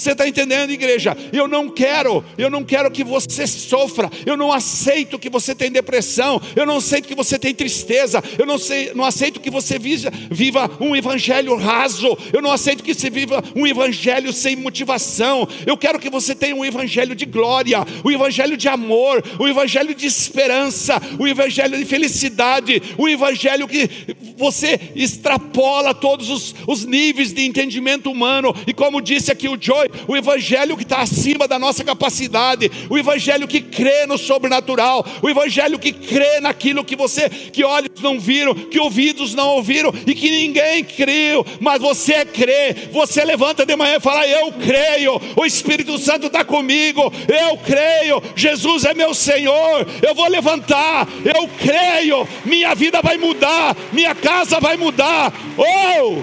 Você 0.00 0.12
está 0.12 0.26
entendendo, 0.26 0.70
igreja? 0.70 1.14
Eu 1.30 1.46
não 1.46 1.68
quero, 1.68 2.24
eu 2.38 2.48
não 2.48 2.64
quero 2.64 2.90
que 2.90 3.04
você 3.04 3.46
sofra. 3.46 4.10
Eu 4.24 4.34
não 4.34 4.50
aceito 4.50 5.18
que 5.18 5.28
você 5.28 5.54
tenha 5.54 5.70
depressão. 5.70 6.40
Eu 6.56 6.64
não 6.64 6.78
aceito 6.78 7.06
que 7.06 7.14
você 7.14 7.38
tenha 7.38 7.52
tristeza. 7.52 8.24
Eu 8.38 8.46
não, 8.46 8.56
sei, 8.56 8.92
não 8.94 9.04
aceito 9.04 9.40
que 9.40 9.50
você 9.50 9.78
viva, 9.78 10.70
um 10.80 10.96
evangelho 10.96 11.54
raso. 11.54 12.16
Eu 12.32 12.40
não 12.40 12.50
aceito 12.50 12.82
que 12.82 12.94
você 12.94 13.10
viva 13.10 13.44
um 13.54 13.66
evangelho 13.66 14.32
sem 14.32 14.56
motivação. 14.56 15.46
Eu 15.66 15.76
quero 15.76 15.98
que 15.98 16.08
você 16.08 16.34
tenha 16.34 16.56
um 16.56 16.64
evangelho 16.64 17.14
de 17.14 17.26
glória, 17.26 17.84
um 18.02 18.10
evangelho 18.10 18.56
de 18.56 18.70
amor, 18.70 19.22
um 19.38 19.46
evangelho 19.46 19.94
de 19.94 20.06
esperança, 20.06 20.98
um 21.18 21.26
evangelho 21.26 21.76
de 21.76 21.84
felicidade, 21.84 22.82
um 22.98 23.06
evangelho 23.06 23.68
que 23.68 23.90
você 24.38 24.80
extrapola 24.96 25.92
todos 25.92 26.30
os, 26.30 26.54
os 26.66 26.86
níveis 26.86 27.34
de 27.34 27.44
entendimento 27.44 28.10
humano. 28.10 28.54
E 28.66 28.72
como 28.72 29.02
disse 29.02 29.30
aqui 29.30 29.46
o 29.46 29.58
Joy, 29.60 29.89
o 30.06 30.16
evangelho 30.16 30.76
que 30.76 30.82
está 30.82 30.98
acima 30.98 31.46
da 31.46 31.58
nossa 31.58 31.84
capacidade, 31.84 32.70
o 32.88 32.98
evangelho 32.98 33.48
que 33.48 33.60
crê 33.60 34.06
no 34.06 34.18
sobrenatural, 34.18 35.04
o 35.22 35.28
evangelho 35.28 35.78
que 35.78 35.92
crê 35.92 36.40
naquilo 36.40 36.84
que 36.84 36.96
você, 36.96 37.28
que 37.28 37.64
olhos 37.64 38.00
não 38.02 38.18
viram, 38.18 38.54
que 38.54 38.78
ouvidos 38.78 39.34
não 39.34 39.48
ouviram 39.50 39.92
e 40.06 40.14
que 40.14 40.30
ninguém 40.30 40.84
creu, 40.84 41.44
mas 41.60 41.80
você 41.80 42.24
crê, 42.24 42.74
você 42.92 43.24
levanta 43.24 43.64
de 43.64 43.76
manhã 43.76 43.96
e 43.96 44.00
fala: 44.00 44.26
Eu 44.26 44.52
creio, 44.52 45.20
o 45.36 45.44
Espírito 45.44 45.98
Santo 45.98 46.26
está 46.26 46.44
comigo, 46.44 47.12
eu 47.28 47.56
creio, 47.58 48.22
Jesus 48.34 48.84
é 48.84 48.94
meu 48.94 49.14
Senhor, 49.14 49.86
eu 50.06 50.14
vou 50.14 50.28
levantar, 50.28 51.08
eu 51.24 51.48
creio, 51.48 52.26
minha 52.44 52.74
vida 52.74 53.00
vai 53.02 53.16
mudar, 53.16 53.76
minha 53.92 54.14
casa 54.14 54.60
vai 54.60 54.76
mudar. 54.76 55.32
Oh, 55.56 56.22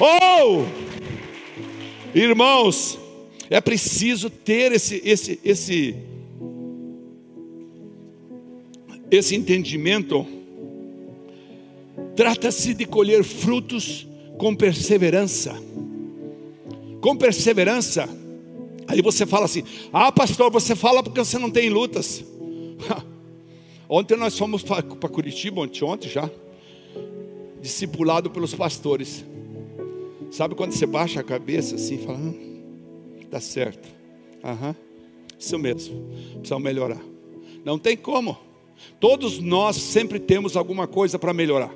oh, 0.00 0.64
irmãos, 2.14 3.01
é 3.52 3.60
preciso 3.60 4.30
ter 4.30 4.72
esse, 4.72 5.02
esse, 5.04 5.38
esse, 5.44 5.94
esse 9.10 9.36
entendimento. 9.36 10.26
Trata-se 12.16 12.72
de 12.72 12.86
colher 12.86 13.22
frutos 13.22 14.06
com 14.38 14.56
perseverança. 14.56 15.54
Com 17.02 17.14
perseverança. 17.14 18.08
Aí 18.88 19.02
você 19.02 19.26
fala 19.26 19.44
assim: 19.44 19.64
Ah, 19.92 20.10
pastor, 20.10 20.50
você 20.50 20.74
fala 20.74 21.02
porque 21.02 21.22
você 21.22 21.38
não 21.38 21.50
tem 21.50 21.68
lutas. 21.68 22.24
Ontem 23.86 24.16
nós 24.16 24.38
fomos 24.38 24.62
para 24.62 24.82
Curitiba, 24.82 25.60
ontem, 25.60 25.84
ontem 25.84 26.08
já, 26.08 26.30
discipulado 27.60 28.30
pelos 28.30 28.54
pastores. 28.54 29.22
Sabe 30.30 30.54
quando 30.54 30.72
você 30.72 30.86
baixa 30.86 31.20
a 31.20 31.22
cabeça 31.22 31.74
assim, 31.74 31.98
fala, 31.98 32.16
hum, 32.16 32.51
Dá 33.32 33.40
certo. 33.40 33.88
Aham. 34.44 34.76
Isso 35.38 35.58
mesmo. 35.58 36.06
Precisamos 36.34 36.62
melhorar. 36.62 37.00
Não 37.64 37.78
tem 37.78 37.96
como. 37.96 38.36
Todos 39.00 39.38
nós 39.38 39.76
sempre 39.76 40.20
temos 40.20 40.54
alguma 40.54 40.86
coisa 40.86 41.18
para 41.18 41.32
melhorar. 41.32 41.72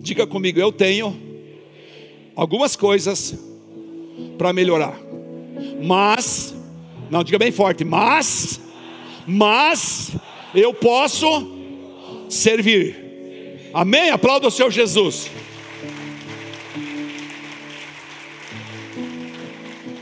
Diga 0.00 0.24
comigo, 0.24 0.60
eu 0.60 0.70
tenho 0.70 1.16
algumas 2.36 2.76
coisas 2.76 3.36
para 4.38 4.52
melhorar. 4.52 4.96
Mas, 5.82 6.54
não 7.10 7.24
diga 7.24 7.38
bem 7.38 7.50
forte, 7.50 7.84
mas, 7.84 8.60
mas 9.26 10.12
eu 10.54 10.72
posso 10.72 11.26
servir. 12.28 13.70
Amém? 13.74 14.10
Aplauda 14.10 14.46
o 14.46 14.50
Senhor 14.50 14.70
Jesus. 14.70 15.28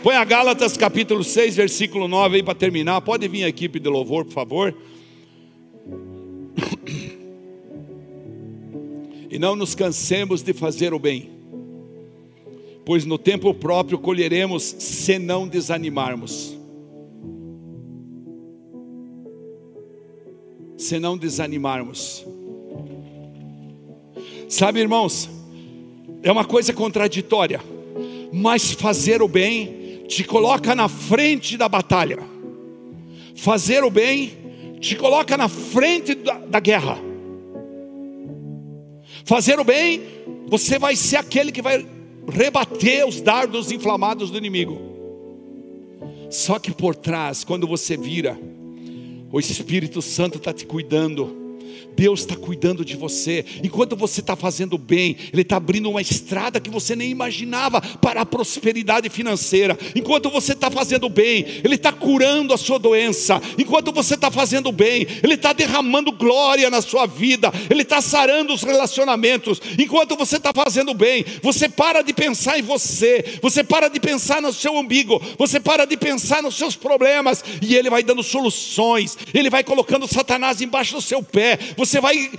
Põe 0.02 0.16
a 0.16 0.24
Gálatas 0.24 0.78
capítulo 0.78 1.22
6, 1.22 1.56
versículo 1.56 2.08
9 2.08 2.36
aí 2.36 2.42
para 2.42 2.54
terminar. 2.54 3.02
Pode 3.02 3.28
vir 3.28 3.44
a 3.44 3.48
equipe 3.48 3.78
de 3.78 3.86
louvor, 3.86 4.24
por 4.24 4.32
favor. 4.32 4.74
E 9.28 9.38
não 9.38 9.54
nos 9.54 9.74
cansemos 9.74 10.42
de 10.42 10.54
fazer 10.54 10.94
o 10.94 10.98
bem, 10.98 11.30
pois 12.84 13.04
no 13.04 13.18
tempo 13.18 13.52
próprio 13.52 13.98
colheremos 13.98 14.62
se 14.62 15.18
não 15.18 15.46
desanimarmos. 15.46 16.58
Se 20.78 20.98
não 20.98 21.18
desanimarmos. 21.18 22.24
Sabe, 24.48 24.80
irmãos, 24.80 25.28
é 26.22 26.32
uma 26.32 26.46
coisa 26.46 26.72
contraditória, 26.72 27.60
mas 28.32 28.72
fazer 28.72 29.20
o 29.20 29.28
bem 29.28 29.79
te 30.10 30.24
coloca 30.24 30.74
na 30.74 30.88
frente 30.88 31.56
da 31.56 31.68
batalha. 31.68 32.18
Fazer 33.36 33.84
o 33.84 33.90
bem 33.90 34.32
te 34.80 34.96
coloca 34.96 35.36
na 35.36 35.48
frente 35.48 36.16
da, 36.16 36.36
da 36.36 36.58
guerra. 36.58 36.98
Fazer 39.24 39.60
o 39.60 39.64
bem, 39.64 40.02
você 40.48 40.80
vai 40.80 40.96
ser 40.96 41.16
aquele 41.16 41.52
que 41.52 41.62
vai 41.62 41.86
rebater 42.28 43.06
os 43.06 43.20
dardos 43.20 43.70
inflamados 43.70 44.30
do 44.30 44.38
inimigo. 44.38 44.80
Só 46.28 46.58
que 46.58 46.72
por 46.72 46.96
trás, 46.96 47.44
quando 47.44 47.68
você 47.68 47.96
vira, 47.96 48.36
o 49.30 49.38
Espírito 49.38 50.02
Santo 50.02 50.38
está 50.38 50.52
te 50.52 50.66
cuidando 50.66 51.39
Deus 52.00 52.20
está 52.20 52.34
cuidando 52.34 52.84
de 52.84 52.96
você. 52.96 53.44
Enquanto 53.62 53.94
você 53.94 54.20
está 54.20 54.34
fazendo 54.34 54.78
bem, 54.78 55.16
Ele 55.32 55.42
está 55.42 55.56
abrindo 55.56 55.90
uma 55.90 56.00
estrada 56.00 56.58
que 56.58 56.70
você 56.70 56.96
nem 56.96 57.10
imaginava 57.10 57.80
para 57.80 58.22
a 58.22 58.26
prosperidade 58.26 59.08
financeira. 59.10 59.78
Enquanto 59.94 60.30
você 60.30 60.52
está 60.52 60.70
fazendo 60.70 61.08
bem, 61.10 61.44
Ele 61.62 61.74
está 61.74 61.92
curando 61.92 62.54
a 62.54 62.58
sua 62.58 62.78
doença. 62.78 63.40
Enquanto 63.58 63.92
você 63.92 64.14
está 64.14 64.30
fazendo 64.30 64.72
bem, 64.72 65.06
Ele 65.22 65.34
está 65.34 65.52
derramando 65.52 66.10
glória 66.12 66.70
na 66.70 66.80
sua 66.80 67.06
vida. 67.06 67.52
Ele 67.68 67.82
está 67.82 68.00
sarando 68.00 68.54
os 68.54 68.62
relacionamentos. 68.62 69.60
Enquanto 69.78 70.16
você 70.16 70.36
está 70.36 70.52
fazendo 70.54 70.94
bem, 70.94 71.24
você 71.42 71.68
para 71.68 72.02
de 72.02 72.14
pensar 72.14 72.58
em 72.58 72.62
você. 72.62 73.38
Você 73.42 73.62
para 73.62 73.88
de 73.88 74.00
pensar 74.00 74.40
no 74.40 74.52
seu 74.52 74.74
umbigo. 74.74 75.20
Você 75.38 75.60
para 75.60 75.84
de 75.84 75.96
pensar 75.96 76.42
nos 76.42 76.56
seus 76.56 76.74
problemas. 76.74 77.44
E 77.60 77.74
Ele 77.74 77.90
vai 77.90 78.02
dando 78.02 78.22
soluções. 78.22 79.18
Ele 79.34 79.50
vai 79.50 79.62
colocando 79.62 80.08
Satanás 80.08 80.62
embaixo 80.62 80.94
do 80.94 81.02
seu 81.02 81.22
pé. 81.22 81.58
Você 81.76 82.00
vai 82.00 82.30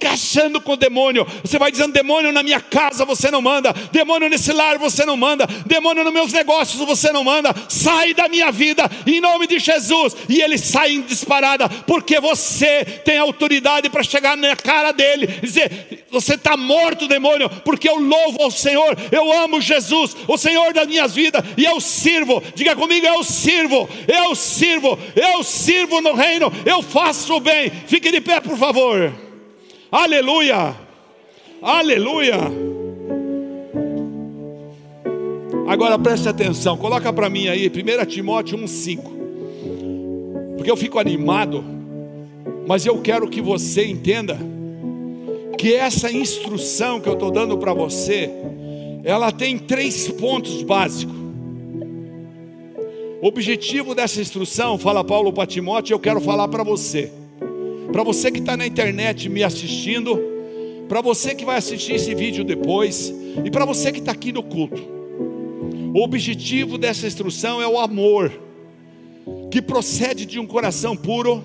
escachando 0.00 0.60
com 0.60 0.72
o 0.72 0.76
demônio, 0.76 1.26
você 1.44 1.58
vai 1.58 1.70
dizendo: 1.70 1.92
demônio 1.92 2.32
na 2.32 2.42
minha 2.42 2.60
casa 2.60 3.04
você 3.04 3.30
não 3.30 3.42
manda, 3.42 3.72
demônio 3.92 4.28
nesse 4.28 4.52
lar 4.52 4.78
você 4.78 5.04
não 5.04 5.16
manda, 5.16 5.46
demônio 5.66 6.02
nos 6.02 6.12
meus 6.12 6.32
negócios 6.32 6.80
você 6.80 7.12
não 7.12 7.22
manda, 7.22 7.54
sai 7.68 8.14
da 8.14 8.28
minha 8.28 8.50
vida 8.50 8.90
em 9.06 9.20
nome 9.20 9.46
de 9.46 9.58
Jesus. 9.58 10.16
E 10.28 10.40
ele 10.40 10.56
sai 10.56 10.92
em 10.92 11.02
disparada, 11.02 11.68
porque 11.68 12.18
você 12.18 12.84
tem 12.84 13.18
autoridade 13.18 13.90
para 13.90 14.02
chegar 14.02 14.36
na 14.36 14.56
cara 14.56 14.92
dele 14.92 15.28
e 15.42 15.46
dizer: 15.46 16.06
você 16.10 16.34
está 16.34 16.56
morto, 16.56 17.06
demônio, 17.06 17.50
porque 17.64 17.88
eu 17.88 17.96
louvo 17.96 18.42
ao 18.42 18.50
Senhor, 18.50 18.96
eu 19.12 19.32
amo 19.32 19.60
Jesus, 19.60 20.16
o 20.26 20.38
Senhor 20.38 20.72
das 20.72 20.86
minhas 20.86 21.14
vidas, 21.14 21.44
e 21.56 21.64
eu 21.64 21.80
sirvo. 21.80 22.42
Diga 22.54 22.74
comigo: 22.74 23.06
eu 23.06 23.22
sirvo, 23.22 23.88
eu 24.08 24.34
sirvo, 24.34 24.98
eu 25.14 25.42
sirvo 25.42 26.00
no 26.00 26.14
reino, 26.14 26.50
eu 26.64 26.82
faço 26.82 27.34
o 27.34 27.40
bem. 27.40 27.70
Fique 27.86 28.10
de 28.10 28.20
pé, 28.20 28.40
por 28.40 28.49
favor 28.56 29.00
favor. 29.00 29.12
Aleluia. 29.90 30.76
Aleluia. 31.62 32.36
Agora 35.66 35.98
preste 35.98 36.28
atenção, 36.28 36.76
coloca 36.76 37.12
para 37.12 37.30
mim 37.30 37.48
aí 37.48 37.68
1 37.68 38.06
Timóteo 38.06 38.58
1,5. 38.58 39.02
Porque 40.56 40.70
eu 40.70 40.76
fico 40.76 40.98
animado, 40.98 41.64
mas 42.66 42.84
eu 42.84 43.00
quero 43.00 43.28
que 43.28 43.40
você 43.40 43.86
entenda 43.86 44.36
que 45.56 45.74
essa 45.74 46.10
instrução 46.10 47.00
que 47.00 47.08
eu 47.08 47.14
estou 47.14 47.30
dando 47.30 47.56
para 47.56 47.72
você, 47.72 48.30
ela 49.04 49.30
tem 49.30 49.58
três 49.58 50.08
pontos 50.08 50.62
básicos. 50.62 51.14
O 53.22 53.26
objetivo 53.26 53.94
dessa 53.94 54.20
instrução, 54.20 54.78
fala 54.78 55.04
Paulo 55.04 55.32
para 55.32 55.46
Timóteo, 55.46 55.94
eu 55.94 56.00
quero 56.00 56.20
falar 56.20 56.48
para 56.48 56.64
você. 56.64 57.19
Para 57.92 58.04
você 58.04 58.30
que 58.30 58.38
está 58.38 58.56
na 58.56 58.66
internet 58.66 59.28
me 59.28 59.42
assistindo, 59.42 60.18
para 60.88 61.00
você 61.00 61.34
que 61.34 61.44
vai 61.44 61.56
assistir 61.56 61.94
esse 61.94 62.14
vídeo 62.14 62.44
depois, 62.44 63.12
e 63.44 63.50
para 63.50 63.64
você 63.64 63.90
que 63.90 63.98
está 63.98 64.12
aqui 64.12 64.32
no 64.32 64.42
culto, 64.42 64.80
o 65.92 66.02
objetivo 66.02 66.78
dessa 66.78 67.06
instrução 67.06 67.60
é 67.60 67.66
o 67.66 67.78
amor, 67.78 68.32
que 69.50 69.60
procede 69.60 70.24
de 70.24 70.38
um 70.38 70.46
coração 70.46 70.96
puro, 70.96 71.42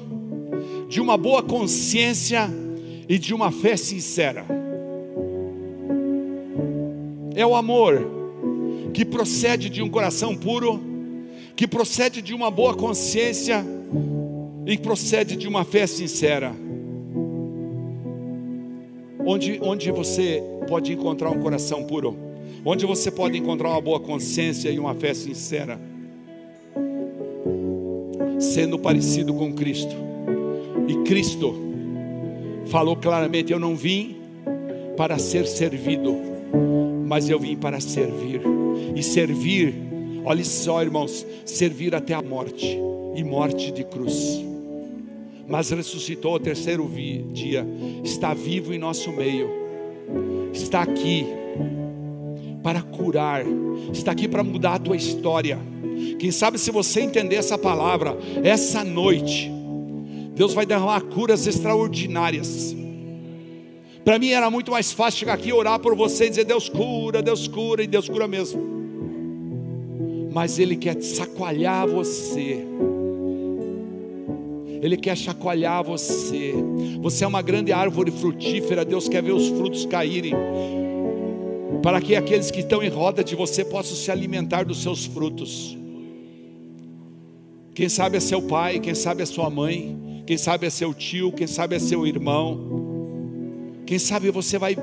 de 0.88 1.02
uma 1.02 1.18
boa 1.18 1.42
consciência 1.42 2.48
e 3.10 3.18
de 3.18 3.34
uma 3.34 3.52
fé 3.52 3.76
sincera. 3.76 4.46
É 7.36 7.46
o 7.46 7.56
amor 7.56 8.14
que 8.94 9.04
procede 9.04 9.68
de 9.68 9.82
um 9.82 9.90
coração 9.90 10.36
puro, 10.36 10.80
que 11.56 11.68
procede 11.68 12.22
de 12.22 12.34
uma 12.34 12.52
boa 12.52 12.76
consciência 12.76 13.66
e 14.66 14.78
procede 14.78 15.36
de 15.36 15.48
uma 15.48 15.64
fé 15.64 15.86
sincera. 15.86 16.54
Onde, 19.24 19.60
onde 19.62 19.92
você 19.92 20.42
pode 20.68 20.92
encontrar 20.92 21.30
um 21.30 21.40
coração 21.40 21.84
puro, 21.84 22.16
onde 22.64 22.86
você 22.86 23.12
pode 23.12 23.38
encontrar 23.38 23.70
uma 23.70 23.82
boa 23.82 24.00
consciência 24.00 24.70
e 24.70 24.80
uma 24.80 24.96
fé 24.96 25.14
sincera, 25.14 25.80
sendo 28.40 28.78
parecido 28.80 29.34
com 29.34 29.54
Cristo. 29.54 29.96
E 30.88 30.98
Cristo 31.08 31.56
falou 32.68 32.96
claramente: 32.96 33.52
Eu 33.52 33.60
não 33.60 33.76
vim 33.76 34.18
para 34.98 35.18
ser 35.18 35.48
servido, 35.48 36.16
mas 37.06 37.30
eu 37.30 37.40
vim 37.40 37.56
para 37.56 37.80
servir. 37.80 38.42
E 38.96 39.02
servir, 39.02 39.76
olha 40.24 40.44
só, 40.44 40.82
irmãos, 40.82 41.26
servir 41.44 41.96
até 41.96 42.14
a 42.14 42.22
morte 42.22 42.78
e 43.16 43.24
morte 43.24 43.72
de 43.72 43.84
cruz 43.84 44.55
mas 45.48 45.70
ressuscitou 45.70 46.34
ao 46.34 46.40
terceiro 46.40 46.90
dia, 47.32 47.66
está 48.04 48.34
vivo 48.34 48.74
em 48.74 48.78
nosso 48.78 49.12
meio, 49.12 49.50
está 50.54 50.82
aqui 50.82 51.26
para 52.64 52.82
curar, 52.82 53.46
está 53.94 54.12
aqui 54.12 54.28
para 54.28 54.44
mudar 54.44 54.76
a 54.76 54.80
tua 54.80 54.96
história. 54.96 55.60
Quem 56.18 56.32
sabe 56.32 56.58
se 56.58 56.72
você 56.72 57.02
entender 57.02 57.36
essa 57.36 57.58
palavra, 57.58 58.18
essa 58.44 58.84
noite, 58.84 59.52
Deus 60.34 60.54
vai 60.54 60.66
derramar 60.66 61.02
curas 61.02 61.46
extraordinárias. 61.46 62.76
Para 64.04 64.20
mim 64.20 64.30
era 64.30 64.50
muito 64.50 64.72
mais 64.72 64.92
fácil 64.92 65.20
chegar 65.20 65.34
aqui 65.34 65.50
e 65.50 65.54
orar 65.54 65.80
por 65.80 65.96
você 65.96 66.26
e 66.26 66.30
dizer: 66.30 66.46
Deus 66.46 66.70
cura, 66.70 67.22
Deus 67.22 67.48
cura, 67.48 67.84
e 67.84 67.88
Deus 67.88 68.10
cura 68.10 68.28
mesmo. 68.28 68.62
Mas 70.32 70.60
Ele 70.60 70.76
quer 70.76 71.02
sacoalhar 71.02 71.88
você 71.88 72.66
ele 74.86 74.98
quer 74.98 75.18
chacoalhar 75.18 75.84
você. 75.84 76.54
Você 77.02 77.24
é 77.24 77.28
uma 77.28 77.42
grande 77.42 77.72
árvore 77.72 78.12
frutífera, 78.12 78.86
Deus 78.86 79.10
quer 79.10 79.24
ver 79.24 79.32
os 79.32 79.48
frutos 79.50 79.86
caírem. 79.86 80.34
Para 81.82 82.00
que 82.00 82.16
aqueles 82.16 82.52
que 82.52 82.60
estão 82.60 82.84
em 82.84 82.90
roda 82.90 83.24
de 83.24 83.36
você 83.36 83.66
possam 83.66 83.96
se 83.96 84.12
alimentar 84.12 84.64
dos 84.64 84.84
seus 84.84 85.06
frutos. 85.06 85.76
Quem 87.74 87.90
sabe 87.90 88.18
é 88.18 88.20
seu 88.20 88.44
pai, 88.44 88.80
quem 88.80 88.94
sabe 88.94 89.24
é 89.24 89.26
sua 89.26 89.50
mãe, 89.50 90.24
quem 90.26 90.38
sabe 90.38 90.68
é 90.68 90.70
seu 90.70 90.94
tio, 90.94 91.32
quem 91.32 91.48
sabe 91.48 91.76
é 91.76 91.80
seu 91.80 92.06
irmão. 92.06 92.86
Quem 93.88 93.98
sabe 93.98 94.30
você 94.30 94.60
vai 94.60 94.78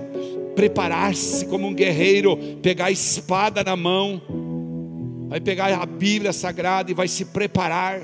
preparar-se 0.57 1.47
como 1.47 1.67
um 1.67 1.75
guerreiro, 1.75 2.37
pegar 2.61 2.87
a 2.87 2.91
espada 2.91 3.63
na 3.63 3.77
mão, 3.77 4.21
vai 5.29 5.41
pegar 5.41 5.73
a 5.81 5.87
Bíblia 5.87 6.33
Sagrada 6.33 6.91
e 6.91 6.95
vai 6.95 7.09
se 7.09 7.25
preparar 7.27 8.03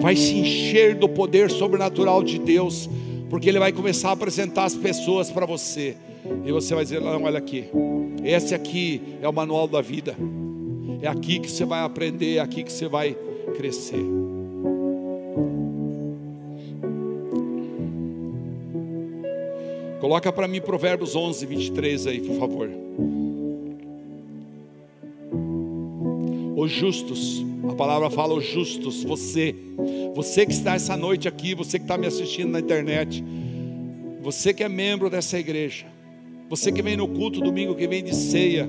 vai 0.00 0.16
se 0.16 0.34
encher 0.34 0.94
do 0.94 1.08
poder 1.08 1.50
sobrenatural 1.50 2.22
de 2.22 2.38
Deus, 2.38 2.88
porque 3.28 3.48
Ele 3.48 3.58
vai 3.58 3.72
começar 3.72 4.10
a 4.10 4.12
apresentar 4.12 4.64
as 4.64 4.74
pessoas 4.74 5.30
para 5.30 5.46
você, 5.46 5.96
e 6.44 6.52
você 6.52 6.74
vai 6.74 6.84
dizer: 6.84 7.00
Não, 7.00 7.24
olha 7.24 7.38
aqui, 7.38 7.64
esse 8.24 8.54
aqui 8.54 9.00
é 9.20 9.28
o 9.28 9.32
manual 9.32 9.66
da 9.66 9.80
vida, 9.80 10.16
é 11.02 11.08
aqui 11.08 11.38
que 11.38 11.50
você 11.50 11.64
vai 11.64 11.80
aprender, 11.80 12.36
é 12.36 12.40
aqui 12.40 12.62
que 12.62 12.72
você 12.72 12.88
vai 12.88 13.16
crescer. 13.56 14.04
Coloca 20.00 20.32
para 20.32 20.46
mim 20.46 20.60
Provérbios 20.60 21.16
11, 21.16 21.44
23 21.44 22.06
aí, 22.06 22.20
por 22.20 22.36
favor. 22.38 22.70
Os 26.56 26.70
justos, 26.70 27.44
a 27.72 27.74
palavra 27.74 28.10
fala 28.10 28.34
os 28.34 28.44
justos, 28.44 29.04
você, 29.04 29.54
você 30.14 30.46
que 30.46 30.52
está 30.52 30.74
essa 30.74 30.96
noite 30.96 31.28
aqui, 31.28 31.54
você 31.54 31.78
que 31.78 31.84
está 31.84 31.96
me 31.96 32.06
assistindo 32.06 32.50
na 32.50 32.60
internet, 32.60 33.22
você 34.22 34.52
que 34.52 34.64
é 34.64 34.68
membro 34.68 35.08
dessa 35.10 35.38
igreja, 35.38 35.86
você 36.48 36.72
que 36.72 36.82
vem 36.82 36.96
no 36.96 37.06
culto 37.06 37.40
domingo, 37.40 37.74
que 37.74 37.86
vem 37.86 38.02
de 38.02 38.14
ceia, 38.14 38.68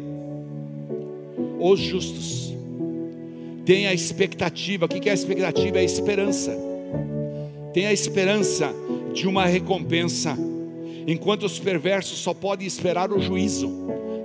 os 1.59 1.79
justos, 1.79 2.53
tem 3.65 3.87
a 3.87 3.93
expectativa, 3.93 4.85
o 4.85 4.87
que 4.87 5.07
é 5.07 5.11
a 5.11 5.15
expectativa? 5.15 5.77
É 5.77 5.81
a 5.81 5.83
esperança, 5.83 6.57
tem 7.73 7.85
a 7.85 7.93
esperança 7.93 8.73
de 9.13 9.27
uma 9.27 9.45
recompensa, 9.45 10.37
enquanto 11.07 11.43
os 11.43 11.59
perversos 11.59 12.19
só 12.19 12.33
podem 12.33 12.67
esperar 12.67 13.11
o 13.11 13.19
juízo. 13.19 13.69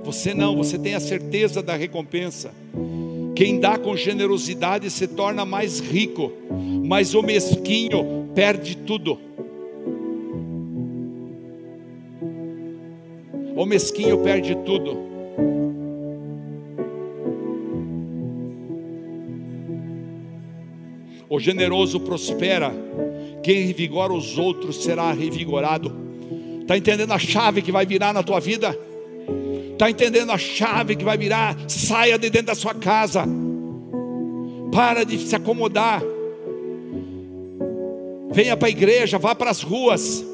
Você 0.05 0.35
não, 0.35 0.57
você 0.57 0.79
tem 0.79 0.95
a 0.95 1.01
certeza 1.01 1.63
da 1.63 1.75
recompensa. 1.75 2.53
Quem 3.35 3.59
dá 3.59 3.77
com 3.77 3.97
generosidade 3.97 4.89
se 4.91 5.09
torna 5.09 5.45
mais 5.45 5.81
rico, 5.81 6.33
mas 6.85 7.15
o 7.15 7.23
mesquinho 7.23 8.29
perde 8.33 8.77
tudo. 8.77 9.19
O 13.57 13.67
mesquinho 13.67 14.19
perde 14.19 14.55
tudo. 14.65 14.97
O 21.29 21.41
generoso 21.41 21.99
prospera, 21.99 22.73
quem 23.43 23.67
revigora 23.67 24.13
os 24.13 24.39
outros 24.39 24.85
será 24.85 25.13
revigorado. 25.13 25.93
Está 26.61 26.77
entendendo 26.77 27.13
a 27.13 27.19
chave 27.19 27.63
que 27.63 27.73
vai 27.73 27.85
virar 27.85 28.13
na 28.13 28.23
tua 28.23 28.39
vida? 28.39 28.79
Está 29.75 29.91
entendendo 29.91 30.31
a 30.31 30.39
chave 30.39 30.95
que 30.95 31.05
vai 31.05 31.19
virar? 31.19 31.57
Saia 31.69 32.17
de 32.17 32.31
dentro 32.31 32.47
da 32.47 32.55
sua 32.55 32.75
casa. 32.75 33.25
Para 34.73 35.05
de 35.05 35.19
se 35.19 35.35
acomodar. 35.35 36.01
Venha 38.31 38.57
para 38.57 38.69
a 38.69 38.71
igreja, 38.71 39.19
vá 39.19 39.35
para 39.35 39.51
as 39.51 39.63
ruas. 39.63 40.25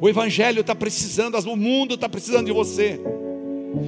O 0.00 0.08
Evangelho 0.08 0.60
está 0.60 0.74
precisando, 0.74 1.38
o 1.38 1.56
mundo 1.56 1.94
está 1.94 2.08
precisando 2.08 2.46
de 2.46 2.52
você. 2.52 2.98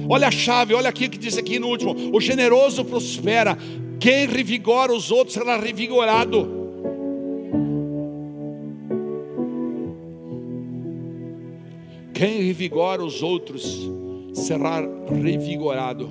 Olha 0.07 0.27
a 0.27 0.31
chave, 0.31 0.75
olha 0.75 0.89
aqui 0.89 1.09
que 1.09 1.17
diz 1.17 1.35
aqui 1.35 1.57
no 1.57 1.67
último: 1.67 1.95
o 2.13 2.21
generoso 2.21 2.85
prospera, 2.85 3.57
quem 3.99 4.27
revigora 4.27 4.93
os 4.93 5.09
outros 5.09 5.33
será 5.33 5.57
revigorado. 5.57 6.58
Quem 12.19 12.41
revigora 12.41 13.01
os 13.01 13.23
outros 13.23 13.89
será 14.33 14.85
revigorado. 15.23 16.09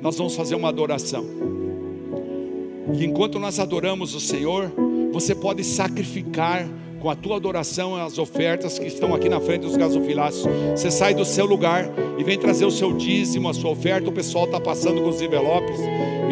Nós 0.00 0.16
vamos 0.16 0.34
fazer 0.34 0.54
uma 0.54 0.70
adoração. 0.70 1.22
E 2.98 3.04
enquanto 3.04 3.38
nós 3.38 3.58
adoramos 3.60 4.14
o 4.14 4.20
Senhor, 4.20 4.72
você 5.12 5.34
pode 5.34 5.62
sacrificar 5.62 6.66
com 6.98 7.10
a 7.10 7.14
tua 7.14 7.36
adoração 7.36 7.94
as 7.94 8.16
ofertas 8.16 8.78
que 8.78 8.86
estão 8.86 9.14
aqui 9.14 9.28
na 9.28 9.38
frente 9.38 9.66
dos 9.66 9.76
gasofilácios. 9.76 10.46
Você 10.70 10.90
sai 10.90 11.12
do 11.12 11.26
seu 11.26 11.44
lugar 11.44 11.92
e 12.16 12.24
vem 12.24 12.38
trazer 12.38 12.64
o 12.64 12.70
seu 12.70 12.94
dízimo, 12.94 13.50
a 13.50 13.52
sua 13.52 13.72
oferta. 13.72 14.08
O 14.08 14.12
pessoal 14.12 14.46
está 14.46 14.58
passando 14.58 15.02
com 15.02 15.10
os 15.10 15.20
envelopes 15.20 15.78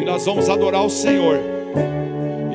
e 0.01 0.07
nós 0.07 0.25
vamos 0.25 0.49
adorar 0.49 0.87
o 0.87 0.89
Senhor. 0.89 1.39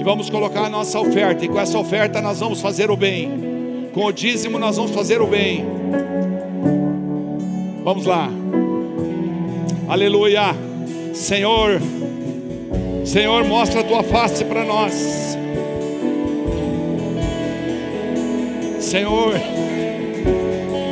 Vamos 0.04 0.30
colocar 0.30 0.66
a 0.66 0.70
nossa 0.70 1.00
oferta, 1.00 1.46
e 1.46 1.48
com 1.48 1.60
essa 1.60 1.80
oferta 1.80 2.22
nós 2.22 2.40
vamos 2.40 2.60
fazer 2.60 2.92
o 2.92 2.98
bem. 2.98 3.90
Com 3.94 4.06
o 4.06 4.12
dízimo 4.12 4.60
nós 4.60 4.76
vamos 4.76 4.92
fazer 4.92 5.22
o 5.22 5.28
bem. 5.28 5.66
Vamos 7.84 8.06
lá. 8.06 8.30
Aleluia. 9.88 10.54
Senhor, 11.14 11.80
Senhor, 13.06 13.46
mostra 13.46 13.80
a 13.82 13.84
tua 13.84 14.04
face 14.04 14.44
para 14.44 14.66
nós. 14.66 15.38
Senhor, 18.80 19.34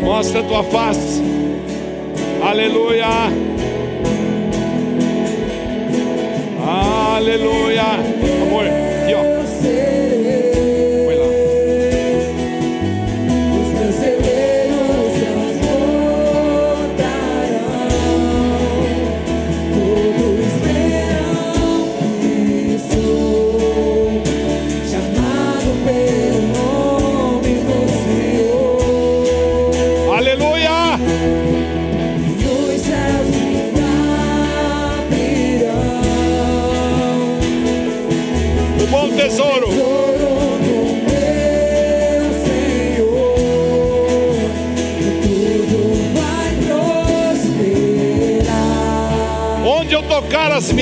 mostra 0.04 0.40
a 0.40 0.44
tua 0.44 0.64
face. 0.64 1.22
Aleluia. 2.42 3.08
Aleluia. 6.66 8.41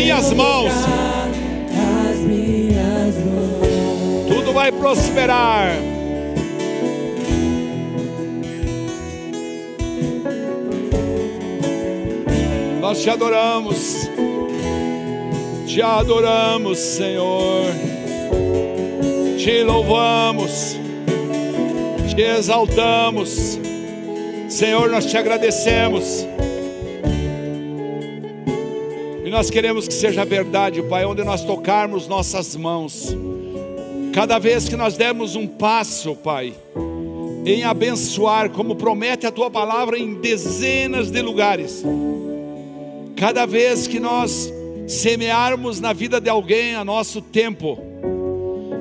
Minhas 0.10 0.34
mãos, 0.34 0.74
tudo 4.28 4.51
vai 4.51 4.72
prosperar. 4.72 5.76
Nós 12.82 13.03
te 13.03 13.10
adoramos, 13.12 14.10
te 15.68 15.80
adoramos, 15.80 16.80
Senhor, 16.80 17.66
te 19.38 19.64
louvamos, 19.64 20.76
te 22.16 22.24
exaltamos, 22.24 23.60
Senhor, 24.47 24.89
nós 24.89 25.05
te 25.05 25.16
agradecemos 25.16 26.28
e 29.30 29.32
nós 29.32 29.51
queremos 29.51 29.88
que 29.88 29.93
seja 29.93 30.25
verdade, 30.25 30.82
Pai, 30.82 31.05
onde 31.05 31.23
nós 31.23 31.43
tocarmos 31.43 32.07
nossas 32.07 32.55
mãos. 32.55 33.15
Cada 34.11 34.39
vez 34.39 34.67
que 34.67 34.75
nós 34.75 34.97
dermos 34.97 35.36
um 35.36 35.45
passo, 35.45 36.15
Pai, 36.15 36.51
em 37.45 37.63
abençoar, 37.63 38.49
como 38.49 38.75
promete 38.75 39.27
a 39.27 39.32
tua 39.32 39.51
palavra 39.51 39.99
em 39.99 40.15
dezenas 40.15 41.11
de 41.11 41.21
lugares. 41.21 41.84
Cada 43.15 43.45
vez 43.45 43.86
que 43.86 43.99
nós 43.99 44.51
semearmos 44.88 45.80
na 45.80 45.93
vida 45.93 46.19
de 46.19 46.27
alguém 46.27 46.73
a 46.73 46.84
nosso 46.84 47.21
tempo, 47.21 47.77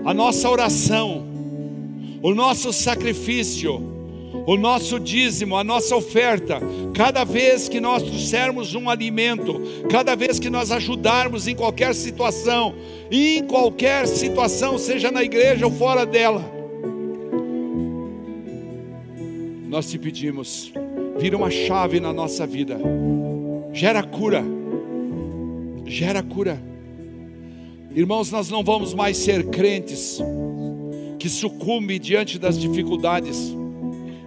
a 0.02 0.14
nossa 0.14 0.48
oração, 0.48 1.26
o 2.22 2.34
nosso 2.34 2.72
sacrifício, 2.72 3.97
o 4.46 4.56
nosso 4.56 4.98
dízimo, 4.98 5.56
a 5.56 5.64
nossa 5.64 5.94
oferta, 5.94 6.60
cada 6.94 7.24
vez 7.24 7.68
que 7.68 7.80
nós 7.80 8.02
trouxermos 8.02 8.74
um 8.74 8.88
alimento, 8.88 9.60
cada 9.90 10.14
vez 10.14 10.38
que 10.38 10.50
nós 10.50 10.70
ajudarmos 10.70 11.46
em 11.46 11.54
qualquer 11.54 11.94
situação, 11.94 12.74
em 13.10 13.42
qualquer 13.44 14.06
situação, 14.06 14.78
seja 14.78 15.10
na 15.10 15.22
igreja 15.22 15.66
ou 15.66 15.72
fora 15.72 16.04
dela, 16.04 16.44
nós 19.68 19.90
te 19.90 19.98
pedimos, 19.98 20.72
vira 21.18 21.36
uma 21.36 21.50
chave 21.50 22.00
na 22.00 22.12
nossa 22.12 22.46
vida, 22.46 22.78
gera 23.72 24.02
cura, 24.02 24.42
gera 25.84 26.22
cura. 26.22 26.60
Irmãos, 27.94 28.30
nós 28.30 28.48
não 28.48 28.62
vamos 28.62 28.94
mais 28.94 29.16
ser 29.16 29.44
crentes 29.46 30.18
que 31.18 31.28
sucumbem 31.28 31.98
diante 31.98 32.38
das 32.38 32.58
dificuldades 32.58 33.54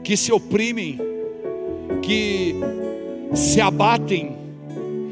que 0.03 0.17
se 0.17 0.31
oprimem, 0.31 0.99
que 2.01 2.55
se 3.33 3.61
abatem. 3.61 4.35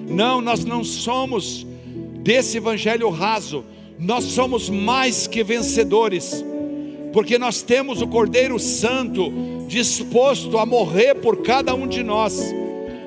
Não, 0.09 0.41
nós 0.41 0.65
não 0.65 0.83
somos 0.83 1.65
desse 2.21 2.57
evangelho 2.57 3.09
raso, 3.09 3.63
nós 3.97 4.23
somos 4.25 4.69
mais 4.69 5.27
que 5.27 5.43
vencedores, 5.43 6.43
porque 7.13 7.37
nós 7.37 7.61
temos 7.61 8.01
o 8.01 8.07
Cordeiro 8.07 8.59
Santo 8.59 9.31
disposto 9.67 10.57
a 10.57 10.65
morrer 10.65 11.15
por 11.15 11.37
cada 11.41 11.75
um 11.75 11.87
de 11.87 12.03
nós. 12.03 12.53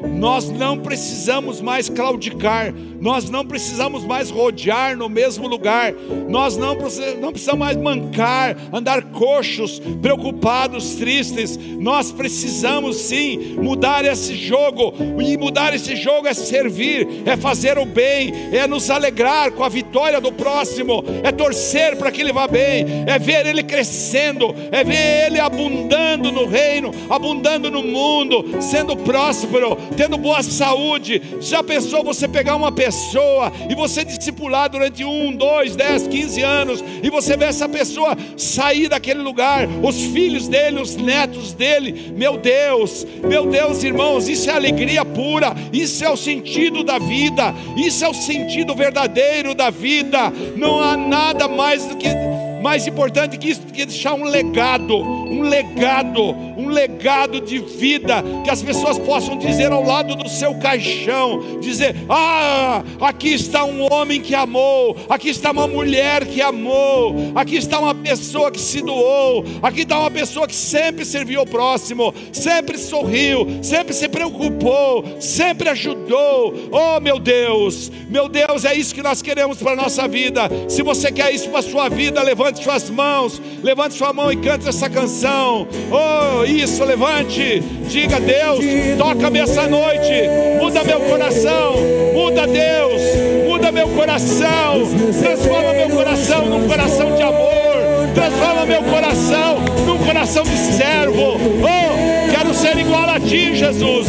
Nós 0.09 0.51
não 0.51 0.79
precisamos 0.79 1.61
mais 1.61 1.89
claudicar, 1.89 2.73
nós 3.01 3.29
não 3.29 3.45
precisamos 3.45 4.05
mais 4.05 4.31
rodear 4.31 4.97
no 4.97 5.09
mesmo 5.09 5.49
lugar, 5.49 5.93
nós 6.29 6.57
não, 6.57 6.77
não 7.21 7.33
precisamos 7.33 7.59
mais 7.59 7.77
mancar, 7.77 8.57
andar 8.73 9.03
coxos, 9.11 9.81
preocupados, 10.01 10.95
tristes. 10.95 11.59
Nós 11.79 12.13
precisamos 12.13 12.97
sim 12.97 13.57
mudar 13.61 14.05
esse 14.05 14.35
jogo, 14.37 14.95
e 15.21 15.37
mudar 15.37 15.75
esse 15.75 15.97
jogo 15.97 16.29
é 16.29 16.35
servir, 16.35 17.23
é 17.27 17.37
fazer 17.37 17.79
o 17.79 17.85
bem, 17.85 18.33
é 18.53 18.67
nos 18.67 18.91
alegrar 18.91 19.51
com 19.53 19.65
a 19.65 19.69
vitória 19.69 20.21
do 20.21 20.33
próximo, 20.33 21.05
é 21.23 21.33
torcer 21.33 21.97
para 21.97 22.11
que 22.13 22.21
ele 22.21 22.33
vá 22.33 22.47
bem, 22.47 23.05
é 23.07 23.19
ver 23.19 23.47
ele 23.47 23.63
crescendo, 23.63 24.55
é 24.71 24.85
ver 24.85 25.27
ele 25.27 25.41
abundando 25.41 26.31
no 26.31 26.47
reino, 26.47 26.93
abundando 27.11 27.71
no 27.71 27.83
mundo, 27.83 28.61
sendo 28.61 28.97
próspero, 28.97 29.77
tendo 29.93 30.17
boa 30.17 30.43
saúde. 30.43 31.21
Já 31.41 31.63
pensou 31.63 32.05
você 32.05 32.27
pegar 32.27 32.57
uma 32.57 32.73
pessoa 32.73 33.53
e 33.69 33.75
você 33.75 34.05
discipular 34.05 34.69
durante 34.69 35.05
um, 35.05 35.35
dois, 35.35 35.77
dez, 35.77 36.07
quinze 36.07 36.43
anos, 36.43 36.83
e 37.03 37.11
você 37.11 37.37
vê 37.37 37.47
essa 37.47 37.69
pessoa 37.69 38.17
sair 38.37 38.89
daquele 38.89 39.21
lugar, 39.21 39.69
os 39.83 40.01
filhos 40.01 40.49
dele, 40.49 40.81
os 40.81 40.97
netos 40.97 41.53
dele, 41.53 42.13
meu 42.17 42.37
Deus, 42.37 43.07
meu 43.23 43.47
Deus, 43.47 43.83
irmãos, 43.83 44.29
isso 44.29 44.51
é 44.51 44.55
alegria 44.55 45.05
pura, 45.05 45.55
isso 45.73 46.05
é 46.05 46.11
o 46.11 46.17
sentido 46.17 46.83
da 46.83 46.99
vida, 46.99 47.55
isso 47.77 48.05
é 48.05 48.09
o 48.09 48.15
sentido 48.15 48.75
verdadeiro 48.75 49.55
da 49.55 49.71
vida, 49.71 50.33
não 50.57 50.81
há 50.81 50.97
nada 50.97 51.49
mais 51.49 51.85
do 51.87 51.97
que 51.97 52.09
mais 52.63 52.87
importante 52.87 53.37
que 53.37 53.51
isso, 53.51 53.63
que 53.63 53.85
deixar 53.85 54.15
um 54.15 54.25
legado, 54.25 54.97
um 54.97 55.43
legado, 55.43 56.23
um 56.57 56.69
legado 56.69 57.41
de 57.41 57.59
vida, 57.59 58.23
que 58.45 58.51
as 58.51 58.63
pessoas 58.63 58.99
possam 58.99 59.37
dizer 59.37 59.73
ao 59.73 59.83
lado 59.83 60.15
do 60.15 60.29
seu 60.29 60.55
caixão, 60.55 61.61
dizer: 61.61 61.97
"Ah, 62.09 62.83
aqui 63.01 63.35
está 63.35 63.65
um 63.65 63.93
homem 63.93 64.21
que 64.21 64.35
amou, 64.35 64.97
aqui 65.09 65.29
está 65.29 65.51
uma 65.51 65.67
mulher 65.67 66.25
que 66.27 66.41
amou, 66.41 67.33
aqui 67.35 67.57
está 67.57 67.79
uma 67.81 67.95
pessoa 67.95 68.51
que 68.51 68.61
se 68.61 68.81
doou, 68.81 69.45
aqui 69.63 69.83
está 69.83 69.99
uma 69.99 70.11
pessoa 70.11 70.47
que 70.47 70.55
sempre 70.55 71.05
serviu 71.05 71.41
ao 71.41 71.47
próximo, 71.47 72.15
sempre 72.33 72.79
sorriu, 72.79 73.47
sempre 73.63 73.93
se 73.93 74.09
preocupou, 74.09 75.05
sempre 75.21 75.69
ajudou. 75.71 76.55
Oh, 76.71 77.01
meu 77.01 77.19
Deus, 77.19 77.91
meu 78.09 78.29
Deus, 78.29 78.65
é 78.65 78.75
isso 78.75 78.95
que 78.95 79.03
nós 79.03 79.21
queremos 79.21 79.59
para 79.59 79.75
nossa 79.75 80.07
vida. 80.07 80.43
Se 80.69 80.83
você 80.83 81.11
quer 81.11 81.35
isso 81.35 81.49
para 81.51 81.63
sua 81.63 81.89
vida, 81.89 82.23
levante 82.23 82.52
levante 82.53 82.65
suas 82.65 82.91
mãos, 82.91 83.43
levante 83.63 83.95
sua 83.95 84.13
mão 84.13 84.31
e 84.31 84.37
cante 84.37 84.69
essa 84.69 84.89
canção. 84.91 85.67
Oh, 85.91 86.45
isso, 86.45 86.85
levante, 86.85 87.61
diga 87.89 88.21
Deus, 88.21 88.61
toca-me 88.99 89.39
essa 89.39 89.67
noite, 89.67 90.13
muda 90.61 90.85
meu 90.85 91.01
coração, 91.01 91.75
muda 92.13 92.47
Deus, 92.47 93.01
muda 93.49 93.73
meu 93.73 93.89
coração, 93.89 94.83
transforma 95.21 95.73
meu 95.73 95.89
coração 95.91 96.47
num 96.47 96.69
coração 96.69 97.15
de 97.15 97.23
amor, 97.23 98.11
transforma 98.15 98.67
meu 98.67 98.83
coração 98.83 99.61
num 99.87 99.99
coração 100.05 100.43
de 100.43 100.57
servo. 100.57 101.37
Oh, 101.37 102.31
quero 102.31 102.55
ser 102.55 102.77
igual 102.77 103.09
a 103.09 103.19
ti, 103.19 103.55
Jesus. 103.55 104.09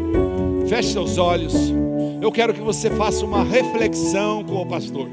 feche 0.71 0.93
seus 0.93 1.17
olhos. 1.17 1.53
Eu 2.21 2.31
quero 2.31 2.53
que 2.53 2.61
você 2.61 2.89
faça 2.91 3.25
uma 3.25 3.43
reflexão 3.43 4.41
com 4.41 4.61
o 4.61 4.65
pastor. 4.65 5.09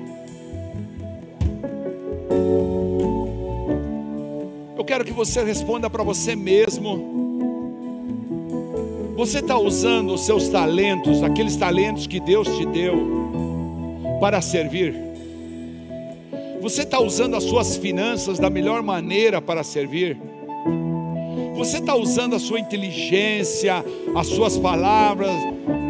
Eu 4.76 4.84
quero 4.84 5.04
que 5.04 5.12
você 5.12 5.42
responda 5.42 5.90
para 5.90 6.04
você 6.04 6.36
mesmo. 6.36 7.18
Você 9.16 9.40
está 9.40 9.58
usando 9.58 10.14
os 10.14 10.20
seus 10.20 10.48
talentos, 10.48 11.24
aqueles 11.24 11.56
talentos 11.56 12.06
que 12.06 12.20
Deus 12.20 12.46
te 12.56 12.64
deu, 12.64 12.94
para 14.20 14.40
servir? 14.40 14.94
Você 16.60 16.82
está 16.82 17.00
usando 17.00 17.34
as 17.34 17.42
suas 17.42 17.76
finanças 17.76 18.38
da 18.38 18.48
melhor 18.48 18.80
maneira 18.80 19.42
para 19.42 19.64
servir? 19.64 20.27
Você 21.58 21.78
está 21.78 21.96
usando 21.96 22.36
a 22.36 22.38
sua 22.38 22.60
inteligência, 22.60 23.84
as 24.14 24.28
suas 24.28 24.56
palavras, 24.56 25.32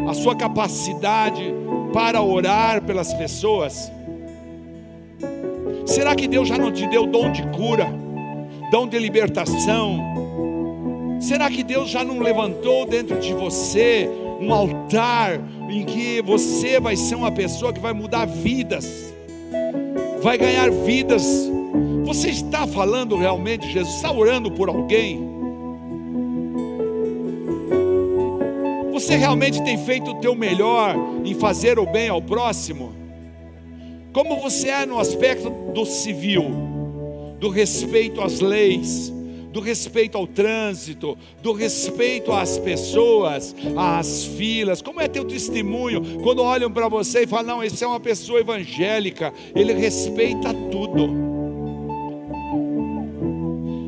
a 0.09 0.13
sua 0.15 0.35
capacidade 0.35 1.53
para 1.93 2.23
orar 2.23 2.81
pelas 2.81 3.13
pessoas? 3.13 3.91
Será 5.85 6.15
que 6.15 6.27
Deus 6.27 6.47
já 6.47 6.57
não 6.57 6.71
te 6.71 6.87
deu 6.87 7.05
dom 7.05 7.31
de 7.31 7.43
cura, 7.49 7.87
dom 8.71 8.87
de 8.87 8.97
libertação? 8.97 9.99
Será 11.21 11.51
que 11.51 11.63
Deus 11.63 11.87
já 11.87 12.03
não 12.03 12.17
levantou 12.17 12.87
dentro 12.87 13.19
de 13.19 13.31
você 13.35 14.09
um 14.41 14.51
altar 14.51 15.39
em 15.69 15.85
que 15.85 16.19
você 16.23 16.79
vai 16.79 16.95
ser 16.95 17.13
uma 17.13 17.31
pessoa 17.31 17.71
que 17.71 17.79
vai 17.79 17.93
mudar 17.93 18.25
vidas, 18.25 19.13
vai 20.19 20.35
ganhar 20.35 20.71
vidas? 20.71 21.23
Você 22.05 22.29
está 22.29 22.65
falando 22.65 23.15
realmente, 23.15 23.71
Jesus? 23.71 23.97
Está 23.97 24.11
orando 24.11 24.49
por 24.49 24.67
alguém? 24.67 25.38
Você 29.09 29.15
realmente 29.15 29.63
tem 29.63 29.75
feito 29.75 30.11
o 30.11 30.15
teu 30.21 30.35
melhor 30.35 30.95
em 31.25 31.33
fazer 31.33 31.79
o 31.79 31.85
bem 31.87 32.09
ao 32.09 32.21
próximo? 32.21 32.93
Como 34.13 34.39
você 34.39 34.69
é 34.69 34.85
no 34.85 34.99
aspecto 34.99 35.49
do 35.73 35.83
civil, 35.83 36.45
do 37.39 37.49
respeito 37.49 38.21
às 38.21 38.39
leis, 38.39 39.11
do 39.51 39.61
respeito 39.61 40.15
ao 40.15 40.27
trânsito, 40.27 41.17
do 41.41 41.53
respeito 41.53 42.31
às 42.31 42.59
pessoas, 42.59 43.55
às 43.75 44.25
filas. 44.25 44.79
Como 44.79 45.01
é 45.01 45.07
teu 45.07 45.25
testemunho 45.25 46.21
quando 46.21 46.43
olham 46.43 46.71
para 46.71 46.87
você 46.87 47.23
e 47.23 47.27
falam: 47.27 47.55
"Não, 47.55 47.63
esse 47.63 47.83
é 47.83 47.87
uma 47.87 47.99
pessoa 47.99 48.39
evangélica, 48.39 49.33
ele 49.55 49.73
respeita 49.73 50.53
tudo". 50.69 51.09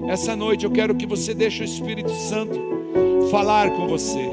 Essa 0.10 0.36
noite 0.36 0.66
eu 0.66 0.72
quero 0.72 0.96
que 0.96 1.06
você 1.06 1.32
deixe 1.36 1.62
o 1.62 1.64
Espírito 1.64 2.10
Santo 2.10 2.60
falar 3.30 3.70
com 3.70 3.88
você. 3.88 4.32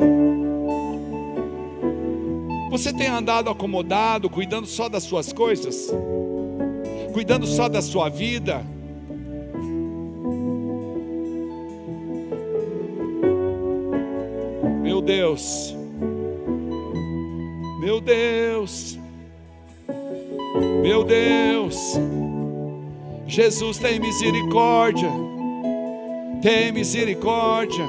Você 2.71 2.93
tem 2.93 3.07
andado 3.07 3.49
acomodado, 3.49 4.29
cuidando 4.29 4.67
só 4.67 4.89
das 4.89 5.03
suas 5.03 5.33
coisas? 5.33 5.91
Cuidando 7.13 7.47
só 7.47 7.69
da 7.69 7.81
sua 7.81 8.09
vida? 8.09 8.63
Meu 14.83 15.01
Deus, 15.01 15.75
meu 17.81 18.01
Deus, 18.01 18.99
meu 20.83 21.05
Deus, 21.05 21.95
Jesus 23.27 23.79
tem 23.79 23.99
misericórdia, 23.99 25.11
tem 26.43 26.73
misericórdia. 26.73 27.87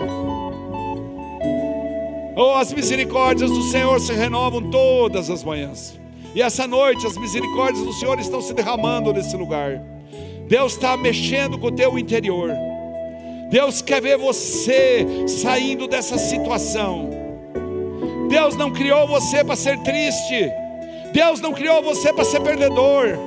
Oh, 2.42 2.54
as 2.54 2.72
misericórdias 2.72 3.52
do 3.52 3.62
Senhor 3.64 4.00
se 4.00 4.14
renovam 4.14 4.72
todas 4.72 5.30
as 5.30 5.44
manhãs. 5.44 6.00
E 6.34 6.42
essa 6.42 6.66
noite 6.66 7.06
as 7.06 7.18
misericórdias 7.18 7.86
do 7.86 7.92
Senhor 7.92 8.18
estão 8.18 8.42
se 8.42 8.54
derramando 8.54 9.12
nesse 9.12 9.36
lugar. 9.36 9.84
Deus 10.48 10.72
está 10.72 10.96
mexendo 10.96 11.60
com 11.60 11.68
o 11.68 11.72
teu 11.72 12.00
interior. 12.00 12.54
Deus 13.52 13.82
quer 13.82 14.02
ver 14.02 14.18
você 14.18 15.06
saindo 15.28 15.86
dessa 15.86 16.18
situação. 16.18 17.10
Deus 18.30 18.56
não 18.56 18.72
criou 18.72 19.06
você 19.06 19.44
para 19.44 19.58
ser 19.58 19.78
triste. 19.80 20.50
Deus 21.12 21.42
não 21.42 21.52
criou 21.52 21.84
você 21.84 22.14
para 22.14 22.24
ser 22.24 22.40
perdedor. 22.40 23.18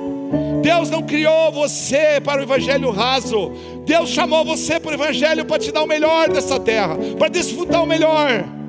Deus 0.63 0.89
não 0.89 1.03
criou 1.03 1.51
você 1.51 2.19
para 2.19 2.41
o 2.41 2.43
evangelho 2.45 2.89
raso. 2.89 3.51
Deus 3.85 4.09
chamou 4.09 4.43
você 4.43 4.79
para 4.79 4.89
o 4.89 4.95
evangelho 4.95 5.45
para 5.45 5.59
te 5.59 5.71
dar 5.71 5.83
o 5.83 5.87
melhor 5.87 6.29
dessa 6.29 6.59
terra, 6.59 6.97
para 7.19 7.27
desfrutar 7.27 7.83
o 7.83 7.85
melhor. 7.85 8.62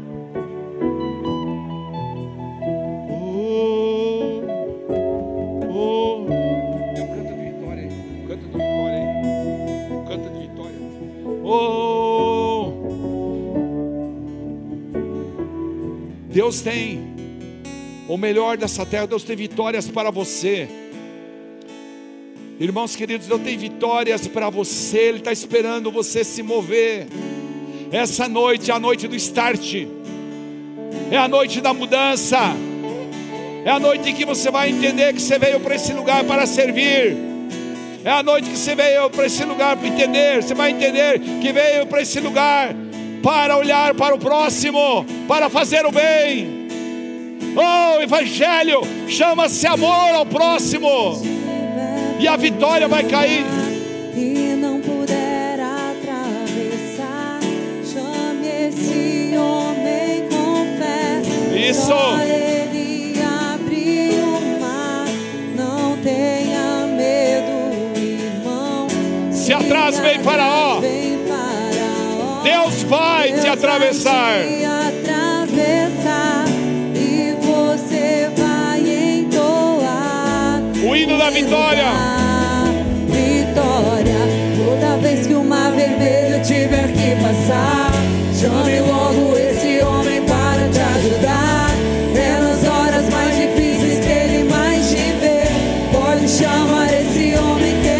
Deus 16.35 16.61
tem 16.61 17.14
o 18.09 18.16
melhor 18.16 18.57
dessa 18.57 18.85
terra, 18.85 19.07
Deus 19.07 19.22
tem 19.22 19.37
vitórias 19.37 19.89
para 19.89 20.11
você. 20.11 20.68
Irmãos 22.59 22.97
queridos, 22.97 23.28
Deus 23.28 23.41
tem 23.41 23.57
vitórias 23.57 24.26
para 24.26 24.51
você, 24.51 24.99
Ele 24.99 25.18
está 25.18 25.30
esperando 25.30 25.93
você 25.93 26.24
se 26.24 26.43
mover. 26.43 27.07
Essa 27.93 28.26
noite 28.26 28.72
é 28.72 28.74
a 28.74 28.80
noite 28.80 29.07
do 29.07 29.14
start, 29.14 29.87
é 31.09 31.16
a 31.16 31.28
noite 31.28 31.61
da 31.61 31.72
mudança, 31.72 32.41
é 33.64 33.70
a 33.70 33.78
noite 33.78 34.11
em 34.11 34.14
que 34.14 34.24
você 34.24 34.51
vai 34.51 34.70
entender 34.70 35.14
que 35.14 35.22
você 35.22 35.39
veio 35.39 35.61
para 35.61 35.76
esse 35.76 35.93
lugar 35.93 36.24
para 36.24 36.47
servir. 36.47 37.16
É 38.05 38.11
a 38.11 38.24
noite 38.24 38.51
que 38.51 38.59
você 38.59 38.74
veio 38.74 39.09
para 39.09 39.26
esse 39.26 39.45
lugar 39.45 39.76
para 39.76 39.87
entender. 39.87 40.43
Você 40.43 40.53
vai 40.53 40.72
entender 40.72 41.20
que 41.41 41.53
veio 41.53 41.87
para 41.87 42.03
esse 42.03 42.18
lugar 42.18 42.74
para 43.25 43.57
olhar 43.57 43.95
para 43.95 44.14
o 44.14 44.18
próximo, 44.18 45.07
para 45.27 45.49
fazer 45.49 45.87
o 45.87 45.91
bem. 45.91 46.68
Oh, 47.57 48.03
Evangelho 48.03 48.83
chama-se 49.09 49.66
amor 49.66 50.14
ao 50.14 50.27
próximo, 50.27 51.22
e 52.20 52.29
a 52.29 52.37
vitória 52.37 52.87
vai 52.87 53.03
cair. 53.05 53.47
E 54.14 54.55
não 54.61 54.79
puder 54.79 55.59
atravessar, 55.59 57.41
chame 57.91 58.47
esse 58.68 59.35
homem 59.39 60.29
com 60.29 60.66
fé. 60.79 61.22
Isso. 61.70 61.87
Só 61.87 62.18
ele 62.20 63.18
abriu 63.22 64.22
o 64.22 64.61
mar, 64.61 65.07
não 65.57 65.97
tenha 66.03 66.87
medo, 66.95 67.99
irmão. 67.99 68.87
Se 69.33 69.51
atrás 69.51 69.99
vem. 69.99 70.14
Vem 70.14 70.22
Faraó. 70.22 70.81
Deus 72.55 72.85
vai 72.85 73.33
te 73.33 73.41
Deus 73.41 73.47
atravessar. 73.47 74.39
vai 74.39 74.47
te 74.49 74.65
atravessar 75.11 76.45
e 76.95 77.35
você 77.43 78.31
vai 78.37 78.81
entoar 79.19 80.63
O 80.89 80.95
hino 80.95 81.19
da 81.19 81.31
vitória. 81.31 81.87
Vitória. 83.09 84.21
Toda 84.65 84.97
vez 84.99 85.27
que 85.27 85.35
o 85.35 85.43
mar 85.43 85.73
vermelho 85.73 86.41
tiver 86.45 86.93
que 86.93 87.17
passar, 87.21 87.91
chame 88.39 88.81
logo 88.83 89.37
esse 89.37 89.83
homem 89.83 90.23
para 90.23 90.69
te 90.69 90.79
ajudar. 90.79 91.71
É 92.15 92.41
nas 92.41 92.65
horas 92.69 93.09
mais 93.11 93.37
difíceis 93.37 93.99
que 93.99 94.13
ele 94.13 94.49
mais 94.49 94.89
te 94.91 95.13
vê. 95.21 95.43
Pode 95.93 96.29
chamar 96.29 96.87
esse 96.87 97.37
homem 97.37 97.83
que 97.83 97.94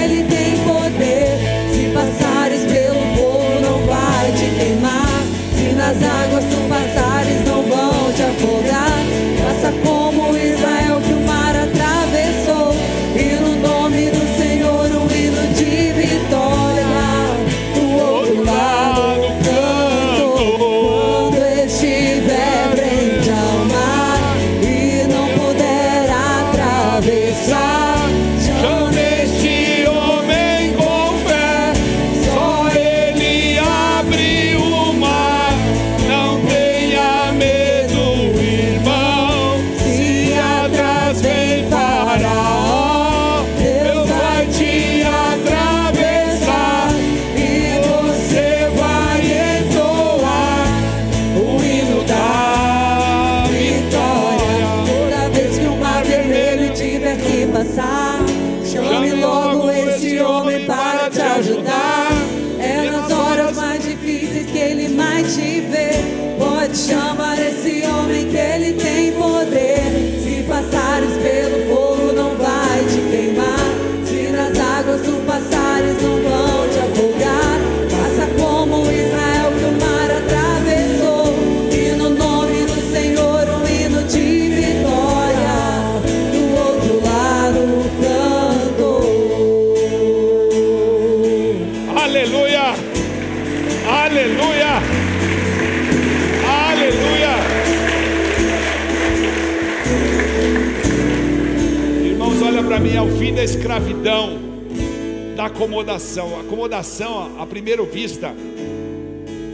acomodação. 105.55 106.41
Acomodação, 106.41 107.41
à 107.41 107.47
primeira 107.47 107.83
vista, 107.85 108.35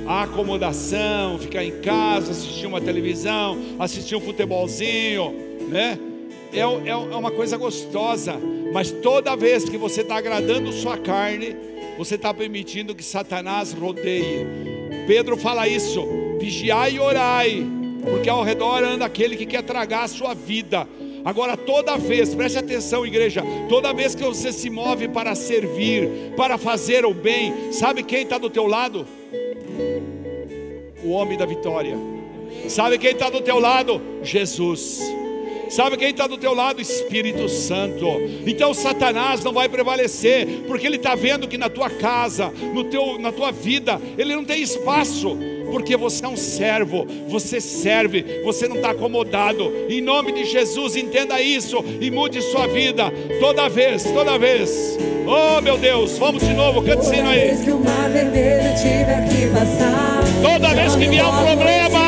a 0.07 0.23
acomodação, 0.23 1.39
ficar 1.39 1.63
em 1.63 1.81
casa, 1.81 2.33
assistir 2.33 2.67
uma 2.67 2.81
televisão, 2.81 3.59
assistir 3.79 4.17
um 4.17 4.21
futebolzinho, 4.21 5.33
né? 5.69 5.99
É, 6.53 6.59
é- 6.61 6.91
é 6.91 6.95
uma 6.97 7.31
coisa 7.31 7.57
gostosa, 7.57 8.35
mas 8.73 8.91
toda 8.91 9.37
vez 9.37 9.69
que 9.69 9.77
você 9.77 10.01
está 10.01 10.17
agradando 10.17 10.73
sua 10.73 10.97
carne, 10.97 11.55
você 11.99 12.15
está 12.17 12.33
permitindo 12.33 12.95
que 12.95 13.05
Satanás 13.05 13.73
rodeie. 13.73 14.47
Pedro 15.07 15.37
fala 15.37 15.69
isso: 15.69 16.03
vigiai 16.41 16.95
e 16.95 16.99
orai, 16.99 17.65
porque 18.11 18.29
ao 18.29 18.43
redor 18.43 18.83
anda 18.83 19.05
aquele 19.05 19.37
que 19.37 19.47
quer 19.47 19.63
tragar 19.63 20.05
a 20.05 20.09
sua 20.09 20.35
vida. 20.35 20.89
Agora, 21.25 21.57
toda 21.57 21.97
vez, 21.97 22.35
preste 22.35 22.59
atenção, 22.59 23.07
igreja, 23.07 23.43
toda 23.69 23.93
vez 23.93 24.15
que 24.15 24.25
você 24.25 24.53
se 24.53 24.71
move 24.71 25.09
para 25.09 25.35
servir, 25.35 26.33
para 26.37 26.57
fazer 26.57 27.05
o 27.05 27.13
bem, 27.13 27.73
sabe 27.73 28.03
quem 28.03 28.23
está 28.23 28.39
do 28.39 28.49
teu 28.49 28.67
lado? 28.67 29.07
o 31.05 31.11
homem 31.11 31.37
da 31.37 31.47
vitória. 31.47 31.97
Sabe 32.69 32.99
quem 32.99 33.11
está 33.11 33.31
do 33.31 33.41
teu 33.41 33.59
lado? 33.59 34.01
Jesus. 34.23 35.01
Sabe 35.69 35.97
quem 35.97 36.11
está 36.11 36.27
do 36.27 36.37
teu 36.37 36.53
lado? 36.53 36.81
Espírito 36.81 37.49
Santo. 37.49 38.07
Então 38.47 38.75
Satanás 38.75 39.43
não 39.45 39.53
vai 39.53 39.69
prevalecer, 39.69 40.65
porque 40.67 40.87
ele 40.87 40.97
está 40.97 41.15
vendo 41.15 41.47
que 41.47 41.57
na 41.57 41.69
tua 41.69 41.89
casa, 41.89 42.53
no 42.75 42.85
teu, 42.85 43.19
na 43.19 43.31
tua 43.31 43.53
vida, 43.53 44.01
ele 44.19 44.35
não 44.35 44.45
tem 44.45 44.63
espaço, 44.63 45.39
porque 45.71 45.97
você 45.97 46.25
é 46.25 46.29
um 46.29 46.37
servo, 46.37 47.07
você 47.29 47.61
serve, 47.61 48.43
você 48.45 48.69
não 48.69 48.77
está 48.77 48.91
acomodado. 48.91 49.73
Em 49.89 50.01
nome 50.01 50.33
de 50.33 50.45
Jesus, 50.45 50.97
entenda 50.97 51.41
isso 51.41 51.85
e 52.01 52.11
mude 52.11 52.43
sua 52.43 52.67
vida 52.67 53.11
toda 53.39 53.69
vez, 53.69 54.05
toda 54.05 54.39
vez. 54.39 54.99
Oh 55.27 55.61
meu 55.61 55.79
Deus, 55.79 56.19
vamos 56.19 56.43
de 56.43 56.53
novo, 56.55 56.83
cante 56.83 57.07
Toda 57.07 57.29
aí. 57.29 57.51
Toda 60.43 60.75
vez 60.75 60.97
que 60.97 61.09
vier 61.09 61.25
um 61.25 61.45
problema. 61.45 62.00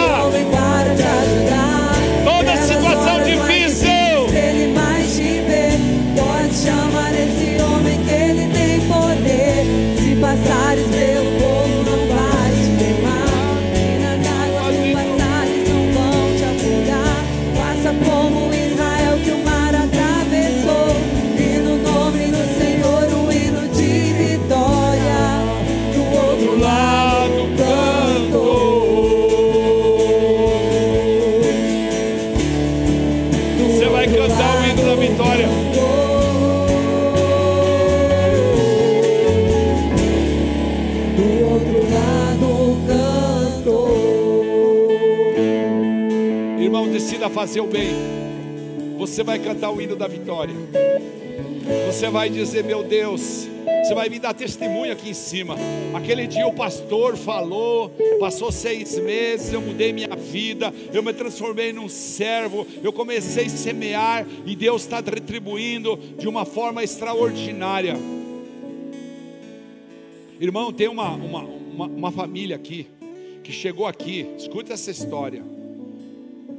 Fazer 47.42 47.60
o 47.60 47.66
bem. 47.66 47.90
Você 48.98 49.24
vai 49.24 49.36
cantar 49.36 49.72
o 49.72 49.82
hino 49.82 49.96
da 49.96 50.06
vitória. 50.06 50.54
Você 51.88 52.08
vai 52.08 52.30
dizer, 52.30 52.62
meu 52.62 52.84
Deus, 52.84 53.48
você 53.82 53.92
vai 53.96 54.08
me 54.08 54.20
dar 54.20 54.32
testemunho 54.32 54.92
aqui 54.92 55.10
em 55.10 55.14
cima. 55.14 55.56
Aquele 55.92 56.28
dia 56.28 56.46
o 56.46 56.52
pastor 56.52 57.16
falou, 57.16 57.90
passou 58.20 58.52
seis 58.52 58.96
meses, 58.96 59.52
eu 59.52 59.60
mudei 59.60 59.92
minha 59.92 60.14
vida, 60.14 60.72
eu 60.92 61.02
me 61.02 61.12
transformei 61.12 61.72
num 61.72 61.88
servo, 61.88 62.64
eu 62.80 62.92
comecei 62.92 63.46
a 63.46 63.50
semear 63.50 64.24
e 64.46 64.54
Deus 64.54 64.82
está 64.82 65.00
retribuindo 65.00 65.96
de 66.16 66.28
uma 66.28 66.44
forma 66.44 66.84
extraordinária. 66.84 67.96
Irmão, 70.38 70.72
tem 70.72 70.86
uma, 70.86 71.10
uma, 71.10 71.40
uma, 71.40 71.86
uma 71.86 72.12
família 72.12 72.54
aqui 72.54 72.86
que 73.42 73.50
chegou 73.50 73.88
aqui, 73.88 74.28
escuta 74.38 74.74
essa 74.74 74.92
história. 74.92 75.42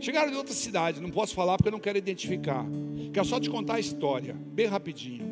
Chegaram 0.04 0.30
de 0.30 0.36
outra 0.36 0.54
cidade, 0.54 1.00
não 1.00 1.10
posso 1.10 1.34
falar 1.34 1.56
porque 1.56 1.70
eu 1.70 1.72
não 1.72 1.80
quero 1.80 1.98
identificar. 1.98 2.66
Quero 3.14 3.26
só 3.26 3.40
te 3.40 3.50
contar 3.50 3.76
a 3.76 3.80
história, 3.80 4.34
bem 4.34 4.66
rapidinho. 4.66 5.26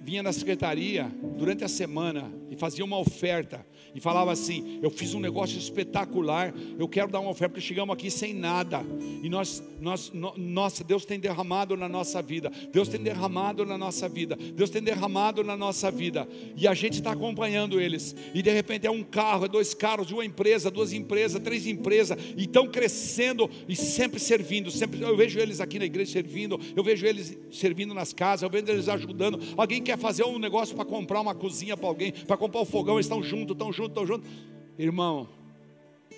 Vinha 0.00 0.24
na 0.24 0.32
secretaria 0.32 1.08
durante 1.38 1.62
a 1.62 1.68
semana 1.68 2.32
e 2.54 2.56
fazia 2.56 2.84
uma 2.84 2.98
oferta 2.98 3.66
e 3.94 4.00
falava 4.00 4.32
assim: 4.32 4.78
Eu 4.82 4.90
fiz 4.90 5.14
um 5.14 5.20
negócio 5.20 5.58
espetacular, 5.58 6.54
eu 6.78 6.88
quero 6.88 7.10
dar 7.10 7.20
uma 7.20 7.30
oferta, 7.30 7.54
porque 7.54 7.66
chegamos 7.66 7.92
aqui 7.92 8.10
sem 8.10 8.32
nada. 8.32 8.84
E 9.22 9.28
nós, 9.28 9.62
nós, 9.80 10.10
no, 10.12 10.36
nossa, 10.36 10.82
Deus 10.82 11.04
tem 11.04 11.18
derramado 11.18 11.76
na 11.76 11.88
nossa 11.88 12.22
vida, 12.22 12.50
Deus 12.72 12.88
tem 12.88 13.00
derramado 13.00 13.64
na 13.64 13.76
nossa 13.76 14.08
vida, 14.08 14.36
Deus 14.36 14.70
tem 14.70 14.82
derramado 14.82 15.44
na 15.44 15.56
nossa 15.56 15.90
vida. 15.90 16.28
E 16.56 16.66
a 16.66 16.74
gente 16.74 16.94
está 16.94 17.12
acompanhando 17.12 17.80
eles. 17.80 18.14
E 18.32 18.42
de 18.42 18.50
repente 18.50 18.86
é 18.86 18.90
um 18.90 19.02
carro, 19.02 19.44
é 19.44 19.48
dois 19.48 19.74
carros, 19.74 20.10
uma 20.10 20.24
empresa, 20.24 20.70
duas 20.70 20.92
empresas, 20.92 21.42
três 21.42 21.66
empresas, 21.66 22.18
e 22.36 22.42
estão 22.42 22.68
crescendo 22.68 23.50
e 23.68 23.76
sempre 23.76 24.18
servindo. 24.18 24.70
Sempre, 24.70 25.02
eu 25.02 25.16
vejo 25.16 25.38
eles 25.38 25.60
aqui 25.60 25.78
na 25.78 25.84
igreja 25.84 26.12
servindo, 26.12 26.58
eu 26.74 26.82
vejo 26.82 27.06
eles 27.06 27.36
servindo 27.52 27.94
nas 27.94 28.12
casas, 28.12 28.42
eu 28.42 28.50
vejo 28.50 28.66
eles 28.68 28.88
ajudando. 28.88 29.40
Alguém 29.56 29.82
quer 29.82 29.98
fazer 29.98 30.24
um 30.24 30.38
negócio 30.38 30.74
para 30.74 30.84
comprar 30.84 31.20
uma 31.20 31.34
cozinha 31.34 31.76
para 31.76 31.88
alguém, 31.88 32.12
para 32.12 32.36
comprar 32.44 32.60
um 32.60 32.66
fogão, 32.66 32.96
eles 32.96 33.06
estão 33.06 33.22
juntos, 33.22 33.52
estão 33.52 33.72
juntos, 33.72 33.90
estão 33.90 34.06
juntos. 34.06 34.30
Irmão, 34.78 35.28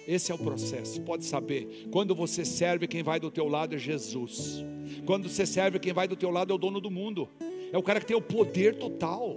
esse 0.08 0.32
é 0.32 0.34
o 0.34 0.38
processo, 0.38 1.00
pode 1.02 1.24
saber. 1.24 1.88
Quando 1.90 2.14
você 2.14 2.44
serve, 2.44 2.88
quem 2.88 3.02
vai 3.02 3.20
do 3.20 3.30
teu 3.30 3.46
lado 3.46 3.74
é 3.74 3.78
Jesus. 3.78 4.64
Quando 5.04 5.28
você 5.28 5.46
serve, 5.46 5.78
quem 5.78 5.92
vai 5.92 6.08
do 6.08 6.16
teu 6.16 6.30
lado 6.30 6.52
é 6.52 6.54
o 6.54 6.58
dono 6.58 6.80
do 6.80 6.90
mundo. 6.90 7.28
É 7.72 7.78
o 7.78 7.82
cara 7.82 8.00
que 8.00 8.06
tem 8.06 8.16
o 8.16 8.20
poder 8.20 8.76
total. 8.76 9.36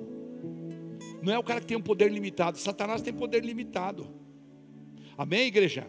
Não 1.21 1.33
é 1.33 1.37
o 1.37 1.43
cara 1.43 1.59
que 1.59 1.67
tem 1.67 1.77
um 1.77 1.81
poder 1.81 2.11
limitado. 2.11 2.57
Satanás 2.57 3.01
tem 3.01 3.13
poder 3.13 3.43
limitado. 3.43 4.07
Amém, 5.17 5.47
igreja? 5.47 5.87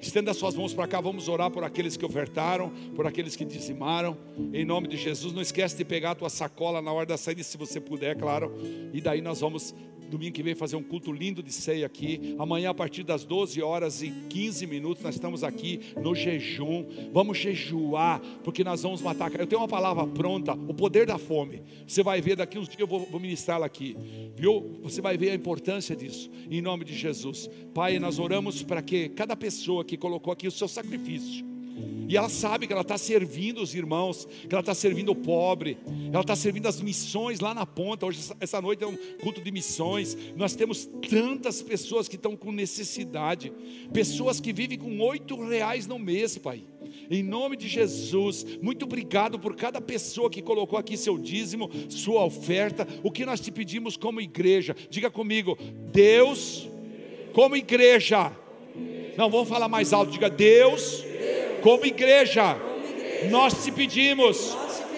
Estenda 0.00 0.34
suas 0.34 0.54
mãos 0.54 0.74
para 0.74 0.86
cá, 0.86 1.00
vamos 1.00 1.28
orar 1.28 1.50
por 1.50 1.64
aqueles 1.64 1.96
que 1.96 2.04
ofertaram, 2.04 2.70
por 2.94 3.06
aqueles 3.06 3.36
que 3.36 3.44
dizimaram. 3.44 4.18
Em 4.52 4.64
nome 4.64 4.86
de 4.86 4.96
Jesus, 4.96 5.32
não 5.32 5.40
esquece 5.40 5.76
de 5.76 5.84
pegar 5.84 6.10
a 6.10 6.14
tua 6.14 6.28
sacola 6.28 6.82
na 6.82 6.92
hora 6.92 7.06
da 7.06 7.16
saída, 7.16 7.42
se 7.42 7.56
você 7.56 7.80
puder, 7.80 8.16
claro. 8.16 8.52
E 8.92 9.00
daí 9.00 9.22
nós 9.22 9.40
vamos 9.40 9.74
domingo 10.10 10.32
que 10.32 10.42
vem 10.42 10.54
fazer 10.54 10.76
um 10.76 10.82
culto 10.82 11.12
lindo 11.12 11.42
de 11.42 11.52
ceia 11.52 11.86
aqui. 11.86 12.34
Amanhã, 12.38 12.70
a 12.70 12.74
partir 12.74 13.02
das 13.02 13.24
12 13.24 13.60
horas 13.62 14.02
e 14.02 14.10
15 14.28 14.66
minutos, 14.66 15.02
nós 15.02 15.14
estamos 15.14 15.44
aqui 15.44 15.80
no 16.00 16.14
jejum. 16.14 16.84
Vamos 17.12 17.38
jejuar, 17.38 18.20
porque 18.42 18.64
nós 18.64 18.82
vamos 18.82 19.02
matar. 19.02 19.32
Eu 19.38 19.46
tenho 19.46 19.60
uma 19.60 19.68
palavra 19.68 20.06
pronta: 20.06 20.52
o 20.52 20.74
poder 20.74 21.06
da 21.06 21.18
fome. 21.18 21.62
Você 21.86 22.02
vai 22.02 22.20
ver 22.20 22.36
daqui 22.36 22.58
uns 22.58 22.68
dias, 22.68 22.80
eu 22.80 22.86
vou, 22.86 23.00
vou 23.00 23.20
ministrá-la 23.20 23.66
aqui. 23.66 23.96
Viu? 24.36 24.80
Você 24.82 25.00
vai 25.00 25.16
ver 25.16 25.30
a 25.30 25.34
importância 25.34 25.94
disso, 25.94 26.30
em 26.50 26.60
nome 26.60 26.84
de 26.84 26.94
Jesus. 26.94 27.48
Pai, 27.72 27.98
nós 27.98 28.18
oramos 28.18 28.62
para 28.62 28.82
que 28.82 29.08
cada 29.08 29.36
pessoa 29.36 29.84
que 29.84 29.96
colocou 29.96 30.32
aqui 30.32 30.46
o 30.46 30.50
seu 30.50 30.68
sacrifício 30.68 31.53
e 32.08 32.16
ela 32.16 32.28
sabe 32.28 32.66
que 32.66 32.72
ela 32.72 32.82
está 32.82 32.98
servindo 32.98 33.60
os 33.60 33.74
irmãos, 33.74 34.28
que 34.48 34.54
ela 34.54 34.60
está 34.60 34.74
servindo 34.74 35.10
o 35.10 35.16
pobre, 35.16 35.78
ela 36.12 36.20
está 36.20 36.36
servindo 36.36 36.66
as 36.66 36.80
missões 36.80 37.40
lá 37.40 37.54
na 37.54 37.66
ponta. 37.66 38.06
Hoje, 38.06 38.20
essa 38.40 38.60
noite 38.60 38.84
é 38.84 38.86
um 38.86 38.96
culto 39.22 39.40
de 39.40 39.50
missões. 39.50 40.16
Nós 40.36 40.54
temos 40.54 40.88
tantas 41.08 41.62
pessoas 41.62 42.06
que 42.06 42.16
estão 42.16 42.36
com 42.36 42.52
necessidade, 42.52 43.52
pessoas 43.92 44.38
que 44.38 44.52
vivem 44.52 44.78
com 44.78 45.00
oito 45.00 45.42
reais 45.42 45.86
no 45.86 45.98
mês, 45.98 46.36
Pai. 46.36 46.62
Em 47.10 47.22
nome 47.22 47.56
de 47.56 47.68
Jesus, 47.68 48.46
muito 48.62 48.84
obrigado 48.84 49.38
por 49.38 49.56
cada 49.56 49.80
pessoa 49.80 50.30
que 50.30 50.42
colocou 50.42 50.78
aqui 50.78 50.96
seu 50.96 51.18
dízimo, 51.18 51.70
sua 51.88 52.24
oferta. 52.24 52.86
O 53.02 53.10
que 53.10 53.26
nós 53.26 53.40
te 53.40 53.50
pedimos 53.50 53.96
como 53.96 54.20
igreja? 54.20 54.76
Diga 54.88 55.10
comigo, 55.10 55.58
Deus, 55.90 56.68
como 57.32 57.56
igreja. 57.56 58.30
Não, 59.16 59.30
vamos 59.30 59.48
falar 59.48 59.68
mais 59.68 59.92
alto. 59.92 60.12
Diga, 60.12 60.28
Deus 60.28 61.04
como 61.64 61.86
igreja, 61.86 62.58
nós 63.30 63.64
te 63.64 63.72
pedimos, 63.72 64.54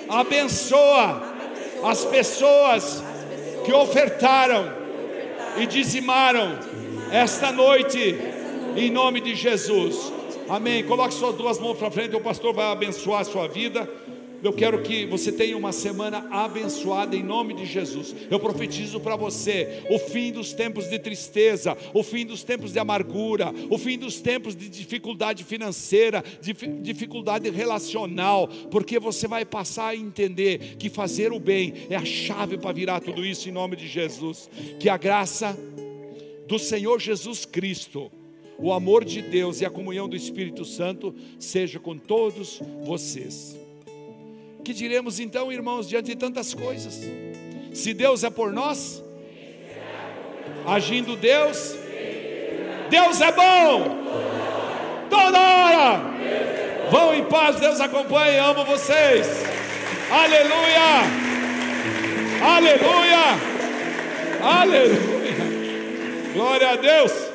abençoa 0.08 1.22
as 1.84 2.04
pessoas 2.04 3.04
que 3.64 3.72
ofertaram 3.72 4.68
e 5.58 5.66
dizimaram 5.66 6.58
esta 7.12 7.52
noite, 7.52 8.18
em 8.76 8.90
nome 8.90 9.20
de 9.20 9.36
Jesus. 9.36 10.12
Amém. 10.48 10.82
Coloque 10.82 11.14
suas 11.14 11.36
duas 11.36 11.56
mãos 11.60 11.78
para 11.78 11.88
frente, 11.88 12.16
o 12.16 12.20
pastor 12.20 12.52
vai 12.52 12.66
abençoar 12.66 13.20
a 13.20 13.24
sua 13.24 13.46
vida. 13.46 13.88
Eu 14.46 14.52
quero 14.52 14.80
que 14.80 15.04
você 15.06 15.32
tenha 15.32 15.56
uma 15.56 15.72
semana 15.72 16.28
abençoada 16.30 17.16
em 17.16 17.22
nome 17.22 17.52
de 17.52 17.66
Jesus. 17.66 18.14
Eu 18.30 18.38
profetizo 18.38 19.00
para 19.00 19.16
você 19.16 19.82
o 19.90 19.98
fim 19.98 20.30
dos 20.30 20.52
tempos 20.52 20.88
de 20.88 21.00
tristeza, 21.00 21.76
o 21.92 22.00
fim 22.04 22.24
dos 22.24 22.44
tempos 22.44 22.72
de 22.72 22.78
amargura, 22.78 23.52
o 23.68 23.76
fim 23.76 23.98
dos 23.98 24.20
tempos 24.20 24.54
de 24.54 24.68
dificuldade 24.68 25.42
financeira, 25.42 26.22
de 26.40 26.52
dificuldade 26.52 27.50
relacional, 27.50 28.46
porque 28.70 29.00
você 29.00 29.26
vai 29.26 29.44
passar 29.44 29.88
a 29.88 29.96
entender 29.96 30.76
que 30.78 30.88
fazer 30.88 31.32
o 31.32 31.40
bem 31.40 31.74
é 31.90 31.96
a 31.96 32.04
chave 32.04 32.56
para 32.56 32.70
virar 32.70 33.00
tudo 33.00 33.26
isso 33.26 33.48
em 33.48 33.52
nome 33.52 33.74
de 33.74 33.88
Jesus. 33.88 34.48
Que 34.78 34.88
a 34.88 34.96
graça 34.96 35.58
do 36.46 36.56
Senhor 36.56 37.00
Jesus 37.00 37.44
Cristo, 37.44 38.12
o 38.56 38.72
amor 38.72 39.04
de 39.04 39.20
Deus 39.22 39.60
e 39.60 39.66
a 39.66 39.70
comunhão 39.70 40.08
do 40.08 40.14
Espírito 40.14 40.64
Santo 40.64 41.12
seja 41.36 41.80
com 41.80 41.98
todos 41.98 42.62
vocês. 42.84 43.65
Que 44.66 44.74
diremos 44.74 45.20
então, 45.20 45.52
irmãos, 45.52 45.88
diante 45.88 46.06
de 46.06 46.16
tantas 46.16 46.52
coisas? 46.52 47.00
Se 47.72 47.94
Deus 47.94 48.24
é 48.24 48.30
por 48.30 48.52
nós, 48.52 49.00
agindo 50.66 51.14
Deus, 51.14 51.76
Deus 52.90 53.20
é 53.20 53.30
bom, 53.30 53.96
toda 55.08 55.38
hora. 55.38 56.00
Vão 56.90 57.14
em 57.14 57.24
paz, 57.26 57.60
Deus 57.60 57.80
acompanhe, 57.80 58.38
amo 58.38 58.64
vocês. 58.64 59.28
Aleluia, 60.10 61.04
aleluia, 62.42 63.24
aleluia. 64.42 65.36
Glória 66.34 66.70
a 66.70 66.74
Deus. 66.74 67.25